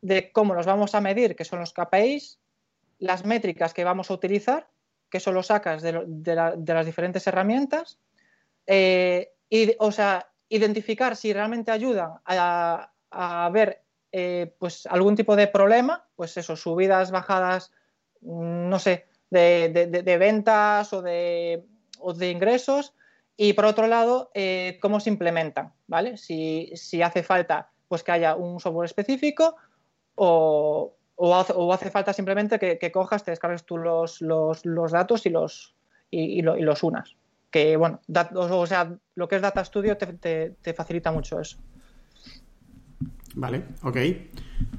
de 0.00 0.32
cómo 0.32 0.54
los 0.54 0.66
vamos 0.66 0.94
a 0.94 1.00
medir, 1.00 1.36
que 1.36 1.44
son 1.44 1.60
los 1.60 1.72
KPIs, 1.72 2.40
las 2.98 3.24
métricas 3.24 3.72
que 3.74 3.84
vamos 3.84 4.10
a 4.10 4.14
utilizar, 4.14 4.68
que 5.10 5.20
son 5.20 5.34
los 5.34 5.48
sacas 5.48 5.82
de, 5.82 5.92
las 6.66 6.86
diferentes 6.86 7.26
herramientas, 7.26 7.98
eh, 8.66 9.32
y, 9.48 9.74
o 9.78 9.92
sea, 9.92 10.32
identificar 10.48 11.16
si 11.16 11.32
realmente 11.32 11.70
ayudan 11.70 12.14
a, 12.24 13.50
ver 13.52 13.82
eh, 14.12 14.54
pues 14.58 14.86
algún 14.86 15.16
tipo 15.16 15.36
de 15.36 15.48
problema, 15.48 16.06
pues 16.14 16.36
eso, 16.36 16.56
subidas, 16.56 17.10
bajadas, 17.10 17.72
mm, 18.20 18.68
no 18.68 18.78
sé, 18.78 19.06
de 19.30 20.16
ventas 20.18 20.92
o 20.92 21.00
de 21.00 21.64
o 22.02 22.12
de 22.12 22.30
ingresos 22.30 22.94
y 23.36 23.54
por 23.54 23.64
otro 23.64 23.86
lado, 23.86 24.30
eh, 24.34 24.78
cómo 24.82 25.00
se 25.00 25.10
implementan, 25.10 25.72
¿vale? 25.86 26.16
Si, 26.16 26.72
hace 27.02 27.22
falta 27.22 27.70
pues 27.88 28.02
que 28.02 28.12
haya 28.12 28.36
un 28.36 28.60
software 28.60 28.86
específico 28.86 29.56
o, 30.14 30.94
hace, 31.70 31.90
falta 31.90 32.12
simplemente 32.12 32.58
que, 32.58 32.92
cojas, 32.92 33.24
te 33.24 33.30
descargues 33.30 33.64
tú 33.64 33.78
los, 33.78 34.20
datos 34.90 35.26
y 35.26 35.30
los, 35.30 35.74
y, 36.10 36.42
los 36.42 36.82
unas. 36.82 37.16
Que 37.50 37.76
bueno, 37.76 38.00
o 38.34 38.66
sea, 38.66 38.96
lo 39.14 39.28
que 39.28 39.36
es 39.36 39.42
Data 39.42 39.64
Studio 39.64 39.96
te, 39.98 40.74
facilita 40.74 41.12
mucho 41.12 41.38
eso. 41.38 41.58
Vale, 43.34 43.64
ok. 43.82 43.96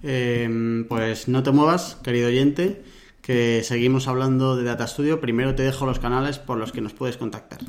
Em, 0.03 0.85
pues 0.87 1.27
no 1.27 1.43
te 1.43 1.51
muevas, 1.51 1.95
querido 2.03 2.27
oyente 2.27 2.83
que 3.23 3.63
seguimos 3.63 4.07
hablando 4.09 4.57
de 4.57 4.65
Data 4.65 4.85
Studio, 4.85 5.21
primero 5.21 5.55
te 5.55 5.63
dejo 5.63 5.85
los 5.85 5.97
canales 5.97 6.39
por 6.39 6.57
los 6.57 6.73
que 6.73 6.81
nos 6.81 6.93
puedes 6.93 7.15
contactar. 7.15 7.59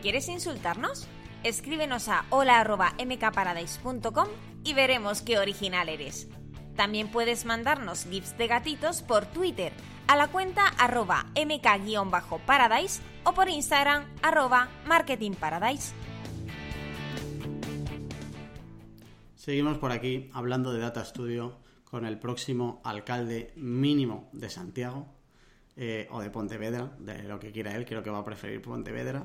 ¿Quieres 0.00 0.28
insultarnos? 0.28 1.06
Escríbenos 1.44 2.08
a 2.08 2.24
hola.mkparadise.com 2.30 4.28
y 4.64 4.72
veremos 4.72 5.20
qué 5.20 5.38
original 5.38 5.90
eres. 5.90 6.28
También 6.74 7.08
puedes 7.08 7.44
mandarnos 7.44 8.06
gifs 8.10 8.36
de 8.38 8.46
gatitos 8.46 9.02
por 9.02 9.26
Twitter 9.26 9.74
a 10.06 10.16
la 10.16 10.28
cuenta 10.28 10.66
arroba 10.78 11.26
mk-paradise 11.34 13.02
o 13.24 13.34
por 13.34 13.50
Instagram 13.50 14.06
arroba 14.22 14.70
marketingparadise. 14.86 15.92
Seguimos 19.44 19.76
por 19.76 19.92
aquí 19.92 20.30
hablando 20.32 20.72
de 20.72 20.78
Data 20.78 21.04
Studio 21.04 21.58
con 21.84 22.06
el 22.06 22.18
próximo 22.18 22.80
alcalde 22.82 23.52
mínimo 23.56 24.30
de 24.32 24.48
Santiago, 24.48 25.06
eh, 25.76 26.08
o 26.10 26.22
de 26.22 26.30
Pontevedra, 26.30 26.96
de 26.98 27.24
lo 27.24 27.38
que 27.38 27.52
quiera 27.52 27.76
él, 27.76 27.84
creo 27.84 28.02
que 28.02 28.08
va 28.08 28.20
a 28.20 28.24
preferir 28.24 28.62
Pontevedra. 28.62 29.22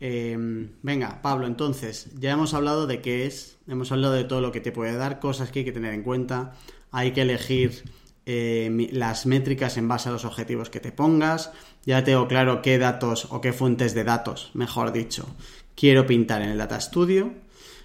Eh, 0.00 0.36
venga, 0.82 1.22
Pablo, 1.22 1.46
entonces, 1.46 2.10
ya 2.18 2.32
hemos 2.32 2.52
hablado 2.52 2.88
de 2.88 3.00
qué 3.00 3.26
es, 3.26 3.56
hemos 3.68 3.92
hablado 3.92 4.14
de 4.14 4.24
todo 4.24 4.40
lo 4.40 4.50
que 4.50 4.60
te 4.60 4.72
puede 4.72 4.96
dar, 4.96 5.20
cosas 5.20 5.52
que 5.52 5.60
hay 5.60 5.64
que 5.64 5.70
tener 5.70 5.94
en 5.94 6.02
cuenta, 6.02 6.54
hay 6.90 7.12
que 7.12 7.22
elegir 7.22 7.84
eh, 8.26 8.88
las 8.90 9.24
métricas 9.24 9.76
en 9.76 9.86
base 9.86 10.08
a 10.08 10.12
los 10.12 10.24
objetivos 10.24 10.68
que 10.68 10.80
te 10.80 10.90
pongas, 10.90 11.52
ya 11.86 12.02
tengo 12.02 12.26
claro 12.26 12.60
qué 12.60 12.76
datos 12.76 13.28
o 13.30 13.40
qué 13.40 13.52
fuentes 13.52 13.94
de 13.94 14.02
datos, 14.02 14.50
mejor 14.54 14.90
dicho, 14.90 15.28
quiero 15.76 16.08
pintar 16.08 16.42
en 16.42 16.48
el 16.48 16.58
Data 16.58 16.80
Studio, 16.80 17.43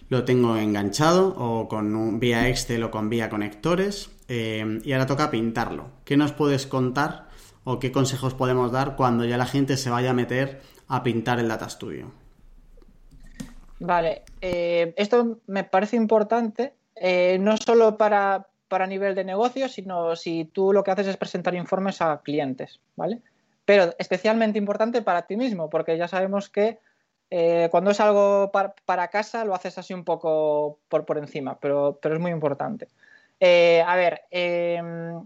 lo 0.10 0.26
tengo 0.26 0.58
enganchado 0.58 1.36
o 1.38 1.68
con 1.68 1.96
un 1.96 2.20
vía 2.20 2.50
Excel 2.50 2.84
o 2.84 2.92
con 2.92 3.10
vía 3.10 3.30
conectores 3.30 4.10
y 4.28 4.92
ahora 4.92 5.08
toca 5.08 5.32
pintarlo. 5.32 5.90
¿Qué 6.06 6.16
nos 6.18 6.34
puedes 6.34 6.68
contar 6.68 7.30
o 7.64 7.80
qué 7.80 7.92
consejos 7.92 8.34
podemos 8.34 8.72
dar 8.72 8.96
cuando 8.96 9.26
ya 9.26 9.38
la 9.38 9.46
gente 9.46 9.78
se 9.78 9.90
vaya 9.90 10.12
a 10.12 10.14
meter 10.14 10.62
a 10.88 11.04
pintar 11.04 11.40
el 11.40 11.48
Data 11.48 11.70
Studio? 11.70 12.12
Vale, 13.80 14.24
eh, 14.42 14.94
esto 14.98 15.40
me 15.48 15.64
parece 15.64 15.96
importante, 15.96 16.74
eh, 16.96 17.38
no 17.40 17.56
solo 17.58 17.98
para, 17.98 18.48
para 18.68 18.88
nivel 18.88 19.16
de 19.16 19.24
negocio, 19.24 19.70
sino 19.70 20.16
si 20.16 20.46
tú 20.46 20.74
lo 20.74 20.84
que 20.84 20.92
haces 20.92 21.08
es 21.08 21.18
presentar 21.18 21.56
informes 21.56 22.02
a 22.02 22.22
clientes, 22.22 22.82
¿vale? 22.98 23.22
Pero 23.64 23.94
especialmente 23.98 24.58
importante 24.58 25.02
para 25.02 25.28
ti 25.28 25.38
mismo, 25.38 25.70
porque 25.70 25.98
ya 25.98 26.08
sabemos 26.08 26.50
que 26.50 26.80
eh, 27.32 27.68
cuando 27.72 27.92
es 27.92 28.00
algo 28.00 28.52
para, 28.52 29.08
casa 29.10 29.46
lo 29.46 29.56
haces 29.56 29.78
así 29.78 29.94
un 29.94 30.04
poco 30.04 30.80
por, 30.90 31.06
por 31.06 31.18
encima, 31.18 31.60
pero, 31.60 32.00
pero 32.02 32.16
es 32.16 32.22
muy 32.22 32.32
importante. 32.32 32.88
a 33.42 33.96
ver, 33.96 34.22
em, 34.32 35.26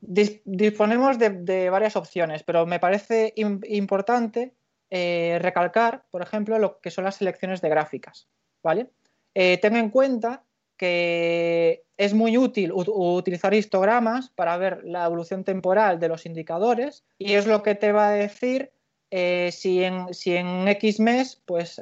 disponemos 0.00 1.18
de, 1.18 1.70
varias 1.70 1.96
opciones, 1.96 2.42
pero 2.42 2.66
me 2.66 2.80
parece 2.80 3.32
importante 3.36 4.54
eh, 4.90 5.38
recalcar, 5.40 6.04
por 6.10 6.22
ejemplo, 6.22 6.58
lo 6.58 6.80
que 6.80 6.90
son 6.90 7.04
las 7.04 7.16
selecciones 7.16 7.60
de 7.60 7.68
gráficas. 7.68 8.26
¿vale? 8.62 8.90
Eh, 9.34 9.58
ten 9.58 9.76
en 9.76 9.90
cuenta 9.90 10.42
que 10.76 11.84
es 11.98 12.14
muy 12.14 12.38
útil 12.38 12.72
utilizar 12.72 13.52
histogramas 13.52 14.30
para 14.30 14.56
ver 14.56 14.82
la 14.84 15.04
evolución 15.04 15.44
temporal 15.44 16.00
de 16.00 16.08
los 16.08 16.24
indicadores 16.24 17.04
y 17.18 17.34
es 17.34 17.46
lo 17.46 17.62
que 17.62 17.74
te 17.74 17.92
va 17.92 18.08
a 18.08 18.12
decir 18.12 18.72
eh, 19.10 19.50
si, 19.52 19.82
en, 19.82 20.12
si, 20.14 20.36
en, 20.36 20.68
X 20.68 21.00
mes 21.00 21.40
pues, 21.44 21.80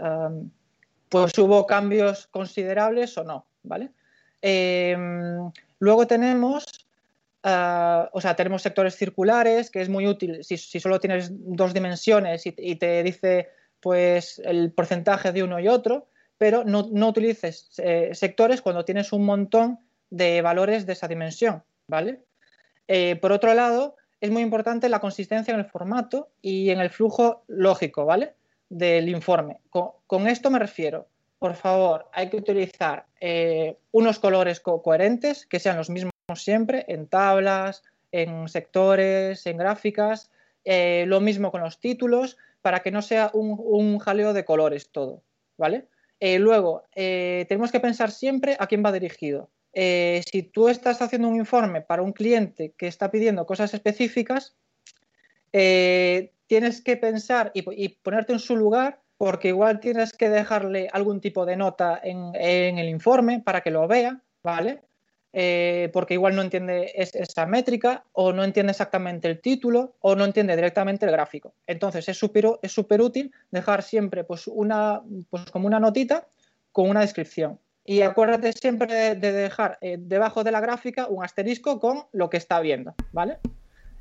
pues 1.09 1.39
hubo 1.39 1.67
cambios 1.67 2.27
considerables 2.29 3.17
o 3.19 3.25
no. 3.25 3.47
¿vale? 3.63 3.91
luego 5.81 6.07
tenemos 6.07 6.65
Ah, 7.45 8.11
o 8.13 8.21
sea, 8.21 8.35
tenemos 8.35 8.63
sectores 8.63 8.97
circulares, 8.97 9.71
que 9.71 9.81
es 9.81 9.89
muy 9.89 10.07
útil 10.07 10.43
si, 10.43 10.57
solo 10.59 10.99
tienes 10.99 11.31
dos 11.31 11.73
dimensiones 11.73 12.45
y, 12.45 12.77
te 12.77 13.03
dice 13.03 13.49
pues 13.81 14.41
el 14.45 14.73
porcentaje 14.73 15.33
de 15.33 15.45
uno 15.45 15.61
y 15.61 15.69
otro, 15.69 16.09
pero 16.37 16.65
no, 16.65 16.81
utilices 17.09 17.71
eh, 17.79 18.11
sectores 18.13 18.61
cuando 18.61 18.85
tienes 18.85 19.13
un 19.13 19.25
montón 19.25 19.79
de 20.11 20.43
valores 20.43 20.85
de 20.85 20.95
esa 20.95 21.07
dimensión, 21.07 21.63
¿vale? 21.87 22.21
Eh, 22.89 23.17
por 23.17 23.31
otro 23.31 23.55
lado, 23.55 23.97
es 24.21 24.31
muy 24.31 24.43
importante 24.43 24.89
la 24.89 25.01
consistencia 25.01 25.55
en 25.55 25.61
el 25.61 25.67
formato 25.67 26.29
y 26.43 26.71
en 26.71 26.81
el 26.81 26.91
flujo 26.91 27.45
lógico, 27.47 28.05
¿vale? 28.05 28.35
Del 28.69 29.09
informe. 29.09 29.61
Con, 29.71 30.27
esto 30.27 30.51
me 30.51 30.59
refiero, 30.59 31.07
por 31.39 31.55
favor, 31.55 32.09
hay 32.13 32.29
que 32.29 32.37
utilizar 32.37 33.07
eh, 33.21 33.77
unos 33.93 34.19
colores 34.19 34.61
coherentes 34.61 35.47
que 35.47 35.61
sean 35.61 35.77
los 35.77 35.89
mismos 35.89 36.13
siempre 36.35 36.85
en 36.89 37.07
tablas, 37.07 37.85
en 38.13 38.49
sectores, 38.49 39.47
en 39.47 39.57
gráficas, 39.57 40.31
eh, 40.65 41.05
lo 41.07 41.21
mismo 41.21 41.51
con 41.51 41.63
los 41.63 41.79
títulos, 41.79 42.37
para 42.61 42.81
que 42.81 42.91
no 42.91 43.03
sea 43.03 43.31
un, 43.33 43.99
jaleo 43.99 44.33
de 44.33 44.45
colores 44.45 44.91
todo, 44.91 45.23
¿vale? 45.57 45.87
Eh, 46.21 46.41
luego, 46.41 46.83
tenemos 46.93 47.71
que 47.71 47.79
pensar 47.79 48.11
siempre 48.11 48.57
a 48.59 48.67
quién 48.67 48.85
va 48.85 48.91
dirigido. 48.91 49.49
Si 49.81 50.43
tú 50.43 50.69
estás 50.69 51.01
haciendo 51.03 51.29
un 51.29 51.37
informe 51.37 51.83
para 51.83 52.03
un 52.03 52.13
cliente 52.13 52.73
que 52.77 52.89
está 52.89 53.11
pidiendo 53.11 53.47
cosas 53.47 53.73
específicas, 53.75 54.57
tienes 56.49 56.81
que 56.81 56.97
pensar 56.97 57.53
y, 57.55 57.89
ponerte 57.89 58.33
en 58.33 58.41
su 58.41 58.57
lugar 58.57 59.01
porque 59.17 59.49
igual 59.49 59.81
tienes 59.81 60.13
que 60.13 60.31
dejarle 60.31 60.89
algún 60.93 61.21
tipo 61.21 61.47
de 61.47 61.57
nota 61.57 62.01
en, 62.03 62.35
el 62.79 62.89
informe 62.89 63.41
para 63.41 63.61
que 63.61 63.71
lo 63.71 63.87
vea, 63.87 64.21
¿vale? 64.43 64.81
Eh, 65.33 65.91
porque 65.93 66.15
igual 66.15 66.35
no 66.35 66.43
entiende 66.43 66.91
esa 66.95 67.45
métrica 67.45 68.05
o 68.13 68.33
no 68.33 68.43
entiende 68.43 68.71
exactamente 68.71 69.29
el 69.29 69.41
título 69.41 69.95
o 70.01 70.17
no 70.17 70.25
entiende 70.25 70.57
directamente 70.57 71.05
el 71.05 71.13
gráfico. 71.13 71.53
Entonces 71.67 72.09
es 72.09 72.17
súper 72.17 73.01
útil 73.01 73.33
dejar 73.51 73.83
siempre 73.83 74.25
pues 74.25 74.51
pues 75.31 75.45
como 75.51 75.67
una 75.67 75.81
notita 75.81 76.27
con 76.73 76.89
una 76.89 77.03
descripción. 77.03 77.59
Y 77.89 78.03
acuérdate 78.03 78.53
siempre 78.53 79.15
de, 79.15 79.33
dejar 79.33 79.79
eh, 79.81 79.97
debajo 79.99 80.45
de 80.45 80.53
la 80.53 80.61
gráfica 80.61 81.07
un 81.09 81.25
asterisco 81.25 81.81
con 81.81 82.05
lo 82.13 82.29
que 82.29 82.37
está 82.37 82.61
viendo, 82.61 82.95
¿vale? 83.13 83.39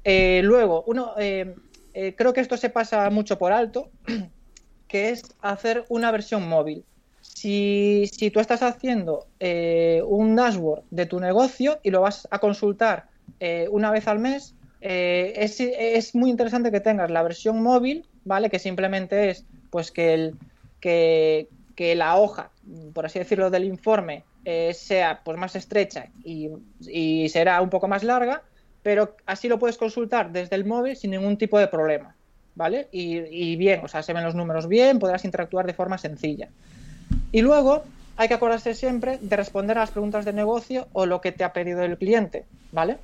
Eh, 0.04 0.42
luego, 0.44 0.84
uno, 0.88 1.14
creo 1.16 2.34
que 2.34 2.42
esto 2.42 2.58
se 2.58 2.70
pasa 2.70 3.10
mucho 3.10 3.38
por 3.38 3.52
alto, 3.52 3.90
que 4.88 5.10
es 5.10 5.24
hacer 5.42 5.86
una 5.90 6.12
versión 6.12 6.48
móvil. 6.48 6.84
Si, 7.22 8.32
tú 8.34 8.40
estás 8.40 8.64
haciendo 8.64 9.28
eh, 9.40 10.02
un 10.08 10.36
dashboard 10.36 10.84
de 10.90 11.06
tu 11.06 11.20
negocio 11.20 11.80
y 11.84 11.92
lo 11.92 12.02
vas 12.02 12.28
a 12.32 12.40
consultar 12.40 13.08
eh, 13.40 13.68
una 13.70 13.92
vez 13.92 14.08
al 14.08 14.20
mes, 14.20 14.56
eh, 14.82 15.34
es, 15.38 16.16
muy 16.16 16.30
interesante 16.30 16.72
que 16.72 16.80
tengas 16.80 17.12
la 17.12 17.24
versión 17.24 17.62
móvil, 17.62 18.08
¿vale? 18.26 18.50
Que 18.50 18.60
simplemente 18.60 19.30
es 19.30 19.46
pues 19.70 19.92
que, 19.92 20.14
el, 20.14 20.36
que, 20.80 21.48
la 21.78 22.18
hoja, 22.18 22.52
por 22.94 23.06
así 23.06 23.20
decirlo, 23.20 23.50
del 23.50 23.66
informe 23.66 24.24
sea 24.74 25.22
pues 25.24 25.38
más 25.38 25.56
estrecha 25.56 26.08
y, 26.24 27.28
será 27.30 27.62
un 27.62 27.70
poco 27.70 27.88
más 27.88 28.04
larga, 28.04 28.42
pero 28.82 29.16
así 29.26 29.50
lo 29.50 29.60
puedes 29.60 29.78
consultar 29.78 30.32
desde 30.32 30.56
el 30.56 30.66
móvil 30.66 30.96
sin 30.96 31.12
ningún 31.12 31.38
tipo 31.38 31.60
de 31.60 31.68
problema, 31.68 32.16
¿vale? 32.56 32.88
Y, 32.92 33.18
y 33.18 33.56
bien, 33.58 33.82
o 33.84 33.88
sea, 33.88 34.04
se 34.04 34.14
ven 34.14 34.24
los 34.24 34.36
números 34.36 34.68
bien, 34.68 35.00
podrás 35.00 35.26
interactuar 35.26 35.66
de 35.68 35.74
forma 35.74 35.98
sencilla. 35.98 36.48
Y 37.32 37.42
luego 37.42 37.84
hay 38.18 38.28
que 38.28 38.34
acordarse 38.34 38.74
siempre 38.74 39.20
de 39.22 39.36
responder 39.36 39.78
a 39.78 39.82
las 39.82 39.92
preguntas 39.92 40.26
de 40.26 40.34
negocio 40.34 40.88
o 40.94 41.06
lo 41.06 41.22
que 41.22 41.32
te 41.32 41.44
ha 41.44 41.54
pedido 41.54 41.84
el 41.84 41.98
cliente, 41.98 42.46
¿vale? 42.72 42.98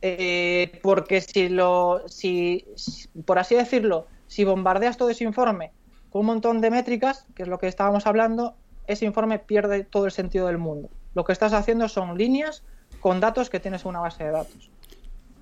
Eh, 0.00 0.78
porque 0.82 1.20
si 1.20 1.48
lo, 1.48 2.02
si, 2.08 2.64
por 3.24 3.38
así 3.38 3.56
decirlo, 3.56 4.06
si 4.28 4.44
bombardeas 4.44 4.96
todo 4.96 5.10
ese 5.10 5.24
informe 5.24 5.72
un 6.20 6.26
montón 6.26 6.60
de 6.60 6.70
métricas, 6.70 7.26
que 7.34 7.42
es 7.42 7.48
lo 7.48 7.58
que 7.58 7.66
estábamos 7.66 8.06
hablando, 8.06 8.54
ese 8.86 9.04
informe 9.04 9.38
pierde 9.38 9.84
todo 9.84 10.06
el 10.06 10.12
sentido 10.12 10.46
del 10.46 10.58
mundo. 10.58 10.90
Lo 11.14 11.24
que 11.24 11.32
estás 11.32 11.52
haciendo 11.52 11.88
son 11.88 12.16
líneas 12.16 12.62
con 13.00 13.20
datos 13.20 13.50
que 13.50 13.60
tienes 13.60 13.82
en 13.82 13.88
una 13.90 14.00
base 14.00 14.24
de 14.24 14.30
datos. 14.30 14.70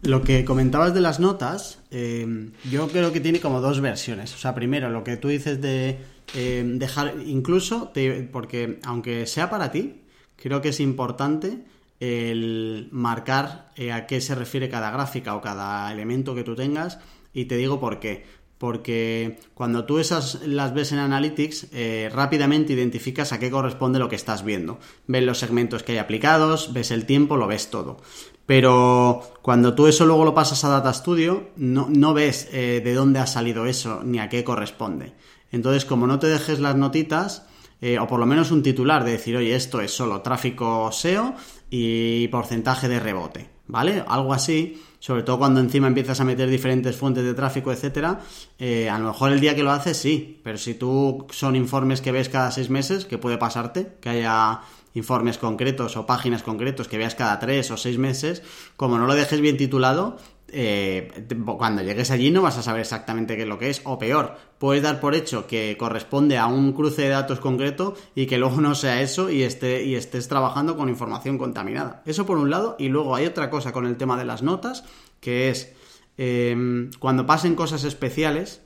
Lo 0.03 0.23
que 0.23 0.45
comentabas 0.45 0.95
de 0.95 1.01
las 1.01 1.21
notas, 1.21 1.79
eh, 1.91 2.51
yo 2.71 2.89
creo 2.89 3.13
que 3.13 3.21
tiene 3.21 3.41
como 3.41 3.61
dos 3.61 3.81
versiones. 3.81 4.35
O 4.35 4.39
sea, 4.39 4.55
primero, 4.55 4.91
lo 4.91 5.05
que 5.05 5.17
tú 5.17 5.29
dices 5.29 5.61
de 5.61 5.99
eh, 6.35 6.65
dejar, 6.67 7.15
incluso, 7.25 7.93
porque 8.33 8.81
aunque 8.85 9.27
sea 9.27 9.49
para 9.49 9.71
ti, 9.71 10.03
creo 10.37 10.61
que 10.61 10.71
es 10.71 10.81
importante 10.81 11.65
el 12.01 12.89
marcar 12.91 13.71
eh, 13.77 13.93
a 13.93 14.07
qué 14.07 14.21
se 14.21 14.35
refiere 14.35 14.69
cada 14.69 14.91
gráfica 14.91 15.37
o 15.37 15.41
cada 15.41 15.93
elemento 15.93 16.35
que 16.35 16.43
tú 16.43 16.57
tengas. 16.57 16.99
Y 17.33 17.45
te 17.45 17.57
digo 17.57 17.79
por 17.79 18.01
qué. 18.01 18.25
Porque 18.62 19.40
cuando 19.55 19.87
tú 19.87 19.98
esas 19.98 20.46
las 20.46 20.72
ves 20.72 20.92
en 20.92 21.01
Analytics, 21.01 21.66
rápidamente 22.12 22.75
identificas 22.75 23.33
a 23.33 23.40
qué 23.40 23.51
corresponde 23.51 23.98
lo 23.98 24.09
que 24.09 24.14
estás 24.14 24.44
viendo. 24.44 24.79
Ves 25.09 25.25
los 25.25 25.40
segmentos 25.40 25.83
que 25.83 25.92
hay 25.92 25.98
aplicados, 25.98 26.72
ves 26.72 26.92
el 26.92 27.05
tiempo, 27.05 27.37
lo 27.37 27.48
ves 27.48 27.70
todo. 27.70 27.98
Pero 28.46 29.22
cuando 29.42 29.75
tú 29.75 29.87
eso 29.87 30.05
luego 30.05 30.25
lo 30.25 30.35
pasas 30.35 30.64
a 30.64 30.68
Data 30.68 30.92
Studio, 30.92 31.51
no, 31.57 32.14
ves 32.14 32.48
eh, 32.53 32.81
de 32.85 32.94
dónde 32.94 33.20
ha 33.20 33.27
salido 33.27 33.66
eso 33.66 34.03
ni 34.05 34.18
a 34.18 34.29
qué 34.29 34.44
corresponde. 34.44 35.14
Entonces, 35.51 35.85
como 35.85 36.07
no 36.07 36.18
te 36.18 36.27
dejes 36.27 36.59
las 36.59 36.77
notitas, 36.77 37.46
eh, 37.81 37.98
o 37.98 38.07
por 38.07 38.18
lo 38.18 38.27
menos 38.27 38.51
un 38.51 38.62
titular 38.62 39.05
de 39.05 39.12
decir, 39.12 39.37
oye, 39.37 39.55
esto 39.55 39.81
es 39.81 39.92
solo 39.92 40.22
tráfico 40.22 40.90
SEO 40.92 41.35
y 41.70 42.29
porcentaje 42.29 42.88
de 42.88 43.01
rebote, 43.01 43.51
¿vale? 43.66 44.05
Algo 44.07 44.33
así, 44.35 44.83
sobre 45.03 45.25
todo 45.25 45.41
cuando 45.41 45.59
encima 45.59 45.88
empiezas 45.88 46.21
a 46.21 46.25
meter 46.25 46.49
diferentes 46.49 46.95
fuentes 46.95 47.25
de 47.25 47.35
tráfico, 47.35 47.73
etcétera, 47.73 48.21
eh, 48.57 48.88
a 48.88 49.01
lo 49.01 49.09
mejor 49.09 49.33
el 49.33 49.41
día 49.41 49.57
que 49.57 49.65
lo 49.65 49.73
haces 49.73 49.97
sí, 49.97 50.41
pero 50.45 50.57
si 50.59 50.75
tú 50.75 51.27
son 51.31 51.57
informes 51.57 52.01
que 52.01 52.12
ves 52.12 52.29
cada 52.29 52.53
seis 52.53 52.71
meses, 52.71 53.05
que 53.05 53.19
puede 53.19 53.37
pasarte, 53.37 53.97
que 54.01 54.11
haya 54.11 54.61
informes 54.95 55.38
concretos 55.38 55.97
o 55.97 56.07
páginas 56.07 56.45
concretos 56.45 56.87
que 56.87 56.99
veas 56.99 57.17
cada 57.17 57.41
tres 57.41 57.73
o 57.73 57.77
seis 57.77 57.99
meses, 57.99 58.45
como 58.77 58.97
no 58.97 59.09
lo 59.09 59.15
dejes 59.17 59.41
bien 59.41 59.57
titulado, 59.57 60.19
eh, 60.53 61.27
cuando 61.59 61.83
llegues 61.83 62.11
allí 62.11 62.31
no 62.31 62.43
vas 62.43 62.59
a 62.59 62.62
saber 62.62 62.83
exactamente 62.83 63.37
qué 63.37 63.43
es 63.43 63.49
lo 63.49 63.59
que 63.59 63.71
es, 63.71 63.81
o 63.85 63.99
peor, 63.99 64.37
puedes 64.59 64.83
dar 64.83 65.01
por 65.01 65.15
hecho 65.15 65.47
que 65.47 65.77
corresponde 65.79 66.38
a 66.38 66.47
un 66.47 66.73
cruce 66.73 67.03
de 67.03 67.09
datos 67.09 67.41
concreto 67.41 67.95
y 68.15 68.27
que 68.27 68.38
luego 68.38 68.61
no 68.61 68.75
sea 68.75 69.01
eso 69.01 69.31
y, 69.31 69.43
esté, 69.43 69.85
y 69.85 69.95
estés 69.95 70.29
trabajando 70.29 70.77
con 70.77 70.88
información 70.88 71.38
contaminada. 71.38 72.03
Eso 72.07 72.27
por 72.27 72.38
un 72.38 72.51
lado, 72.51 72.77
y 72.79 72.88
luego 72.88 73.15
hay 73.17 73.27
otra 73.27 73.51
cosa 73.51 73.73
con 73.73 73.87
el 73.87 73.97
tema 73.97 74.17
de 74.19 74.25
las 74.25 74.43
notas, 74.43 74.85
que 75.21 75.49
es 75.49 75.73
eh, 76.19 76.91
cuando 76.99 77.27
pasen 77.27 77.55
cosas 77.55 77.85
especiales, 77.85 78.61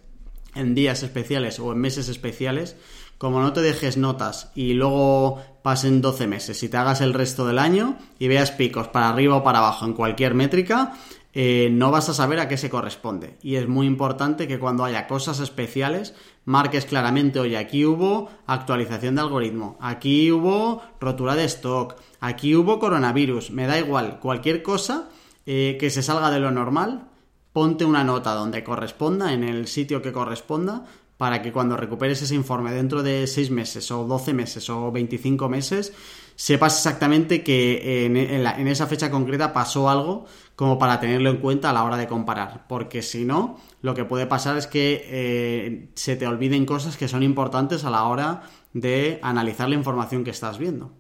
en 0.55 0.75
días 0.75 1.03
especiales 1.03 1.61
o 1.61 1.73
en 1.73 1.79
meses 1.79 2.09
especiales, 2.09 2.77
como 3.19 3.41
no 3.41 3.53
te 3.53 3.63
dejes 3.63 3.97
notas 3.97 4.51
y 4.55 4.75
luego 4.75 5.43
pasen 5.63 6.01
12 6.01 6.27
meses 6.27 6.63
y 6.63 6.69
te 6.69 6.77
hagas 6.77 7.01
el 7.01 7.15
resto 7.15 7.47
del 7.47 7.59
año 7.59 7.97
y 8.19 8.29
veas 8.29 8.51
picos 8.51 8.89
para 8.89 9.09
arriba 9.09 9.37
o 9.37 9.43
para 9.43 9.59
abajo 9.59 9.87
en 9.87 9.95
cualquier 9.95 10.35
métrica, 10.35 10.95
eh, 11.39 11.69
no 11.71 11.91
vas 11.91 12.09
a 12.09 12.15
saber 12.15 12.41
a 12.41 12.49
qué 12.49 12.57
se 12.57 12.71
corresponde. 12.71 13.37
Y 13.43 13.57
es 13.57 13.69
muy 13.69 13.87
importante 13.87 14.49
que 14.49 14.59
cuando 14.59 14.87
haya 14.87 15.07
cosas 15.07 15.39
especiales, 15.39 16.15
marques 16.47 16.87
claramente, 16.87 17.39
oye, 17.39 17.59
aquí 17.59 17.85
hubo 17.85 18.31
actualización 18.47 19.17
de 19.17 19.21
algoritmo, 19.21 19.77
aquí 19.79 20.33
hubo 20.33 20.81
rotura 20.99 21.35
de 21.35 21.45
stock, 21.45 21.97
aquí 22.21 22.57
hubo 22.57 22.79
coronavirus, 22.79 23.51
me 23.51 23.67
da 23.67 23.79
igual, 23.79 24.19
cualquier 24.19 24.63
cosa 24.63 25.11
eh, 25.45 25.77
que 25.79 25.91
se 25.91 26.03
salga 26.03 26.31
de 26.31 26.41
lo 26.41 26.51
normal, 26.51 27.11
ponte 27.53 27.85
una 27.85 28.03
nota 28.03 28.33
donde 28.33 28.65
corresponda, 28.65 29.35
en 29.35 29.45
el 29.45 29.67
sitio 29.67 30.01
que 30.01 30.13
corresponda, 30.13 30.87
para 31.19 31.43
que 31.43 31.53
cuando 31.53 31.77
recuperes 31.77 32.23
ese 32.23 32.35
informe 32.35 32.73
dentro 32.73 33.03
de 33.03 33.27
6 33.27 33.51
meses 33.51 33.91
o 33.91 34.05
12 34.05 34.33
meses 34.33 34.71
o 34.71 34.91
25 34.91 35.51
meses, 35.51 35.93
sepas 36.37 36.77
exactamente 36.77 37.43
que 37.43 38.07
en, 38.07 38.17
en, 38.17 38.69
esa 38.69 38.87
fecha 38.87 39.11
concreta 39.11 39.53
pasó 39.53 39.89
algo 39.91 40.27
como 40.55 40.79
para 40.79 41.01
tenerlo 41.01 41.31
en 41.31 41.39
cuenta 41.39 41.71
a 41.71 41.73
la 41.73 41.85
hora 41.85 41.97
de 41.97 42.07
comparar. 42.07 42.67
Porque 42.69 43.03
si 43.03 43.25
no, 43.25 43.59
lo 43.83 43.95
que 43.95 44.05
puede 44.05 44.27
pasar 44.27 44.57
es 44.57 44.67
que 44.67 45.03
eh, 45.07 45.89
se 45.95 46.17
te 46.17 46.27
olviden 46.27 46.65
cosas 46.67 46.97
que 46.97 47.09
son 47.09 47.23
importantes 47.23 47.85
a 47.85 47.91
la 47.91 48.05
hora 48.05 48.43
de 48.73 49.19
analizar 49.23 49.69
la 49.69 49.75
información 49.75 50.23
que 50.23 50.31
estás 50.31 50.59
viendo. 50.59 50.93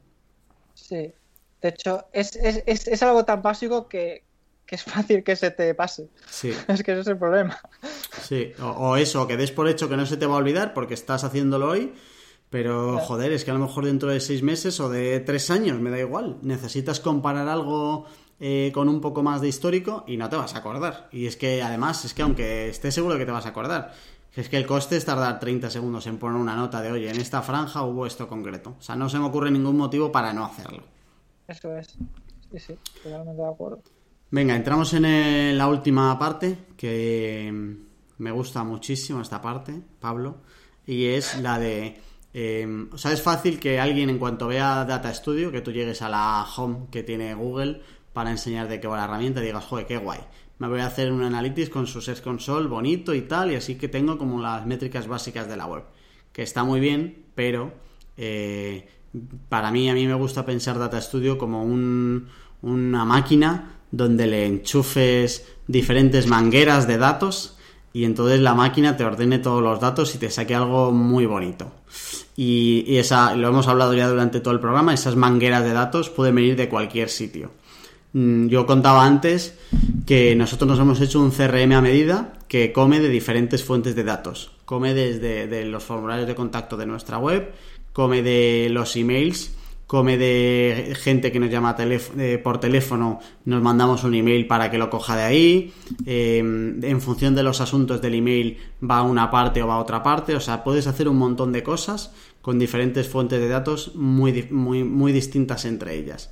Sí, 0.74 1.12
de 1.62 1.68
hecho, 1.68 2.06
es, 2.12 2.36
es, 2.36 2.88
es 2.88 3.02
algo 3.02 3.24
tan 3.24 3.42
básico 3.42 3.88
que, 3.88 4.26
que 4.66 4.74
es 4.74 4.82
fácil 4.82 5.22
que 5.22 5.36
se 5.36 5.50
te 5.50 5.74
pase. 5.74 6.08
Sí. 6.28 6.52
Es 6.68 6.82
que 6.82 6.92
ese 6.92 7.00
es 7.00 7.06
el 7.06 7.18
problema. 7.18 7.58
Sí, 8.20 8.52
o, 8.60 8.96
eso, 8.96 9.26
que 9.26 9.36
des 9.36 9.52
por 9.52 9.68
hecho 9.68 9.88
que 9.88 9.96
no 9.96 10.04
se 10.04 10.16
te 10.16 10.26
va 10.26 10.34
a 10.34 10.38
olvidar 10.38 10.74
porque 10.74 10.94
estás 10.94 11.24
haciéndolo 11.24 11.68
hoy, 11.68 11.94
pero 12.50 12.98
joder, 12.98 13.32
es 13.32 13.44
que 13.44 13.50
a 13.50 13.54
lo 13.54 13.60
mejor 13.60 13.84
dentro 13.86 14.10
de 14.10 14.20
seis 14.20 14.42
meses 14.42 14.78
o 14.80 14.88
de 14.88 15.20
tres 15.20 15.50
años, 15.50 15.80
me 15.80 15.90
da 15.90 15.98
igual. 15.98 16.38
Necesitas 16.42 17.00
comparar 17.00 17.48
algo 17.48 18.06
eh, 18.38 18.70
con 18.72 18.88
un 18.88 19.00
poco 19.00 19.22
más 19.22 19.40
de 19.40 19.48
histórico 19.48 20.04
y 20.06 20.16
no 20.16 20.28
te 20.28 20.36
vas 20.36 20.54
a 20.54 20.58
acordar. 20.58 21.08
Y 21.10 21.26
es 21.26 21.36
que 21.36 21.62
además, 21.62 22.04
es 22.04 22.14
que 22.14 22.22
aunque 22.22 22.68
estés 22.68 22.94
seguro 22.94 23.18
que 23.18 23.26
te 23.26 23.32
vas 23.32 23.46
a 23.46 23.50
acordar, 23.50 23.92
es 24.34 24.48
que 24.48 24.58
el 24.58 24.66
coste 24.66 24.96
es 24.96 25.04
tardar 25.04 25.40
30 25.40 25.70
segundos 25.70 26.06
en 26.06 26.18
poner 26.18 26.38
una 26.38 26.54
nota 26.54 26.82
de, 26.82 26.92
oye, 26.92 27.10
en 27.10 27.18
esta 27.18 27.42
franja 27.42 27.82
hubo 27.82 28.06
esto 28.06 28.28
concreto. 28.28 28.76
O 28.78 28.82
sea, 28.82 28.94
no 28.94 29.08
se 29.08 29.18
me 29.18 29.24
ocurre 29.24 29.50
ningún 29.50 29.76
motivo 29.76 30.12
para 30.12 30.32
no 30.32 30.44
hacerlo. 30.44 30.82
Eso 31.48 31.76
es. 31.76 31.96
Sí, 32.52 32.58
sí, 32.58 32.78
totalmente 33.02 33.42
de 33.42 33.48
acuerdo. 33.48 33.82
Venga, 34.30 34.54
entramos 34.54 34.92
en 34.92 35.56
la 35.56 35.68
última 35.68 36.18
parte, 36.18 36.58
que 36.76 37.76
me 38.18 38.30
gusta 38.30 38.64
muchísimo 38.64 39.20
esta 39.20 39.40
parte, 39.40 39.80
Pablo, 40.00 40.36
y 40.86 41.06
es 41.06 41.40
la 41.40 41.58
de... 41.58 42.00
Eh, 42.38 42.86
o 42.92 42.98
sea, 42.98 43.12
es 43.12 43.22
fácil 43.22 43.58
que 43.58 43.80
alguien 43.80 44.10
en 44.10 44.18
cuanto 44.18 44.46
vea 44.46 44.84
Data 44.84 45.12
Studio, 45.14 45.50
que 45.50 45.62
tú 45.62 45.72
llegues 45.72 46.02
a 46.02 46.10
la 46.10 46.46
home 46.54 46.88
que 46.90 47.02
tiene 47.02 47.32
Google 47.32 47.80
para 48.12 48.30
enseñar 48.30 48.68
de 48.68 48.78
qué 48.78 48.86
va 48.86 48.98
la 48.98 49.04
herramienta, 49.04 49.40
digas, 49.40 49.64
joder, 49.64 49.86
qué 49.86 49.96
guay. 49.96 50.20
Me 50.58 50.68
voy 50.68 50.80
a 50.80 50.86
hacer 50.86 51.10
un 51.12 51.22
analytics 51.22 51.70
con 51.70 51.86
su 51.86 52.02
Search 52.02 52.20
Console 52.20 52.68
bonito 52.68 53.14
y 53.14 53.22
tal, 53.22 53.52
y 53.52 53.54
así 53.54 53.76
que 53.76 53.88
tengo 53.88 54.18
como 54.18 54.42
las 54.42 54.66
métricas 54.66 55.08
básicas 55.08 55.48
de 55.48 55.56
la 55.56 55.64
web. 55.64 55.84
Que 56.34 56.42
está 56.42 56.62
muy 56.62 56.78
bien, 56.78 57.24
pero 57.34 57.72
eh, 58.18 58.86
para 59.48 59.70
mí, 59.70 59.88
a 59.88 59.94
mí 59.94 60.06
me 60.06 60.12
gusta 60.12 60.44
pensar 60.44 60.78
Data 60.78 61.00
Studio 61.00 61.38
como 61.38 61.62
un, 61.62 62.28
una 62.60 63.06
máquina 63.06 63.78
donde 63.90 64.26
le 64.26 64.44
enchufes 64.44 65.46
diferentes 65.68 66.26
mangueras 66.26 66.86
de 66.86 66.98
datos 66.98 67.55
y 67.96 68.04
entonces 68.04 68.40
la 68.40 68.52
máquina 68.52 68.94
te 68.94 69.04
ordene 69.04 69.38
todos 69.38 69.62
los 69.62 69.80
datos 69.80 70.14
y 70.14 70.18
te 70.18 70.28
saque 70.28 70.54
algo 70.54 70.92
muy 70.92 71.24
bonito. 71.24 71.72
Y, 72.36 72.94
esa, 72.98 73.34
lo 73.34 73.48
hemos 73.48 73.68
hablado 73.68 73.94
ya 73.94 74.06
durante 74.06 74.40
todo 74.40 74.52
el 74.52 74.60
programa, 74.60 74.92
esas 74.92 75.16
mangueras 75.16 75.64
de 75.64 75.72
datos 75.72 76.10
pueden 76.10 76.34
venir 76.34 76.56
de 76.56 76.68
cualquier 76.68 77.08
sitio. 77.08 77.52
Mm, 78.12 78.48
yo 78.48 78.66
contaba 78.66 79.06
antes 79.06 79.56
que 80.04 80.36
nosotros 80.36 80.68
nos 80.68 80.78
hemos 80.78 81.00
hecho 81.00 81.22
un 81.22 81.30
CRM 81.30 81.72
a 81.72 81.80
medida 81.80 82.34
que 82.48 82.70
come 82.70 83.00
de 83.00 83.08
diferentes 83.08 83.64
fuentes 83.64 83.96
de 83.96 84.04
datos. 84.04 84.50
Come 84.66 84.92
desde 84.92 85.46
de 85.46 85.64
los 85.64 85.82
formularios 85.82 86.28
de 86.28 86.34
contacto 86.34 86.76
de 86.76 86.84
nuestra 86.84 87.16
web, 87.16 87.50
come 87.94 88.20
de 88.20 88.68
los 88.70 88.94
emails 88.96 89.55
come 89.86 90.18
de 90.18 90.96
gente 90.98 91.30
que 91.30 91.38
nos 91.38 91.50
llama 91.50 91.76
eh, 91.78 92.40
por 92.42 92.58
teléfono, 92.58 93.20
nos 93.44 93.62
mandamos 93.62 94.02
un 94.02 94.14
email 94.14 94.46
para 94.46 94.70
que 94.70 94.78
lo 94.78 94.90
coja 94.90 95.16
de 95.16 95.22
ahí. 95.22 95.72
Em, 96.04 96.82
en 96.82 97.00
función 97.00 97.34
de 97.34 97.44
los 97.44 97.60
asuntos 97.60 98.02
del 98.02 98.14
email 98.14 98.58
va 98.82 98.98
a 98.98 99.02
una 99.02 99.30
parte 99.30 99.62
o 99.62 99.68
va 99.68 99.74
a 99.74 99.78
otra 99.78 100.02
parte. 100.02 100.34
O 100.34 100.40
sea, 100.40 100.64
puedes 100.64 100.86
hacer 100.86 101.08
un 101.08 101.18
montón 101.18 101.52
de 101.52 101.62
cosas 101.62 102.12
con 102.42 102.58
diferentes 102.58 103.08
fuentes 103.08 103.40
de 103.40 103.48
datos 103.48 103.94
muy, 103.94 104.48
muy, 104.50 104.82
muy 104.82 105.12
distintas 105.12 105.64
entre 105.64 105.94
ellas. 105.94 106.30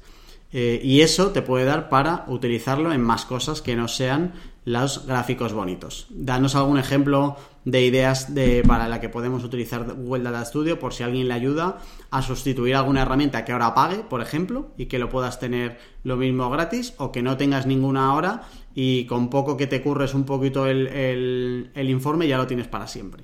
Eh, 0.53 0.81
y 0.83 1.01
eso 1.01 1.31
te 1.31 1.43
puede 1.43 1.65
dar 1.65 1.89
para 1.89 2.25
utilizarlo 2.29 2.93
en 2.93 3.03
más 3.03 3.25
cosas 3.25 3.61
que 3.61 3.75
no 3.75 3.89
sean 3.89 4.35
los 4.65 5.07
gráficos 5.07 5.53
bonitos. 5.53 6.07
Danos 6.11 6.55
algún 6.55 6.79
ejemplo 6.79 7.37
de 7.65 7.83
ideas 7.83 8.35
de, 8.35 8.63
para 8.67 8.89
la 8.89 9.01
que 9.01 9.09
podemos 9.09 9.45
utilizar 9.45 9.85
Google 9.95 10.23
Data 10.23 10.45
Studio 10.45 10.79
por 10.79 10.93
si 10.93 11.03
alguien 11.03 11.29
le 11.29 11.35
ayuda 11.35 11.79
a 12.11 12.23
sustituir 12.23 12.77
alguna 12.77 13.03
herramienta 13.03 13.45
que 13.45 13.53
ahora 13.53 13.75
pague, 13.75 13.99
por 13.99 14.21
ejemplo, 14.21 14.69
y 14.77 14.87
que 14.87 14.99
lo 14.99 15.09
puedas 15.09 15.39
tener 15.39 15.79
lo 16.03 16.17
mismo 16.17 16.49
gratis 16.51 16.95
o 16.99 17.13
que 17.13 17.23
no 17.23 17.37
tengas 17.37 17.67
ninguna 17.67 18.09
ahora 18.09 18.43
y 18.75 19.07
con 19.07 19.31
poco 19.31 19.57
que 19.57 19.67
te 19.67 19.83
curres 19.83 20.15
un 20.15 20.25
poquito 20.25 20.67
el, 20.67 21.71
informe 21.77 22.27
ya 22.27 22.39
lo 22.39 22.47
tienes 22.47 22.69
para 22.69 22.87
siempre. 22.87 23.23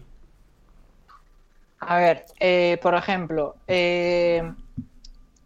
A 1.81 1.97
ver, 1.97 2.27
eh, 2.39 2.79
por 2.83 2.95
ejemplo, 2.95 3.57
eh, 3.67 4.53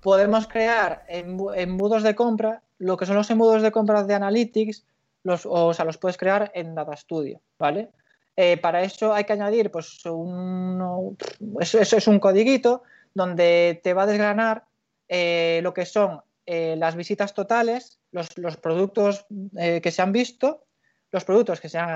podemos 0.00 0.48
crear 0.48 1.04
embudos 1.08 2.02
de 2.02 2.16
compra, 2.16 2.62
lo 2.78 2.96
que 2.96 3.06
son 3.06 3.14
los 3.14 3.30
embudos 3.30 3.62
de 3.62 3.70
compra 3.70 4.02
de 4.02 4.14
Analytics, 4.14 4.84
los, 5.24 5.46
o, 5.46 5.74
sea, 5.74 5.84
los 5.84 5.98
puedes 5.98 6.16
crear 6.16 6.52
en 6.54 6.74
Data 6.74 6.96
Studio, 6.96 7.40
¿vale? 7.58 7.90
Eh, 8.36 8.56
para 8.58 8.82
eso 8.82 9.14
hay 9.14 9.24
que 9.24 9.32
añadir, 9.32 9.70
pues, 9.70 10.04
un, 10.06 11.16
eso, 11.60 11.78
es 11.80 12.06
un 12.06 12.18
codiguito 12.20 12.82
donde 13.14 13.80
te 13.82 13.94
va 13.94 14.02
a 14.02 14.06
desgranar 14.06 14.64
eh, 15.08 15.60
lo 15.62 15.72
que 15.72 15.86
son 15.86 16.20
eh, 16.46 16.76
las 16.76 16.94
visitas 16.94 17.32
totales, 17.32 18.00
los, 18.12 18.28
productos 18.56 19.26
que 19.56 19.90
se 19.90 20.02
han 20.02 20.12
visto, 20.12 20.66
los 21.10 21.24
productos 21.24 21.60
que 21.60 21.68
se 21.68 21.78
han 21.78 21.88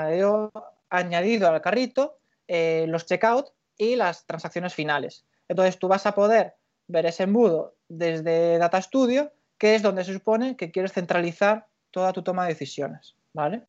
añadido, 0.90 1.48
al 1.48 1.60
carrito, 1.60 2.18
los 2.48 3.06
checkout 3.06 3.52
y 3.76 3.94
las 3.94 4.26
transacciones 4.26 4.74
finales. 4.74 5.24
Entonces 5.48 5.78
tú 5.78 5.86
vas 5.86 6.06
a 6.06 6.14
poder 6.14 6.54
ver 6.88 7.06
ese 7.06 7.24
embudo 7.24 7.76
desde 7.88 8.58
Data 8.58 8.80
Studio, 8.82 9.32
que 9.58 9.74
es 9.74 9.82
donde 9.82 10.04
se 10.04 10.12
supone 10.12 10.56
que 10.56 10.70
quieres 10.70 10.92
centralizar 10.92 11.66
toda 11.90 12.12
tu 12.12 12.22
toma 12.22 12.44
de 12.44 12.54
decisiones. 12.54 13.17
¿Vale? 13.32 13.62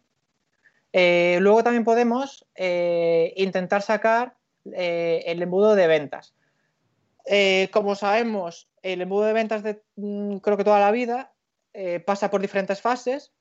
Eh, 0.91 1.37
luego 1.41 1.63
también 1.63 1.83
podemos 1.83 2.45
eh, 2.55 3.33
intentar 3.37 3.81
sacar 3.81 4.35
eh, 4.73 5.23
el 5.27 5.41
embudo 5.41 5.75
de 5.75 5.87
ventas. 5.87 6.33
como 7.71 7.95
sabemos, 7.95 8.67
el 8.81 9.01
embudo 9.01 9.25
de 9.25 9.33
ventas 9.33 9.61
de 9.61 9.81
mm, 9.97 10.37
creo 10.37 10.57
que 10.57 10.63
toda 10.63 10.79
la 10.79 10.91
vida 10.91 11.31
pasa 12.05 12.29
por 12.29 12.41
diferentes 12.41 12.81
fases 12.81 13.31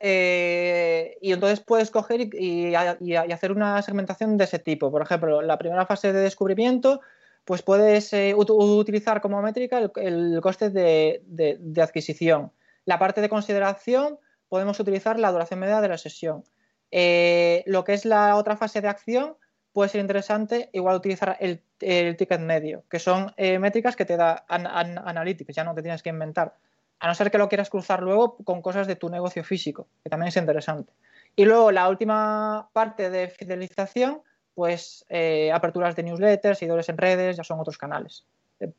y 0.00 1.32
entonces 1.32 1.60
puedes 1.60 1.90
coger 1.90 2.32
y, 2.32 2.74
hacer 2.74 3.52
una 3.52 3.82
segmentación 3.82 4.36
de 4.36 4.44
ese 4.44 4.58
tipo. 4.58 4.90
Por 4.90 5.02
ejemplo, 5.02 5.42
la 5.42 5.58
primera 5.58 5.86
fase 5.86 6.12
de 6.12 6.20
descubrimiento, 6.20 7.00
pues 7.44 7.62
puedes 7.62 8.12
utilizar 8.36 9.20
como 9.20 9.42
métrica 9.42 9.90
el, 9.96 10.40
coste 10.42 10.70
de 10.70 11.82
adquisición. 11.82 12.52
La 12.84 12.98
parte 12.98 13.20
de 13.22 13.28
consideración, 13.28 14.18
podemos 14.50 14.78
utilizar 14.80 15.18
la 15.18 15.32
duración 15.32 15.60
media 15.60 15.80
de 15.80 15.88
la 15.88 15.96
sesión. 15.96 16.44
Eh, 16.90 17.62
lo 17.66 17.84
que 17.84 17.94
es 17.94 18.04
la 18.04 18.36
otra 18.36 18.56
fase 18.56 18.82
de 18.82 18.88
acción, 18.88 19.36
puede 19.72 19.88
ser 19.88 20.00
interesante 20.00 20.68
igual 20.72 20.96
utilizar 20.96 21.38
el, 21.40 21.62
ticket 21.78 22.40
medio, 22.40 22.84
que 22.90 22.98
son 22.98 23.32
eh, 23.36 23.58
métricas 23.58 23.96
que 23.96 24.04
te 24.04 24.16
da 24.16 24.44
Analytics, 24.48 25.54
ya 25.54 25.64
no 25.64 25.74
te 25.74 25.82
tienes 25.82 26.02
que 26.02 26.10
inventar. 26.10 26.56
A 26.98 27.06
no 27.06 27.14
ser 27.14 27.30
que 27.30 27.38
lo 27.38 27.48
quieras 27.48 27.70
cruzar 27.70 28.02
luego 28.02 28.36
con 28.44 28.60
cosas 28.60 28.86
de 28.86 28.96
tu 28.96 29.08
negocio 29.08 29.42
físico, 29.44 29.86
que 30.02 30.10
también 30.10 30.28
es 30.28 30.36
interesante. 30.36 30.92
Y 31.36 31.44
luego 31.44 31.70
la 31.70 31.88
última 31.88 32.68
parte 32.72 33.08
de 33.08 33.28
fidelización, 33.28 34.20
pues 34.54 35.06
eh, 35.08 35.52
aperturas 35.52 35.94
de 35.94 36.02
newsletters, 36.02 36.58
seguidores 36.58 36.88
en 36.88 36.98
redes, 36.98 37.36
ya 37.36 37.44
son 37.44 37.60
otros 37.60 37.78
canales. 37.78 38.26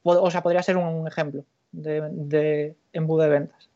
o 0.03 0.29
sea, 0.29 0.43
podría 0.43 0.61
ser 0.61 0.75
un 0.77 1.07
ejemplo 1.07 1.45
de, 1.71 2.01
de 2.11 2.75
embudo 2.91 3.23
de 3.23 3.29
ventas. 3.29 3.70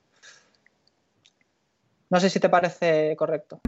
No 2.16 2.22
sé 2.22 2.30
si 2.30 2.40
te 2.40 2.48
parece 2.48 3.14
correcto. 3.18 3.60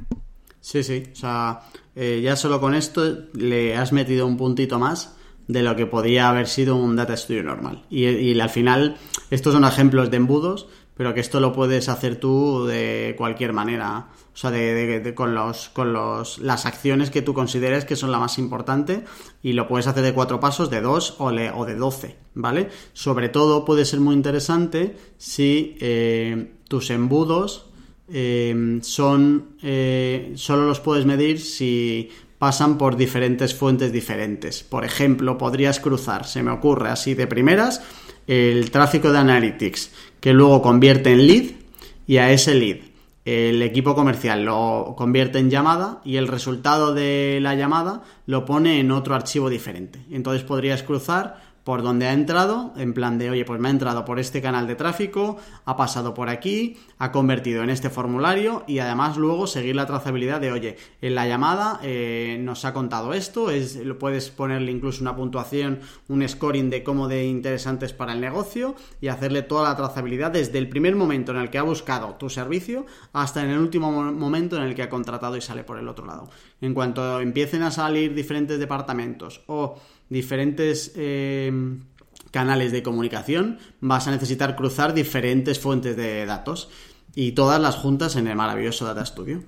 Sí, 0.61 0.81
sí. 0.81 1.03
O 1.11 1.15
sea, 1.17 1.59
eh, 1.93 2.21
ya 2.23 2.37
solo 2.37 2.61
con 2.61 2.75
esto 2.75 3.03
le 3.33 3.75
has 3.75 3.91
metido 3.91 4.25
un 4.25 4.37
puntito 4.37 4.79
más 4.79 5.17
de 5.49 5.63
lo 5.63 5.75
que 5.75 5.85
podría 5.85 6.29
haber 6.29 6.47
sido 6.47 6.77
un 6.77 6.95
Data 6.95 7.17
Studio 7.17 7.43
normal. 7.43 7.83
Y, 7.89 8.39
al 8.39 8.49
final, 8.49 8.95
estos 9.31 9.53
son 9.53 9.65
ejemplos 9.65 10.09
de 10.11 10.15
embudos, 10.15 10.69
pero 10.95 11.13
que 11.13 11.19
esto 11.19 11.41
lo 11.41 11.51
puedes 11.51 11.89
hacer 11.89 12.21
tú 12.21 12.65
de 12.65 13.15
cualquier 13.17 13.51
manera. 13.51 14.11
O 14.33 14.37
sea, 14.37 14.49
de, 14.49 15.13
con, 15.13 15.35
los, 15.35 15.67
con 15.67 15.91
los, 15.91 16.37
las 16.39 16.65
acciones 16.65 17.09
que 17.09 17.21
tú 17.21 17.33
consideres 17.33 17.83
que 17.83 17.97
son 17.97 18.13
la 18.13 18.19
más 18.19 18.37
importante 18.37 19.03
y 19.43 19.51
lo 19.53 19.67
puedes 19.67 19.87
hacer 19.87 20.03
de 20.03 20.13
cuatro 20.13 20.39
pasos, 20.39 20.69
de 20.69 20.79
dos 20.79 21.15
o, 21.17 21.25
o 21.25 21.65
de 21.65 21.75
doce, 21.75 22.15
¿vale? 22.33 22.69
Sobre 22.93 23.27
todo 23.27 23.65
puede 23.65 23.83
ser 23.83 23.99
muy 23.99 24.15
interesante 24.15 24.95
si 25.17 25.75
eh, 25.81 26.53
tus 26.69 26.91
embudos 26.91 27.66
eh, 28.11 28.79
son 28.81 29.57
eh, 29.61 30.33
solo 30.35 30.67
los 30.67 30.79
puedes 30.79 31.05
medir 31.05 31.39
si 31.39 32.09
pasan 32.37 32.77
por 32.77 32.95
diferentes 32.97 33.53
fuentes 33.53 33.91
diferentes. 33.91 34.63
Por 34.63 34.85
ejemplo, 34.85 35.37
podrías 35.37 35.79
cruzar, 35.79 36.25
se 36.25 36.43
me 36.43 36.51
ocurre 36.51 36.89
así 36.89 37.13
de 37.13 37.27
primeras, 37.27 37.81
el 38.27 38.71
tráfico 38.71 39.11
de 39.11 39.17
Analytics, 39.19 39.91
que 40.19 40.33
luego 40.33 40.61
convierte 40.61 41.11
en 41.11 41.27
lead 41.27 41.45
y 42.05 42.17
a 42.17 42.31
ese 42.31 42.53
lead 42.53 42.77
el 43.27 43.61
equipo 43.61 43.93
comercial 43.93 44.45
lo 44.45 44.95
convierte 44.97 45.37
en 45.37 45.49
llamada 45.49 45.99
y 46.05 46.15
el 46.15 46.29
resultado 46.29 46.93
de 46.93 47.39
la 47.41 47.55
llamada 47.55 48.03
lo 48.25 48.45
pone 48.45 48.79
en 48.79 48.89
otro 48.89 49.15
archivo 49.15 49.49
diferente. 49.49 49.99
Entonces 50.09 50.43
podrías 50.43 50.81
cruzar 50.81 51.41
por 51.67 51.81
donde 51.81 52.07
ha 52.07 52.13
entrado, 52.13 52.71
en 52.77 52.93
plan 52.93 53.17
de, 53.17 53.29
oye, 53.29 53.43
pues 53.43 53.59
me 53.59 53.67
ha 53.67 53.71
entrado 53.71 54.05
por 54.05 54.19
este 54.19 54.41
canal 54.41 54.67
de 54.67 54.75
tráfico, 54.75 55.35
ha 55.65 55.75
pasado 55.75 56.13
por 56.13 56.29
aquí, 56.29 56.77
ha 56.97 57.11
convertido 57.11 57.61
en 57.61 57.69
este 57.69 57.89
formulario 57.89 58.63
y 58.67 58.79
además 58.79 59.17
luego 59.17 59.47
seguir 59.47 59.75
la 59.75 59.85
trazabilidad 59.85 60.39
de, 60.39 60.53
oye, 60.53 60.77
en 61.01 61.13
la 61.13 61.27
llamada 61.27 61.81
eh, 61.83 62.37
nos 62.39 62.63
ha 62.63 62.73
contado 62.73 63.13
esto, 63.13 63.51
es, 63.51 63.81
puedes 63.99 64.29
ponerle 64.29 64.71
incluso 64.71 65.01
una 65.01 65.17
puntuación, 65.17 65.81
un 66.07 66.25
scoring 66.25 66.69
de 66.69 66.83
cómo 66.83 67.09
de 67.09 67.25
interesantes 67.25 67.91
para 67.91 68.13
el 68.13 68.21
negocio 68.21 68.73
y 69.01 69.09
hacerle 69.09 69.41
toda 69.41 69.67
la 69.67 69.75
trazabilidad 69.75 70.31
desde 70.31 70.59
el 70.59 70.69
primer 70.69 70.95
momento 70.95 71.33
en 71.33 71.37
el 71.39 71.49
que 71.49 71.57
ha 71.57 71.63
buscado 71.63 72.15
tu 72.15 72.29
servicio 72.29 72.85
hasta 73.11 73.43
en 73.43 73.49
el 73.49 73.59
último 73.59 73.91
momento 73.91 74.55
en 74.55 74.63
el 74.63 74.73
que 74.73 74.83
ha 74.83 74.89
contratado 74.89 75.35
y 75.35 75.41
sale 75.41 75.65
por 75.65 75.77
el 75.77 75.89
otro 75.89 76.05
lado. 76.05 76.29
En 76.61 76.73
cuanto 76.73 77.19
empiecen 77.19 77.63
a 77.63 77.71
salir 77.71 78.15
diferentes 78.15 78.57
departamentos 78.57 79.41
o 79.47 79.75
diferentes 80.09 80.93
eh, 80.95 81.51
canales 82.31 82.71
de 82.71 82.83
comunicación, 82.83 83.59
vas 83.79 84.07
a 84.07 84.11
necesitar 84.11 84.55
cruzar 84.55 84.93
diferentes 84.93 85.59
fuentes 85.59 85.95
de 85.95 86.25
datos 86.25 86.69
y 87.15 87.31
todas 87.31 87.59
las 87.59 87.75
juntas 87.75 88.15
en 88.15 88.27
el 88.27 88.35
maravilloso 88.35 88.85
Data 88.85 89.05
Studio. 89.05 89.43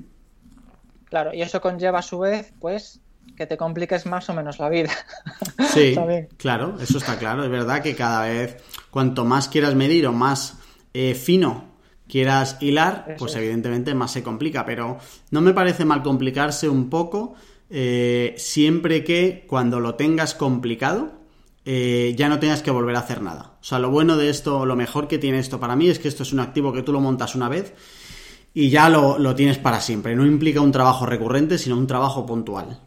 Claro, 1.06 1.34
y 1.34 1.42
eso 1.42 1.60
conlleva 1.62 2.00
a 2.00 2.04
su 2.04 2.20
vez, 2.20 2.54
pues, 2.60 3.02
que 3.36 3.46
te 3.48 3.58
compliques 3.58 4.06
más 4.06 4.30
o 4.30 4.34
menos 4.34 4.60
la 4.60 4.70
vida. 4.70 4.92
Sí, 5.74 5.96
claro, 6.38 6.78
eso 6.82 6.98
está 6.98 7.20
claro. 7.20 7.44
Es 7.44 7.52
verdad 7.52 7.84
que 7.84 7.94
cada 7.94 8.22
vez, 8.26 8.58
cuanto 8.90 9.24
más 9.24 9.50
quieras 9.50 9.76
medir 9.76 10.08
o 10.08 10.14
más 10.14 10.58
eh, 10.94 11.14
fino 11.14 11.70
quieras 12.08 12.58
hilar, 12.60 13.16
pues 13.20 13.36
evidentemente 13.36 13.94
más 13.94 14.12
se 14.12 14.24
complica. 14.24 14.66
Pero 14.66 14.98
no 15.30 15.42
me 15.42 15.54
parece 15.54 15.86
mal 15.86 16.02
complicarse 16.02 16.68
un 16.68 16.90
poco 16.90 17.36
eh, 17.70 18.34
siempre 18.38 19.04
que 19.04 19.46
cuando 19.48 19.80
lo 19.80 19.96
tengas 19.96 20.34
complicado 20.34 21.20
eh, 21.66 22.16
ya 22.18 22.30
no 22.30 22.40
tengas 22.40 22.64
que 22.64 22.72
volver 22.72 22.96
a 22.96 23.00
hacer 23.00 23.22
nada. 23.22 23.54
O 23.62 23.64
sea, 23.64 23.78
lo 23.80 23.92
bueno 23.92 24.18
de 24.18 24.30
esto, 24.30 24.66
lo 24.66 24.76
mejor 24.76 25.08
que 25.08 25.20
tiene 25.20 25.40
esto 25.40 25.60
para 25.60 25.76
mí 25.76 25.88
es 25.88 26.00
que 26.00 26.08
esto 26.08 26.24
es 26.24 26.34
un 26.34 26.40
activo 26.40 26.74
que 26.74 26.82
tú 26.82 26.92
lo 26.92 27.00
montas 27.00 27.36
una 27.36 27.48
vez 27.48 27.74
y 28.54 28.70
ya 28.70 28.90
lo, 28.90 29.36
tienes 29.36 29.60
para 29.60 29.80
siempre. 29.80 30.16
No 30.16 30.26
implica 30.26 30.62
un 30.62 30.72
trabajo 30.72 31.06
recurrente, 31.06 31.58
sino 31.58 31.78
un 31.78 31.86
trabajo 31.86 32.26
puntual. 32.26 32.80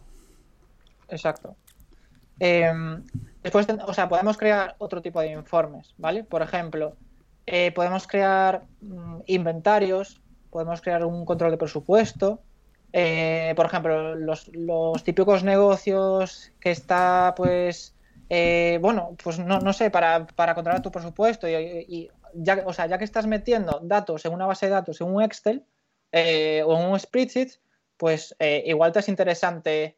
Exacto. 1.08 1.54
Em, 2.40 3.04
después, 3.42 3.66
o 3.86 3.94
sea, 3.94 4.08
podemos 4.08 4.36
crear 4.36 4.74
otro 4.78 5.00
tipo 5.00 5.20
de 5.20 5.30
informes, 5.30 5.94
¿vale? 5.98 6.24
Por 6.24 6.42
ejemplo, 6.42 6.96
eh, 7.46 7.70
podemos 7.72 8.08
crear 8.08 8.64
mm, 8.80 9.20
inventarios, 9.26 10.20
podemos 10.50 10.80
crear 10.80 11.04
un 11.04 11.24
control 11.24 11.52
de 11.52 11.58
presupuesto, 11.58 12.40
eh, 12.92 13.54
por 13.56 13.66
ejemplo, 13.66 14.14
los, 14.14 14.44
típicos 15.02 15.42
negocios 15.44 16.52
que 16.60 16.70
está, 16.70 17.32
pues, 17.36 17.94
eh, 18.28 18.78
bueno, 18.82 19.16
pues 19.22 19.38
no, 19.38 19.60
no 19.60 19.72
sé, 19.72 19.90
para, 19.90 20.26
para, 20.26 20.54
controlar 20.54 20.82
tu 20.82 20.90
presupuesto 20.90 21.48
y, 21.48 22.10
ya, 22.34 22.62
o 22.66 22.72
sea, 22.72 22.86
ya 22.86 22.98
que 22.98 23.04
estás 23.04 23.26
metiendo 23.26 23.80
datos 23.82 24.24
en 24.24 24.32
una 24.32 24.46
base 24.46 24.66
de 24.66 24.72
datos 24.72 25.00
en 25.00 25.14
un 25.14 25.22
Excel 25.22 25.64
eh, 26.12 26.62
o 26.66 26.78
en 26.78 26.90
un 26.90 26.98
spreadsheet, 26.98 27.60
pues 27.96 28.34
igual 28.40 28.92
te 28.92 28.98
es 28.98 29.08
interesante 29.08 29.96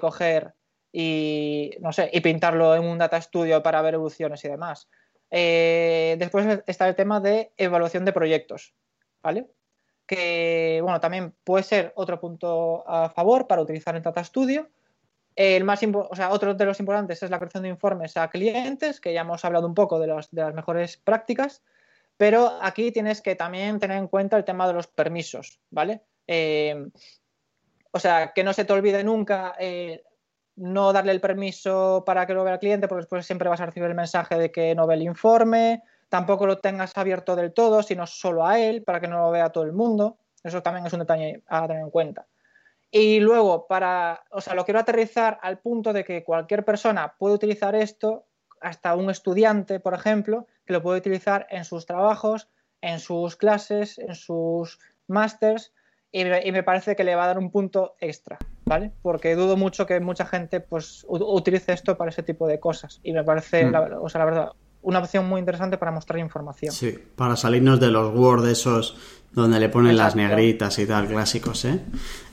coger 0.00 0.54
y, 0.92 1.72
no 1.80 1.92
sé, 1.92 2.08
y 2.12 2.20
pintarlo 2.20 2.74
en 2.74 2.84
un 2.84 2.98
data 2.98 3.20
studio 3.20 3.62
para 3.62 3.82
ver 3.82 3.94
evoluciones 3.94 4.44
y 4.44 4.48
demás. 4.48 4.88
después 5.30 6.62
está 6.66 6.88
el 6.88 6.94
tema 6.94 7.20
de 7.20 7.52
evaluación 7.56 8.04
de 8.04 8.12
proyectos, 8.12 8.74
¿vale? 9.22 9.48
Que 10.06 10.80
bueno, 10.82 11.00
también 11.00 11.34
puede 11.44 11.64
ser 11.64 11.92
otro 11.96 12.20
punto 12.20 12.84
a 12.88 13.08
favor 13.10 13.46
para 13.46 13.62
utilizar 13.62 13.96
en 13.96 14.02
Data 14.02 14.22
Studio. 14.24 14.68
El 15.36 15.64
más 15.64 15.80
o 15.82 16.14
sea, 16.14 16.30
otro 16.30 16.54
de 16.54 16.64
los 16.64 16.78
importantes 16.78 17.22
es 17.22 17.30
la 17.30 17.38
creación 17.38 17.64
de 17.64 17.68
informes 17.68 18.16
a 18.16 18.28
clientes, 18.28 19.00
que 19.00 19.12
ya 19.12 19.22
hemos 19.22 19.44
hablado 19.44 19.66
un 19.66 19.74
poco 19.74 19.98
de, 19.98 20.06
los, 20.06 20.30
de 20.30 20.42
las 20.42 20.54
mejores 20.54 20.96
prácticas, 20.96 21.62
pero 22.16 22.58
aquí 22.60 22.92
tienes 22.92 23.20
que 23.20 23.34
también 23.34 23.80
tener 23.80 23.98
en 23.98 24.06
cuenta 24.06 24.36
el 24.36 24.44
tema 24.44 24.68
de 24.68 24.74
los 24.74 24.86
permisos, 24.86 25.60
¿vale? 25.70 26.02
Eh, 26.26 26.86
o 27.90 27.98
sea, 27.98 28.32
que 28.32 28.44
no 28.44 28.52
se 28.52 28.64
te 28.64 28.72
olvide 28.72 29.02
nunca 29.02 29.54
eh, 29.58 30.04
no 30.56 30.92
darle 30.92 31.12
el 31.12 31.20
permiso 31.20 32.04
para 32.06 32.26
que 32.26 32.34
lo 32.34 32.44
vea 32.44 32.54
el 32.54 32.60
cliente, 32.60 32.86
porque 32.86 33.02
después 33.02 33.26
siempre 33.26 33.48
vas 33.48 33.60
a 33.60 33.66
recibir 33.66 33.88
el 33.88 33.94
mensaje 33.94 34.38
de 34.38 34.52
que 34.52 34.74
no 34.74 34.86
ve 34.86 34.94
el 34.94 35.02
informe, 35.02 35.82
tampoco 36.08 36.46
lo 36.46 36.58
tengas 36.58 36.96
abierto 36.96 37.36
del 37.36 37.52
todo, 37.52 37.82
sino 37.82 38.06
solo 38.06 38.46
a 38.46 38.58
él, 38.58 38.82
para 38.82 39.00
que 39.00 39.08
no 39.08 39.18
lo 39.18 39.30
vea 39.30 39.50
todo 39.50 39.64
el 39.64 39.72
mundo. 39.72 40.18
Eso 40.42 40.62
también 40.62 40.86
es 40.86 40.92
un 40.92 41.00
detalle 41.00 41.42
a 41.46 41.66
tener 41.66 41.82
en 41.82 41.90
cuenta. 41.90 42.26
Y 42.90 43.18
luego, 43.20 43.66
para, 43.66 44.24
o 44.30 44.40
sea, 44.40 44.54
lo 44.54 44.64
quiero 44.64 44.78
aterrizar 44.78 45.38
al 45.42 45.58
punto 45.58 45.92
de 45.92 46.04
que 46.04 46.22
cualquier 46.22 46.64
persona 46.64 47.14
puede 47.18 47.34
utilizar 47.34 47.74
esto, 47.74 48.26
hasta 48.60 48.94
un 48.94 49.10
estudiante, 49.10 49.80
por 49.80 49.94
ejemplo, 49.94 50.46
que 50.64 50.72
lo 50.72 50.82
puede 50.82 50.98
utilizar 50.98 51.46
en 51.50 51.64
sus 51.64 51.86
trabajos, 51.86 52.48
en 52.80 53.00
sus 53.00 53.36
clases, 53.36 53.98
en 53.98 54.14
sus 54.14 54.78
másters, 55.08 55.72
y 56.12 56.24
me, 56.24 56.62
parece 56.62 56.94
que 56.94 57.02
le 57.02 57.16
va 57.16 57.24
a 57.24 57.26
dar 57.26 57.38
un 57.38 57.50
punto 57.50 57.96
extra, 57.98 58.38
¿vale? 58.66 58.92
Porque 59.02 59.34
dudo 59.34 59.56
mucho 59.56 59.84
que 59.84 59.98
mucha 59.98 60.24
gente 60.24 60.60
pues 60.60 61.04
utilice 61.08 61.72
esto 61.72 61.96
para 61.96 62.10
ese 62.10 62.22
tipo 62.22 62.46
de 62.46 62.60
cosas. 62.60 63.00
Y 63.02 63.12
me 63.12 63.24
parece, 63.24 63.64
hmm. 63.64 63.74
o 64.00 64.08
sea, 64.08 64.20
la 64.20 64.24
verdad, 64.24 64.52
una 64.84 65.00
opción 65.00 65.28
muy 65.28 65.40
interesante 65.40 65.76
para 65.78 65.90
mostrar 65.90 66.20
información. 66.20 66.72
Sí, 66.72 66.94
para 67.16 67.36
salirnos 67.36 67.80
de 67.80 67.90
los 67.90 68.14
Word 68.14 68.48
esos 68.48 68.96
donde 69.34 69.58
le 69.58 69.68
ponen 69.68 69.96
las 69.96 70.14
negritas 70.14 70.78
y 70.78 70.86
tal, 70.86 71.08
clásicos, 71.08 71.64
¿eh? 71.64 71.80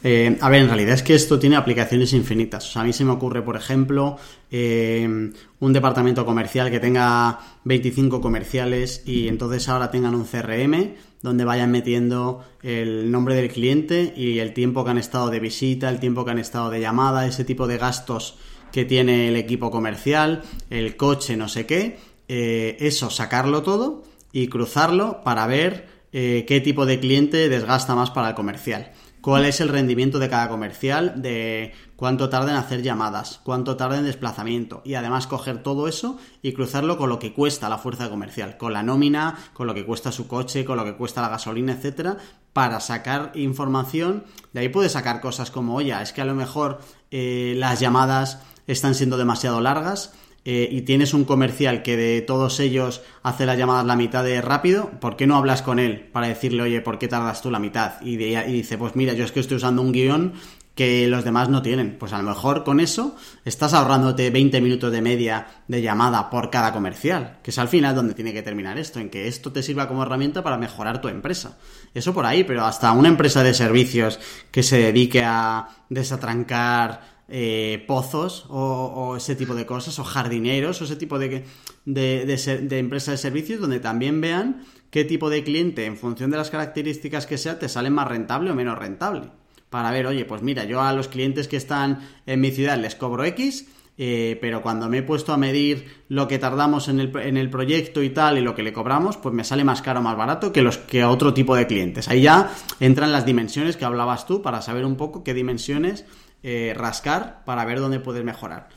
¿eh? 0.04 0.38
A 0.40 0.50
ver, 0.50 0.62
en 0.62 0.68
realidad 0.68 0.94
es 0.94 1.02
que 1.02 1.16
esto 1.16 1.40
tiene 1.40 1.56
aplicaciones 1.56 2.14
infinitas. 2.14 2.70
O 2.70 2.72
sea, 2.74 2.84
a 2.84 2.86
mí 2.86 2.94
se 2.94 3.04
me 3.04 3.12
ocurre, 3.12 3.42
por 3.42 3.56
ejemplo, 3.56 4.18
eh, 4.52 5.32
un 5.60 5.74
departamento 5.74 6.26
comercial 6.26 6.70
que 6.70 6.80
tenga 6.80 7.40
25 7.64 8.22
comerciales 8.22 9.02
y 9.04 9.28
entonces 9.30 9.68
ahora 9.68 9.90
tengan 9.90 10.14
un 10.14 10.26
CRM 10.26 10.94
donde 11.24 11.44
vayan 11.44 11.72
metiendo 11.72 12.46
el 12.62 13.10
nombre 13.10 13.34
del 13.34 13.50
cliente 13.50 14.14
y 14.16 14.38
el 14.38 14.54
tiempo 14.54 14.84
que 14.84 14.92
han 14.92 14.98
estado 15.00 15.32
de 15.32 15.40
visita, 15.40 15.90
el 15.90 16.00
tiempo 16.00 16.24
que 16.24 16.32
han 16.32 16.40
estado 16.40 16.70
de 16.70 16.82
llamada, 16.82 17.26
ese 17.26 17.46
tipo 17.46 17.66
de 17.66 17.78
gastos 17.80 18.38
que 18.72 18.86
tiene 18.86 19.28
el 19.28 19.36
equipo 19.36 19.70
comercial, 19.70 20.44
el 20.70 20.96
coche, 20.96 21.36
no 21.36 21.48
sé 21.48 21.66
qué, 21.66 22.00
eh, 22.34 22.78
eso, 22.80 23.10
sacarlo 23.10 23.62
todo 23.62 24.04
y 24.32 24.48
cruzarlo 24.48 25.22
para 25.22 25.48
ver 25.48 25.90
eh, 26.14 26.46
qué 26.48 26.62
tipo 26.62 26.86
de 26.86 26.98
cliente 26.98 27.50
desgasta 27.50 27.94
más 27.94 28.10
para 28.10 28.30
el 28.30 28.36
comercial. 28.36 28.94
¿Cuál 29.20 29.44
es 29.44 29.60
el 29.60 29.68
rendimiento 29.68 30.18
de 30.18 30.30
cada 30.30 30.48
comercial? 30.48 31.22
De 31.22 31.74
cuánto 31.98 32.30
tarda 32.30 32.52
en 32.52 32.56
hacer 32.56 32.84
llamadas, 32.84 33.42
cuánto 33.44 33.76
tarda 33.76 33.98
en 33.98 34.06
desplazamiento. 34.06 34.82
Y 34.86 34.94
además 34.94 35.28
coger 35.28 35.62
todo 35.62 35.90
eso 35.90 36.20
y 36.42 36.54
cruzarlo 36.54 36.98
con 36.98 37.10
lo 37.10 37.20
que 37.20 37.34
cuesta 37.34 37.68
la 37.68 37.78
fuerza 37.78 38.10
comercial, 38.10 38.56
con 38.56 38.72
la 38.72 38.82
nómina, 38.82 39.38
con 39.52 39.68
lo 39.68 39.74
que 39.74 39.86
cuesta 39.86 40.14
su 40.14 40.30
coche, 40.30 40.64
con 40.64 40.78
lo 40.78 40.86
que 40.86 40.96
cuesta 40.96 41.22
la 41.22 41.28
gasolina, 41.28 41.74
etcétera, 41.74 42.16
para 42.54 42.80
sacar 42.80 43.34
información. 43.36 44.24
De 44.54 44.62
ahí 44.62 44.70
puedes 44.70 44.94
sacar 44.94 45.20
cosas 45.20 45.52
como, 45.52 45.76
oye, 45.76 45.94
es 46.02 46.14
que 46.14 46.22
a 46.22 46.26
lo 46.26 46.34
mejor 46.34 46.80
eh, 47.12 47.56
las 47.58 47.82
llamadas 47.82 48.40
están 48.68 48.96
siendo 48.96 49.18
demasiado 49.18 49.60
largas 49.60 50.14
eh, 50.44 50.68
y 50.72 50.82
tienes 50.82 51.14
un 51.14 51.24
comercial 51.24 51.84
que 51.84 51.96
de 51.96 52.22
todos 52.22 52.60
ellos 52.60 53.04
hace 53.22 53.46
las 53.46 53.60
llamadas 53.60 53.86
la 53.86 53.96
mitad 53.96 54.24
de 54.24 54.42
rápido, 54.42 54.90
¿por 55.00 55.16
qué 55.16 55.28
no 55.28 55.36
hablas 55.36 55.62
con 55.62 55.78
él 55.78 56.10
para 56.12 56.28
decirle, 56.28 56.64
oye, 56.64 56.82
¿por 56.82 56.98
qué 56.98 57.08
tardas 57.08 57.44
tú 57.44 57.52
la 57.52 57.60
mitad? 57.60 58.02
Y, 58.02 58.18
dice, 58.18 58.78
pues 58.78 58.96
mira, 58.96 59.14
yo 59.14 59.24
es 59.24 59.32
que 59.32 59.40
estoy 59.40 59.58
usando 59.58 59.84
un 59.84 59.92
guion 59.92 60.34
que 60.74 61.08
los 61.08 61.24
demás 61.24 61.50
no 61.50 61.62
tienen. 61.62 61.98
Pues 62.00 62.12
a 62.14 62.18
lo 62.18 62.24
mejor 62.24 62.64
con 62.64 62.80
eso 62.80 63.16
estás 63.46 63.74
ahorrándote 63.74 64.32
20 64.32 64.62
minutos 64.62 64.92
de 64.92 65.02
media 65.04 65.46
de 65.68 65.84
llamada 65.84 66.30
por 66.32 66.50
cada 66.50 66.74
comercial, 66.74 67.38
que 67.44 67.52
es 67.52 67.60
al 67.60 67.68
final 67.68 67.94
donde 67.94 68.16
tiene 68.16 68.34
que 68.34 68.42
terminar 68.42 68.80
esto, 68.80 69.00
en 69.00 69.12
que 69.12 69.28
esto 69.28 69.52
te 69.52 69.62
sirva 69.62 69.88
como 69.88 70.02
herramienta 70.02 70.44
para 70.44 70.58
mejorar 70.58 71.02
tu 71.02 71.08
empresa. 71.08 71.60
Eso 71.94 72.16
por 72.16 72.26
ahí, 72.26 72.44
pero 72.46 72.66
hasta 72.66 72.92
una 72.94 73.10
empresa 73.10 73.44
de 73.44 73.54
servicios 73.54 74.20
que 74.50 74.64
se 74.64 74.80
dedique 74.80 75.22
a 75.24 75.68
desatrancar 75.90 77.11
eh, 77.34 77.86
pozos 77.88 78.46
o, 78.50 79.16
ese 79.16 79.38
tipo 79.38 79.56
de 79.56 79.66
cosas, 79.66 79.98
o 80.00 80.04
jardineros, 80.04 80.82
o 80.82 80.84
ese 80.84 80.98
tipo 80.98 81.18
de, 81.18 81.46
de, 81.86 82.78
empresas 82.78 83.14
de 83.14 83.18
servicios 83.18 83.62
donde 83.62 83.80
también 83.80 84.20
vean 84.20 84.64
qué 84.90 85.06
tipo 85.06 85.30
de 85.30 85.42
cliente, 85.42 85.86
en 85.86 85.96
función 85.96 86.30
de 86.30 86.36
las 86.36 86.50
características 86.50 87.26
que 87.26 87.38
sea, 87.38 87.58
te 87.58 87.70
sale 87.70 87.90
más 87.90 88.10
rentable 88.10 88.52
o 88.52 88.56
menos 88.56 88.78
rentable. 88.78 89.30
Para 89.70 89.92
ver, 89.92 90.08
oye, 90.08 90.26
pues 90.26 90.42
mira, 90.42 90.66
yo 90.66 90.82
a 90.82 90.92
los 90.92 91.08
clientes 91.08 91.48
que 91.48 91.56
están 91.56 92.06
en 92.26 92.42
mi 92.42 92.52
ciudad 92.52 92.78
les 92.78 92.96
cobro 92.96 93.24
X, 93.24 93.66
eh, 93.98 94.38
pero 94.42 94.62
cuando 94.62 94.90
me 94.90 94.98
he 94.98 95.04
puesto 95.04 95.32
a 95.32 95.38
medir 95.38 96.04
lo 96.10 96.28
que 96.28 96.38
tardamos 96.38 96.90
en 96.90 97.00
el, 97.00 97.16
en 97.18 97.38
el, 97.38 97.50
proyecto 97.50 98.04
y 98.04 98.10
tal 98.10 98.38
y 98.38 98.42
lo 98.42 98.56
que 98.56 98.64
le 98.64 98.74
cobramos, 98.74 99.16
pues 99.16 99.34
me 99.34 99.46
sale 99.46 99.64
más 99.64 99.82
caro 99.82 100.02
o 100.02 100.04
más 100.04 100.18
barato 100.18 100.52
que 100.52 100.62
los 100.62 100.78
que 100.78 101.02
a 101.02 101.10
otro 101.10 101.34
tipo 101.34 101.56
de 101.56 101.66
clientes. 101.66 102.10
Ahí 102.10 102.24
ya 102.24 102.52
entran 102.82 103.14
las 103.14 103.26
dimensiones 103.26 103.78
que 103.78 103.86
hablabas 103.86 104.26
tú 104.26 104.42
para 104.42 104.62
saber 104.62 104.84
un 104.84 104.98
poco 104.98 105.24
qué 105.24 105.34
dimensiones 105.34 106.04
eh, 106.44 106.74
rascar 106.76 107.44
para 107.46 107.66
ver 107.66 107.80
dónde 107.80 108.00
puedes 108.00 108.24
mejorar. 108.24 108.70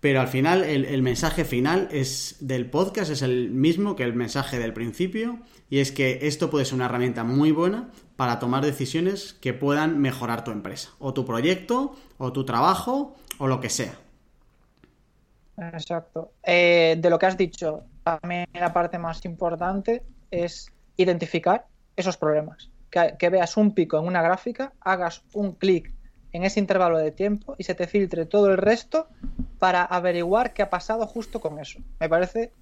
Pero 0.00 0.20
al 0.20 0.28
final, 0.28 0.62
el, 0.62 1.02
mensaje 1.02 1.44
final 1.44 1.88
es 1.90 2.36
del 2.40 2.70
podcast 2.70 3.10
es 3.10 3.22
el 3.22 3.50
mismo 3.50 3.96
que 3.96 4.04
el 4.04 4.14
mensaje 4.14 4.58
del 4.58 4.72
principio, 4.72 5.40
y 5.68 5.80
es 5.80 5.90
que 5.90 6.20
esto 6.22 6.50
puede 6.50 6.64
ser 6.64 6.76
una 6.76 6.84
herramienta 6.84 7.24
muy 7.24 7.50
buena 7.50 7.90
para 8.14 8.38
tomar 8.38 8.64
decisiones 8.64 9.32
que 9.32 9.54
puedan 9.54 9.98
mejorar 9.98 10.44
tu 10.44 10.52
empresa, 10.52 10.90
o 11.00 11.14
tu 11.14 11.24
proyecto, 11.26 11.96
o 12.16 12.32
tu 12.32 12.44
trabajo, 12.44 13.16
o 13.38 13.48
lo 13.48 13.58
que 13.58 13.70
sea. 13.70 13.94
Exacto. 15.56 16.30
Eh, 16.44 16.96
de 17.00 17.10
lo 17.10 17.18
que 17.18 17.26
has 17.26 17.36
dicho, 17.36 17.82
también 18.04 18.46
la 18.52 18.72
parte 18.72 18.98
más 18.98 19.24
importante 19.24 20.04
es 20.30 20.70
identificar 20.96 21.66
esos 21.96 22.16
problemas. 22.16 22.70
que 22.90 23.28
veas 23.28 23.56
un 23.56 23.74
pico 23.74 23.98
en 23.98 24.06
una 24.06 24.22
gráfica, 24.22 24.72
hagas 24.80 25.22
un 25.34 25.52
clic 25.52 25.92
en 26.32 26.44
ese 26.44 26.60
intervalo 26.60 26.98
de 26.98 27.12
tiempo 27.12 27.54
y 27.58 27.64
se 27.64 27.74
te 27.74 27.86
filtre 27.86 28.26
todo 28.26 28.50
el 28.50 28.58
resto 28.58 29.08
para 29.58 29.84
averiguar 29.84 30.52
qué 30.52 30.62
ha 30.62 30.70
pasado 30.70 31.06
justo 31.06 31.40
con 31.40 31.58
eso. 31.58 31.78
Me 32.00 32.08
parece. 32.08 32.52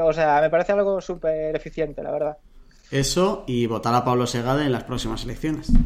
O 0.00 0.12
sea, 0.12 0.40
me 0.40 0.50
parece 0.50 0.72
algo 0.72 1.00
súper 1.00 1.56
eficiente, 1.56 2.02
la 2.02 2.12
verdad. 2.12 2.36
Eso 2.90 3.44
y 3.46 3.66
votar 3.66 3.94
a 3.94 4.04
Pablo 4.04 4.26
Segada 4.26 4.64
en 4.64 4.72
las 4.72 4.84
próximas 4.84 5.24
elecciones. 5.24 5.72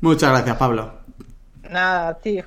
Muchas 0.00 0.30
gracias, 0.30 0.56
Pablo. 0.56 1.00
Nada, 1.70 2.08
a 2.08 2.18
ti. 2.18 2.40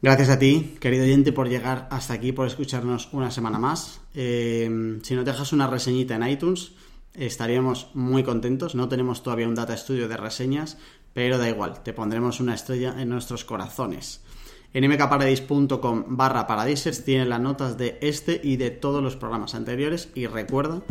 Gracias 0.00 0.28
a 0.28 0.38
ti, 0.38 0.76
querido 0.80 1.04
oyente, 1.04 1.32
por 1.32 1.48
llegar 1.48 1.88
hasta 1.90 2.14
aquí, 2.14 2.32
por 2.32 2.46
escucharnos 2.46 3.08
una 3.12 3.30
semana 3.30 3.58
más. 3.58 4.00
Eh, 4.14 4.98
si 5.02 5.14
nos 5.14 5.24
dejas 5.24 5.52
una 5.52 5.66
reseñita 5.66 6.14
en 6.14 6.28
iTunes, 6.28 6.72
estaríamos 7.16 7.90
muy 7.94 8.22
contentos. 8.22 8.74
No 8.74 8.88
tenemos 8.88 9.22
todavía 9.22 9.48
un 9.48 9.54
data 9.54 9.76
studio 9.76 10.08
de 10.08 10.16
reseñas, 10.16 10.78
pero 11.12 11.38
da 11.38 11.48
igual, 11.48 11.82
te 11.82 11.92
pondremos 11.92 12.40
una 12.40 12.54
estrella 12.54 12.94
en 12.98 13.08
nuestros 13.08 13.44
corazones. 13.44 14.22
En 14.74 14.86
mkparadise.com 14.90 16.04
barra 16.08 16.46
paradises 16.46 17.04
tienen 17.04 17.30
las 17.30 17.40
notas 17.40 17.78
de 17.78 17.98
este 18.02 18.40
y 18.44 18.56
de 18.56 18.70
todos 18.70 19.02
los 19.02 19.16
programas 19.16 19.54
anteriores 19.54 20.10
y 20.14 20.26
recuerda, 20.26 20.82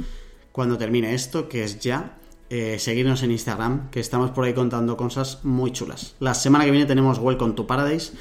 cuando 0.51 0.77
termine 0.77 1.13
esto, 1.13 1.47
que 1.47 1.63
es 1.63 1.79
ya, 1.79 2.17
eh, 2.49 2.77
seguirnos 2.79 3.21
en 3.21 3.31
Instagram, 3.31 3.89
que 3.91 3.99
estamos 3.99 4.31
por 4.31 4.45
ahí 4.45 4.53
contando 4.53 4.97
cosas 4.97 5.43
muy 5.43 5.71
chulas. 5.71 6.15
La 6.19 6.33
semana 6.33 6.65
que 6.65 6.71
viene 6.71 6.85
tenemos 6.85 7.19
Welcome 7.19 7.53
to 7.53 7.67
Paradise. 7.67 8.13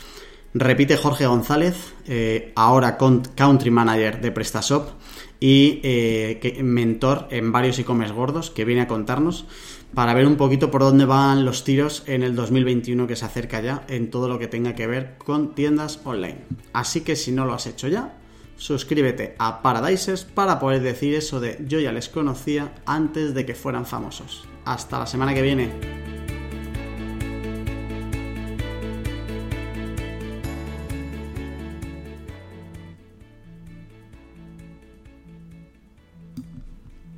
Repite 0.52 0.96
Jorge 0.96 1.26
González, 1.26 1.94
eh, 2.06 2.52
ahora 2.54 2.98
Country 2.98 3.70
Manager 3.70 4.20
de 4.20 4.30
PrestaShop 4.30 4.90
y 5.40 5.80
eh, 5.82 6.60
mentor 6.62 7.28
en 7.30 7.52
varios 7.52 7.78
e-commerce 7.78 8.14
gordos 8.14 8.50
que 8.50 8.64
viene 8.64 8.82
a 8.82 8.88
contarnos 8.88 9.46
para 9.94 10.14
ver 10.14 10.26
un 10.26 10.36
poquito 10.36 10.70
por 10.70 10.82
dónde 10.82 11.04
van 11.04 11.44
los 11.44 11.64
tiros 11.64 12.02
en 12.06 12.22
el 12.22 12.34
2021 12.34 13.06
que 13.06 13.16
se 13.16 13.24
acerca 13.24 13.60
ya 13.60 13.84
en 13.88 14.10
todo 14.10 14.28
lo 14.28 14.38
que 14.38 14.48
tenga 14.48 14.74
que 14.74 14.86
ver 14.86 15.14
con 15.18 15.54
tiendas 15.54 16.00
online. 16.04 16.38
Así 16.72 17.02
que 17.02 17.16
si 17.16 17.32
no 17.32 17.46
lo 17.46 17.54
has 17.54 17.66
hecho 17.66 17.88
ya, 17.88 18.18
suscríbete 18.56 19.34
a 19.38 19.62
Paradises 19.62 20.24
para 20.24 20.58
poder 20.58 20.82
decir 20.82 21.14
eso 21.14 21.40
de 21.40 21.58
yo 21.66 21.80
ya 21.80 21.92
les 21.92 22.08
conocía 22.08 22.74
antes 22.86 23.34
de 23.34 23.46
que 23.46 23.54
fueran 23.54 23.86
famosos. 23.86 24.46
Hasta 24.64 24.98
la 24.98 25.06
semana 25.06 25.34
que 25.34 25.42
viene. 25.42 26.13